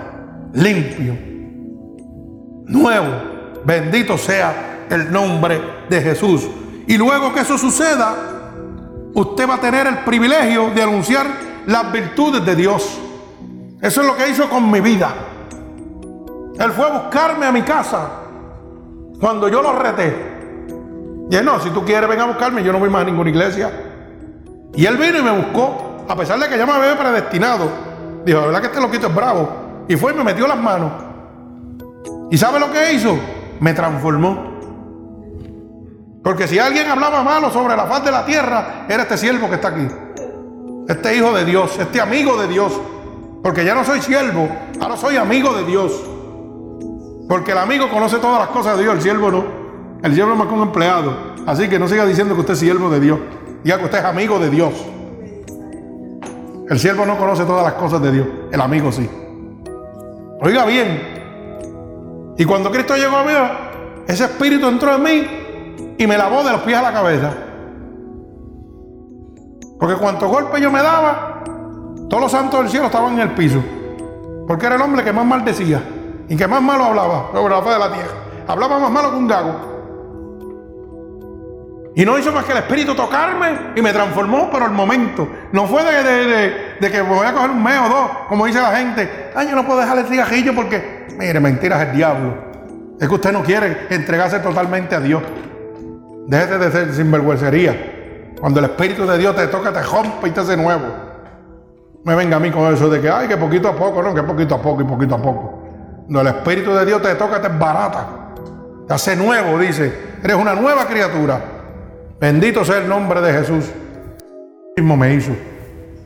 [0.52, 1.16] limpio,
[2.66, 3.62] nuevo.
[3.64, 6.44] Bendito sea el nombre de Jesús.
[6.88, 8.50] Y luego que eso suceda,
[9.14, 12.98] usted va a tener el privilegio de anunciar las virtudes de Dios.
[13.80, 15.14] Eso es lo que hizo con mi vida.
[16.58, 18.10] Él fue a buscarme a mi casa
[19.20, 20.30] cuando yo lo reté.
[21.30, 23.30] Y él, no, si tú quieres, ven a buscarme, yo no voy más a ninguna
[23.30, 23.70] iglesia.
[24.74, 27.70] Y él vino y me buscó, a pesar de que ya me había predestinado.
[28.24, 29.84] Dijo, ¿verdad que este loquito es bravo?
[29.88, 30.92] Y fue y me metió las manos.
[32.30, 33.18] ¿Y sabe lo que hizo?
[33.60, 34.50] Me transformó.
[36.22, 39.54] Porque si alguien hablaba malo sobre la faz de la tierra, era este siervo que
[39.54, 39.86] está aquí.
[40.88, 42.72] Este hijo de Dios, este amigo de Dios.
[43.42, 44.48] Porque ya no soy siervo,
[44.80, 45.92] ahora soy amigo de Dios.
[47.28, 49.44] Porque el amigo conoce todas las cosas de Dios, el siervo no.
[50.02, 51.14] El siervo es más que un empleado.
[51.46, 53.18] Así que no siga diciendo que usted es siervo de Dios.
[53.62, 54.74] Diga que usted es amigo de Dios.
[56.68, 58.26] El siervo no conoce todas las cosas de Dios.
[58.52, 59.08] El amigo sí.
[60.40, 62.34] Oiga bien.
[62.36, 63.32] Y cuando Cristo llegó a mí,
[64.06, 67.34] ese espíritu entró en mí y me lavó de los pies a la cabeza.
[69.80, 71.42] Porque cuanto golpe yo me daba,
[72.08, 73.62] todos los santos del cielo estaban en el piso.
[74.46, 75.82] Porque era el hombre que más mal decía
[76.28, 78.14] y que más malo hablaba sobre la faz de la tierra.
[78.46, 79.70] Hablaba más malo que un gago.
[81.94, 85.28] Y no hizo más que el Espíritu tocarme y me transformó, pero el momento.
[85.52, 88.76] No fue de, que me voy a coger un mes o dos, como dice la
[88.76, 89.30] gente.
[89.34, 92.34] Ay, yo no puedo dejar el cigajillo porque, mire, mentiras el diablo.
[93.00, 95.22] Es que usted no quiere entregarse totalmente a Dios.
[96.26, 97.99] Déjese de ser sinvergüencería.
[98.40, 100.86] Cuando el Espíritu de Dios te toca, te rompe y te hace nuevo.
[102.04, 104.22] Me venga a mí con eso de que, ay, que poquito a poco, no, que
[104.22, 105.62] poquito a poco y poquito a poco.
[106.06, 108.06] Cuando el Espíritu de Dios te toca, te barata.
[108.88, 110.16] Te hace nuevo, dice.
[110.22, 111.40] Eres una nueva criatura.
[112.18, 113.66] Bendito sea el nombre de Jesús.
[114.76, 115.32] Mismo me hizo.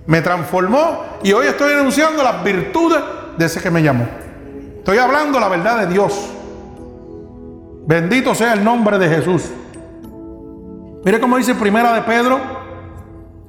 [0.06, 3.00] Me transformó y hoy estoy denunciando las virtudes
[3.38, 4.06] de ese que me llamó.
[4.78, 6.30] Estoy hablando la verdad de Dios.
[7.86, 9.50] Bendito sea el nombre de Jesús.
[11.04, 12.40] Mire cómo dice Primera de Pedro,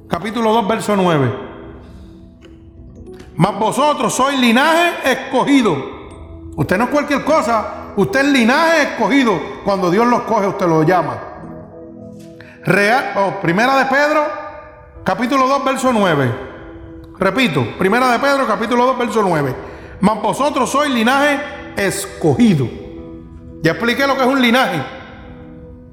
[0.08, 1.32] capítulo 2, verso 9.
[3.34, 5.74] Mas vosotros sois linaje escogido.
[6.54, 9.40] Usted no es cualquier cosa, usted es linaje escogido.
[9.64, 11.18] Cuando Dios lo coge, usted lo llama.
[13.16, 14.26] Oh, primera de Pedro,
[15.02, 16.34] capítulo 2, verso 9.
[17.18, 19.54] Repito, primera de Pedro, capítulo 2, verso 9.
[20.00, 21.40] Mas vosotros sois linaje
[21.74, 22.68] escogido.
[23.62, 24.95] Ya expliqué lo que es un linaje.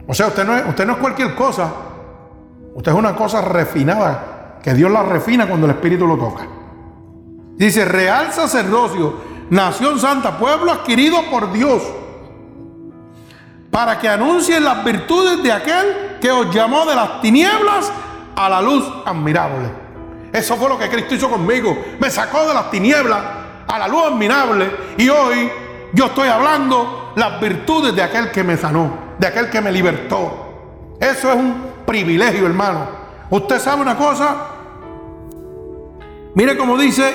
[0.08, 1.72] O sea, usted no, es, usted no es cualquier cosa.
[2.76, 6.48] Usted es una cosa refinada, que Dios la refina cuando el Espíritu lo toca.
[7.56, 9.14] Dice, real sacerdocio,
[9.50, 11.84] nación santa, pueblo adquirido por Dios,
[13.70, 17.92] para que anuncien las virtudes de aquel que os llamó de las tinieblas
[18.36, 19.70] a la luz admirable.
[20.32, 21.78] Eso fue lo que Cristo hizo conmigo.
[22.00, 23.22] Me sacó de las tinieblas
[23.68, 25.52] a la luz admirable y hoy
[25.94, 30.98] yo estoy hablando las virtudes de aquel que me sanó de aquel que me libertó.
[31.00, 31.56] Eso es un
[31.86, 32.88] privilegio, hermano.
[33.30, 34.36] Usted sabe una cosa.
[36.36, 37.14] Mire cómo dice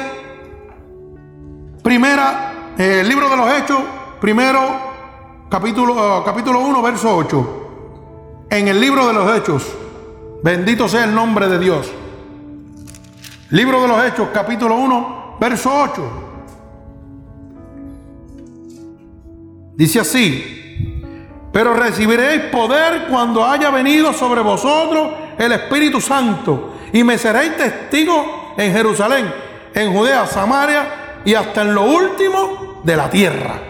[1.83, 3.81] primera, eh, el libro de los Hechos,
[4.23, 4.59] primero,
[5.51, 7.67] capítulo, capítulo 1, verso 8.
[8.49, 9.67] En el libro de los Hechos,
[10.43, 11.91] bendito sea el nombre de Dios.
[13.51, 16.11] Libro de los Hechos, capítulo 1, verso 8.
[19.77, 20.58] Dice así,
[21.59, 26.75] pero recibiréis poder cuando haya venido sobre vosotros el Espíritu Santo.
[26.93, 28.25] Y me seréis testigos
[28.57, 29.35] en Jerusalén,
[29.75, 33.61] en Judea, Samaria y hasta en lo último de la tierra.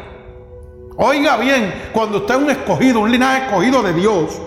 [0.98, 4.38] Oiga bien, cuando usted es un escogido, un linaje escogido de Dios,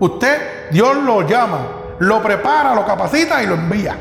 [0.00, 1.68] usted, Dios lo llama,
[2.00, 3.96] lo prepara, lo capacita y lo envía.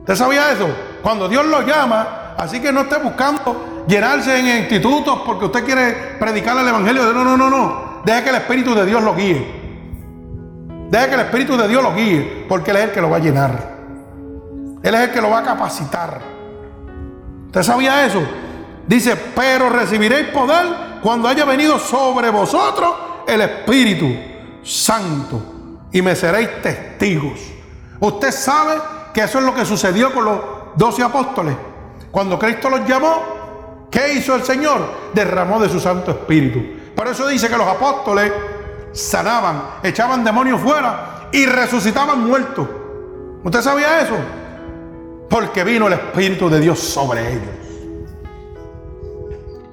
[0.00, 0.68] ¿Usted sabía eso?
[1.00, 5.92] Cuando Dios lo llama, así que no esté buscando llenarse en institutos porque usted quiere
[6.18, 7.12] predicar el Evangelio.
[7.12, 8.02] No, no, no, no.
[8.04, 9.62] Deje que el Espíritu de Dios lo guíe.
[10.90, 13.16] Deje que el Espíritu de Dios lo guíe, porque Él es el que lo va
[13.16, 13.72] a llenar.
[14.82, 16.20] Él es el que lo va a capacitar.
[17.46, 18.22] ¿Usted sabía eso?
[18.86, 20.66] Dice, pero recibiréis poder
[21.02, 22.94] cuando haya venido sobre vosotros
[23.26, 24.06] el Espíritu
[24.62, 25.40] Santo
[25.92, 27.40] y me seréis testigos.
[28.00, 28.74] Usted sabe
[29.14, 30.40] que eso es lo que sucedió con los
[30.74, 31.56] doce apóstoles.
[32.10, 33.41] Cuando Cristo los llamó,
[33.92, 34.80] ¿Qué hizo el Señor?
[35.12, 36.60] Derramó de su Santo Espíritu.
[36.96, 38.32] Por eso dice que los apóstoles
[38.92, 42.66] sanaban, echaban demonios fuera y resucitaban muertos.
[43.44, 44.16] ¿Usted sabía eso?
[45.28, 47.62] Porque vino el Espíritu de Dios sobre ellos.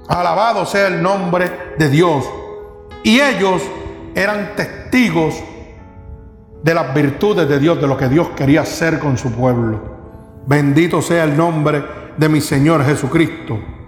[0.10, 2.30] Alabado sea el nombre de Dios.
[3.04, 3.62] Y ellos
[4.16, 5.36] eran testigos
[6.62, 10.44] de las virtudes de Dios, de lo que Dios quería hacer con su pueblo.
[10.46, 11.86] Bendito sea el nombre
[12.18, 13.79] de mi Señor Jesucristo.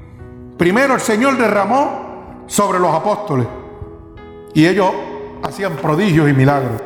[0.62, 3.48] Primero el Señor derramó sobre los apóstoles
[4.54, 4.92] y ellos
[5.42, 6.80] hacían prodigios y milagros.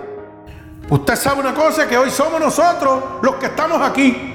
[0.90, 4.34] Usted sabe una cosa, que hoy somos nosotros los que estamos aquí.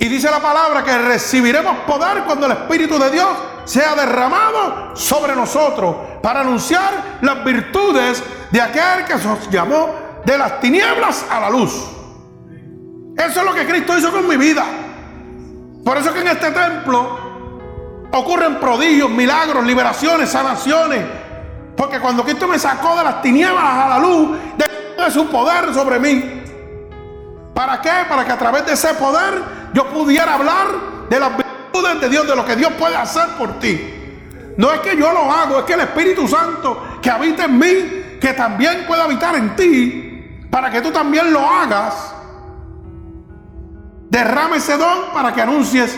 [0.00, 3.28] Y dice la palabra que recibiremos poder cuando el Espíritu de Dios
[3.64, 9.94] sea derramado sobre nosotros para anunciar las virtudes de aquel que nos llamó
[10.24, 11.86] de las tinieblas a la luz.
[13.16, 14.64] Eso es lo que Cristo hizo con mi vida.
[15.86, 17.16] Por eso que en este templo
[18.10, 21.00] ocurren prodigios, milagros, liberaciones, sanaciones.
[21.76, 26.00] Porque cuando Cristo me sacó de las tinieblas a la luz, de su poder sobre
[26.00, 26.42] mí.
[27.54, 27.92] ¿Para qué?
[28.08, 29.40] Para que a través de ese poder
[29.74, 30.66] yo pudiera hablar
[31.08, 34.54] de las virtudes de Dios, de lo que Dios puede hacer por ti.
[34.56, 38.18] No es que yo lo hago, es que el Espíritu Santo que habita en mí,
[38.20, 42.15] que también puede habitar en ti, para que tú también lo hagas,
[44.16, 45.94] derrame ese don para que anuncies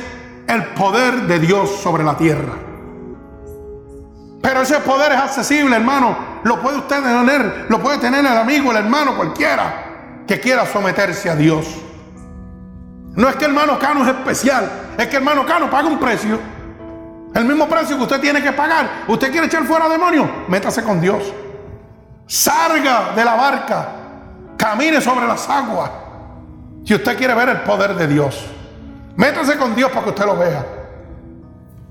[0.49, 2.55] el poder de Dios sobre la tierra.
[4.43, 6.41] Pero ese poder es accesible, hermano.
[6.43, 11.31] Lo puede usted tener, lo puede tener el amigo, el hermano, cualquiera que quiera someterse
[11.31, 11.65] a Dios.
[13.15, 16.41] No es que hermano Cano es especial, es que hermano Cano paga un precio.
[17.35, 19.05] El mismo precio que usted tiene que pagar.
[19.07, 20.29] ¿Usted quiere echar fuera demonios?
[20.49, 21.23] Métase con Dios.
[22.27, 23.89] Salga de la barca.
[24.57, 26.08] Camine sobre las aguas.
[26.89, 28.47] Si usted quiere ver el poder de Dios.
[29.15, 30.65] Métase con Dios para que usted lo vea.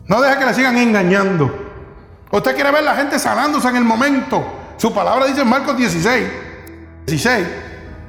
[0.07, 1.55] No deje que le sigan engañando.
[2.31, 4.43] Usted quiere ver la gente sanándose en el momento.
[4.75, 6.27] Su palabra dice en Marcos 16,
[7.05, 7.47] 16,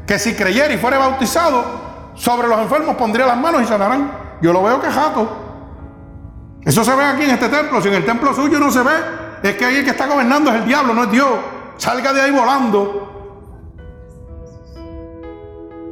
[0.07, 1.63] que si creyera y fuera bautizado,
[2.15, 4.11] sobre los enfermos pondría las manos y sanarán.
[4.41, 5.29] Yo lo veo quejato.
[6.65, 7.83] Eso se ve aquí en este templo.
[7.83, 8.95] Si en el templo suyo no se ve,
[9.43, 11.29] es que ahí el que está gobernando es el diablo, no es Dios.
[11.77, 13.18] Salga de ahí volando.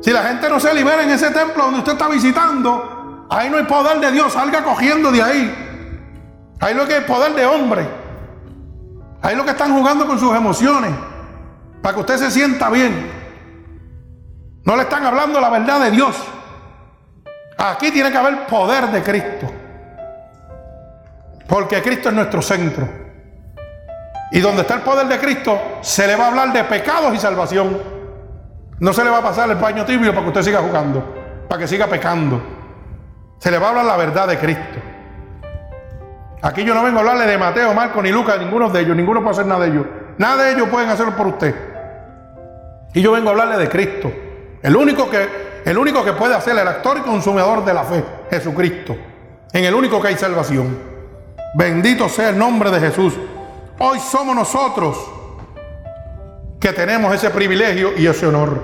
[0.06, 3.56] Si la gente no se libera en ese templo donde usted está visitando, ahí no
[3.56, 4.34] hay poder de Dios.
[4.34, 6.54] Salga cogiendo de ahí.
[6.60, 7.84] Ahí lo que es poder de hombre.
[9.20, 10.92] Ahí lo que están jugando con sus emociones.
[11.82, 13.10] Para que usted se sienta bien.
[14.62, 16.14] No le están hablando la verdad de Dios.
[17.58, 19.52] Aquí tiene que haber poder de Cristo.
[21.48, 22.88] Porque Cristo es nuestro centro.
[24.30, 27.18] Y donde está el poder de Cristo, se le va a hablar de pecados y
[27.18, 27.95] salvación.
[28.78, 31.02] No se le va a pasar el paño tibio para que usted siga jugando,
[31.48, 32.42] para que siga pecando.
[33.38, 34.78] Se le va a hablar la verdad de Cristo.
[36.42, 39.20] Aquí yo no vengo a hablarle de Mateo, Marco, ni Lucas, ninguno de ellos, ninguno
[39.20, 39.86] puede hacer nada de ellos.
[40.18, 41.54] Nada de ellos pueden hacerlo por usted.
[42.92, 44.12] Y yo vengo a hablarle de Cristo.
[44.62, 48.04] El único que, el único que puede hacer el actor y consumidor de la fe,
[48.30, 48.94] Jesucristo.
[49.52, 50.78] En el único que hay salvación.
[51.54, 53.14] Bendito sea el nombre de Jesús.
[53.78, 55.15] Hoy somos nosotros
[56.66, 58.60] que tenemos ese privilegio y ese honor.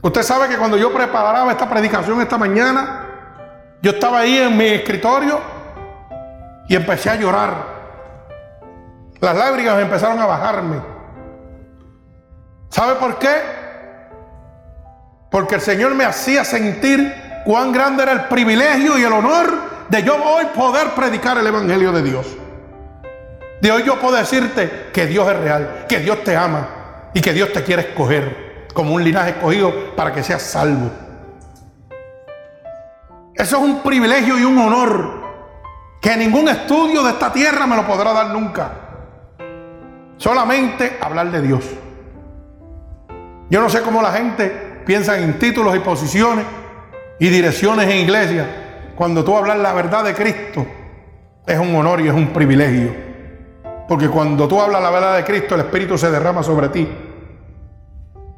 [0.00, 3.04] Usted sabe que cuando yo preparaba esta predicación esta mañana,
[3.82, 5.40] yo estaba ahí en mi escritorio
[6.68, 7.52] y empecé a llorar.
[9.18, 10.76] Las lágrimas empezaron a bajarme.
[12.68, 13.34] ¿Sabe por qué?
[15.28, 17.12] Porque el Señor me hacía sentir
[17.44, 19.52] cuán grande era el privilegio y el honor
[19.88, 22.24] de yo hoy poder predicar el Evangelio de Dios.
[23.70, 27.52] Hoy yo puedo decirte que Dios es real, que Dios te ama y que Dios
[27.52, 30.90] te quiere escoger como un linaje escogido para que seas salvo.
[33.34, 35.26] Eso es un privilegio y un honor
[36.00, 38.70] que ningún estudio de esta tierra me lo podrá dar nunca.
[40.16, 41.64] Solamente hablar de Dios.
[43.48, 46.44] Yo no sé cómo la gente piensa en títulos y posiciones
[47.18, 48.46] y direcciones en iglesia
[48.96, 50.66] cuando tú hablas la verdad de Cristo,
[51.46, 53.05] es un honor y es un privilegio.
[53.88, 56.88] Porque cuando tú hablas la verdad de Cristo, el Espíritu se derrama sobre ti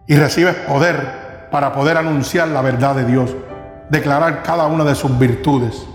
[0.07, 3.35] y recibes poder para poder anunciar la verdad de Dios,
[3.89, 5.87] declarar cada una de sus virtudes.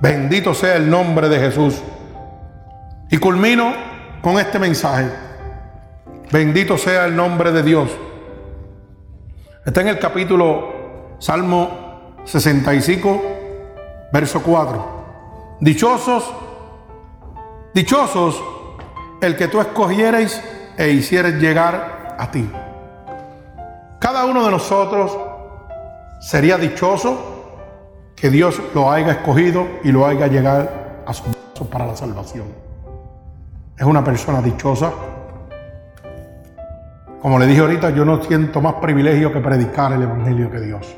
[0.00, 1.82] Bendito sea el nombre de Jesús.
[3.10, 3.72] Y culmino
[4.22, 5.08] con este mensaje.
[6.30, 7.90] Bendito sea el nombre de Dios.
[9.64, 13.22] Está en el capítulo Salmo 65,
[14.12, 15.56] Verso 4.
[15.60, 16.32] Dichosos,
[17.76, 18.42] dichosos
[19.20, 20.42] el que tú escogieres
[20.78, 22.50] e hicieres llegar a ti.
[23.98, 25.14] Cada uno de nosotros
[26.18, 27.34] sería dichoso
[28.16, 32.46] que Dios lo haya escogido y lo haya llegar a su paso para la salvación.
[33.76, 34.90] Es una persona dichosa.
[37.20, 40.96] Como le dije ahorita, yo no siento más privilegio que predicar el Evangelio que Dios.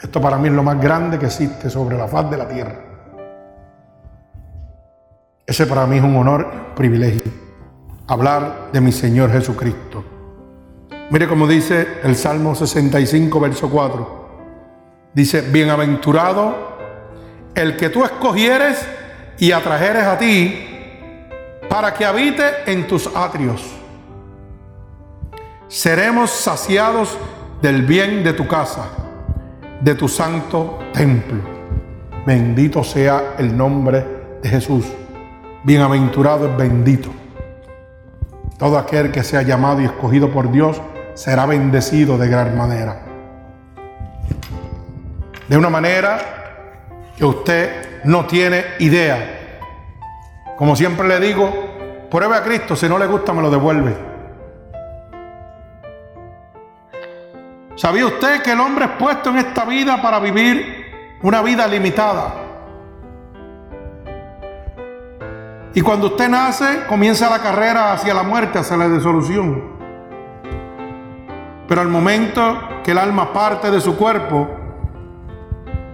[0.00, 2.91] Esto para mí es lo más grande que existe sobre la faz de la tierra.
[5.46, 7.30] Ese para mí es un honor, privilegio.
[8.06, 10.04] Hablar de mi Señor Jesucristo.
[11.10, 14.22] Mire cómo dice el Salmo 65, verso 4.
[15.14, 16.78] Dice, bienaventurado
[17.54, 18.86] el que tú escogieres
[19.38, 20.66] y atrajeres a ti
[21.68, 23.62] para que habite en tus atrios.
[25.68, 27.18] Seremos saciados
[27.60, 28.90] del bien de tu casa
[29.82, 31.40] de tu santo templo.
[32.24, 34.06] Bendito sea el nombre
[34.42, 34.84] de Jesús.
[35.64, 37.10] Bienaventurado es bendito.
[38.58, 40.80] Todo aquel que sea llamado y escogido por Dios
[41.14, 43.02] será bendecido de gran manera.
[45.48, 46.18] De una manera
[47.16, 49.60] que usted no tiene idea.
[50.56, 53.96] Como siempre le digo, pruebe a Cristo, si no le gusta me lo devuelve.
[57.76, 62.41] ¿Sabía usted que el hombre es puesto en esta vida para vivir una vida limitada?
[65.74, 69.62] Y cuando usted nace, comienza la carrera hacia la muerte, hacia la disolución.
[71.66, 74.48] Pero al momento que el alma parte de su cuerpo,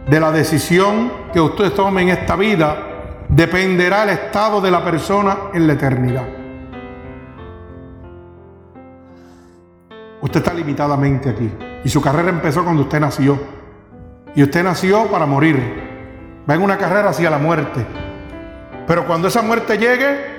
[0.09, 2.77] de la decisión que usted tome en esta vida,
[3.29, 6.27] dependerá el estado de la persona en la eternidad.
[10.21, 11.51] Usted está limitadamente aquí.
[11.85, 13.39] Y su carrera empezó cuando usted nació.
[14.35, 15.87] Y usted nació para morir.
[16.49, 18.08] Va en una carrera hacia la muerte.
[18.89, 20.39] Pero cuando esa muerte llegue,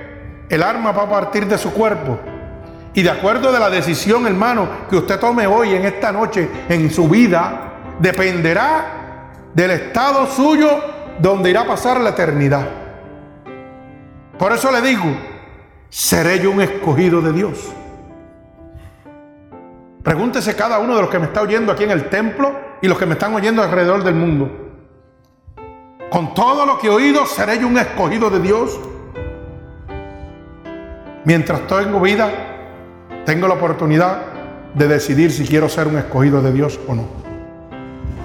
[0.49, 2.19] el arma va a partir de su cuerpo.
[2.95, 6.89] Y de acuerdo de la decisión, hermano, que usted tome hoy, en esta noche, en
[6.89, 10.67] su vida, dependerá del estado suyo
[11.19, 12.67] donde irá a pasar la eternidad.
[14.39, 15.05] Por eso le digo,
[15.89, 17.71] seré yo un escogido de Dios.
[20.01, 22.97] Pregúntese cada uno de los que me está oyendo aquí en el templo y los
[22.97, 24.68] que me están oyendo alrededor del mundo.
[26.09, 28.79] Con todo lo que he oído, seré yo un escogido de Dios.
[31.23, 32.29] Mientras tengo vida,
[33.25, 34.21] tengo la oportunidad
[34.73, 37.03] de decidir si quiero ser un escogido de Dios o no.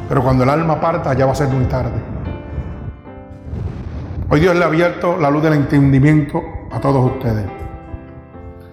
[0.09, 2.01] Pero cuando el alma parta, ya va a ser muy tarde.
[4.31, 6.43] Hoy Dios le ha abierto la luz del entendimiento
[6.73, 7.45] a todos ustedes.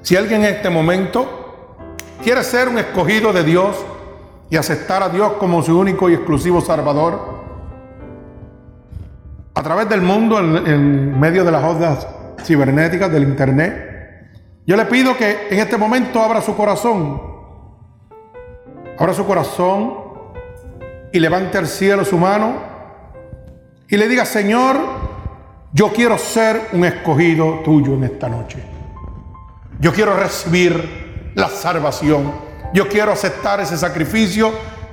[0.01, 3.75] Si alguien en este momento quiere ser un escogido de Dios
[4.49, 7.40] y aceptar a Dios como su único y exclusivo Salvador,
[9.53, 12.07] a través del mundo, en, medio de las ondas
[12.43, 14.31] cibernéticas del Internet.
[14.65, 17.21] Yo le pido que en este momento abra su corazón,
[18.97, 19.93] abra su corazón
[21.11, 22.53] y levante al cielo su mano
[23.87, 24.77] y le diga, Señor,
[25.73, 28.63] yo quiero ser un escogido tuyo en esta noche.
[29.79, 32.31] Yo quiero recibir la salvación.
[32.73, 34.51] Yo quiero aceptar ese sacrificio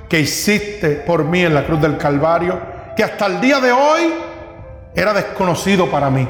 [0.09, 2.59] que hiciste por mí en la cruz del Calvario,
[2.95, 4.13] que hasta el día de hoy
[4.95, 6.27] era desconocido para mí.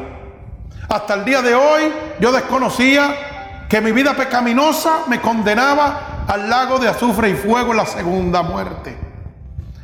[0.90, 6.80] Hasta el día de hoy yo desconocía que mi vida pecaminosa me condenaba al lago
[6.80, 8.98] de azufre y fuego en la segunda muerte.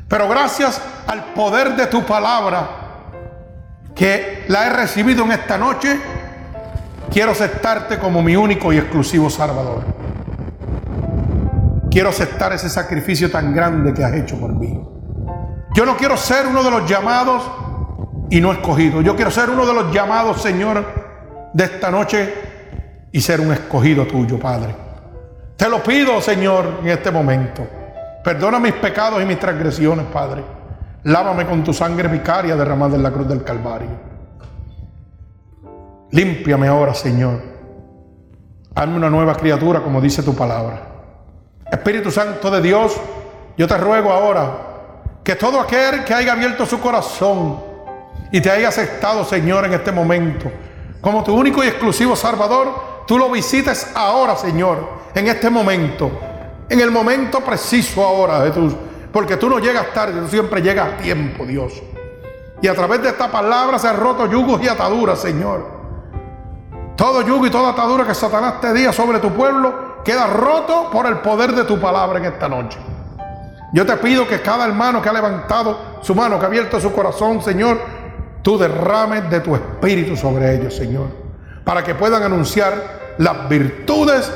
[0.07, 2.69] Pero gracias al poder de tu palabra
[3.95, 5.99] que la he recibido en esta noche,
[7.11, 9.83] quiero aceptarte como mi único y exclusivo Salvador.
[11.89, 14.79] Quiero aceptar ese sacrificio tan grande que has hecho por mí.
[15.73, 17.41] Yo no quiero ser uno de los llamados
[18.29, 19.01] y no escogido.
[19.01, 20.83] Yo quiero ser uno de los llamados, Señor,
[21.53, 22.33] de esta noche
[23.11, 24.75] y ser un escogido tuyo, Padre.
[25.55, 27.65] Te lo pido, Señor, en este momento.
[28.23, 30.43] Perdona mis pecados y mis transgresiones, Padre.
[31.03, 34.15] Lávame con tu sangre vicaria derramada en la cruz del Calvario.
[36.11, 37.41] Límpiame ahora, Señor.
[38.73, 40.81] Hazme una nueva criatura, como dice tu palabra.
[41.71, 42.99] Espíritu Santo de Dios,
[43.57, 44.57] yo te ruego ahora
[45.23, 47.74] que todo aquel que haya abierto su corazón,
[48.31, 50.51] y te haya aceptado, Señor, en este momento,
[51.01, 56.11] como tu único y exclusivo Salvador, tú lo visites ahora, Señor, en este momento,
[56.67, 58.73] en el momento preciso ahora, Jesús,
[59.11, 61.81] porque tú no llegas tarde, tú siempre llegas a tiempo, Dios.
[62.61, 65.75] Y a través de esta palabra se han roto yugos y ataduras, Señor.
[66.95, 71.07] Todo yugo y toda atadura que Satanás te diga sobre tu pueblo queda roto por
[71.07, 72.79] el poder de tu palabra en esta noche.
[73.73, 76.93] Yo te pido que cada hermano que ha levantado su mano, que ha abierto su
[76.93, 77.79] corazón, Señor,
[78.45, 81.07] tú derrames de tu espíritu sobre ellos, Señor,
[81.63, 84.31] para que puedan anunciar las virtudes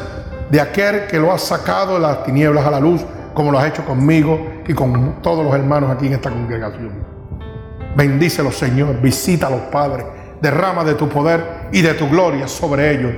[0.50, 3.06] de aquel que lo ha sacado de las tinieblas a la luz,
[3.36, 6.92] como lo has hecho conmigo y con todos los hermanos aquí en esta congregación.
[7.96, 10.08] Bendícelos, Señor, visítalos, Padre,
[10.42, 13.12] derrama de tu poder y de tu gloria sobre ellos.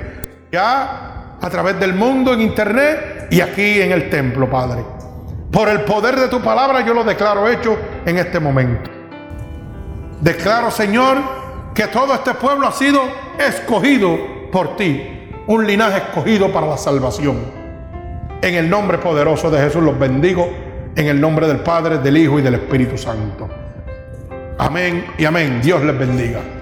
[0.51, 4.83] Ya a través del mundo, en internet y aquí en el templo, Padre.
[5.53, 9.00] Por el poder de tu palabra yo lo declaro hecho en este momento.
[10.21, 11.17] Declaro, Señor,
[11.73, 13.01] que todo este pueblo ha sido
[13.39, 14.19] escogido
[14.51, 15.01] por ti,
[15.47, 17.37] un linaje escogido para la salvación.
[18.41, 20.47] En el nombre poderoso de Jesús los bendigo,
[20.95, 23.49] en el nombre del Padre, del Hijo y del Espíritu Santo.
[24.59, 25.59] Amén y amén.
[25.59, 26.60] Dios les bendiga.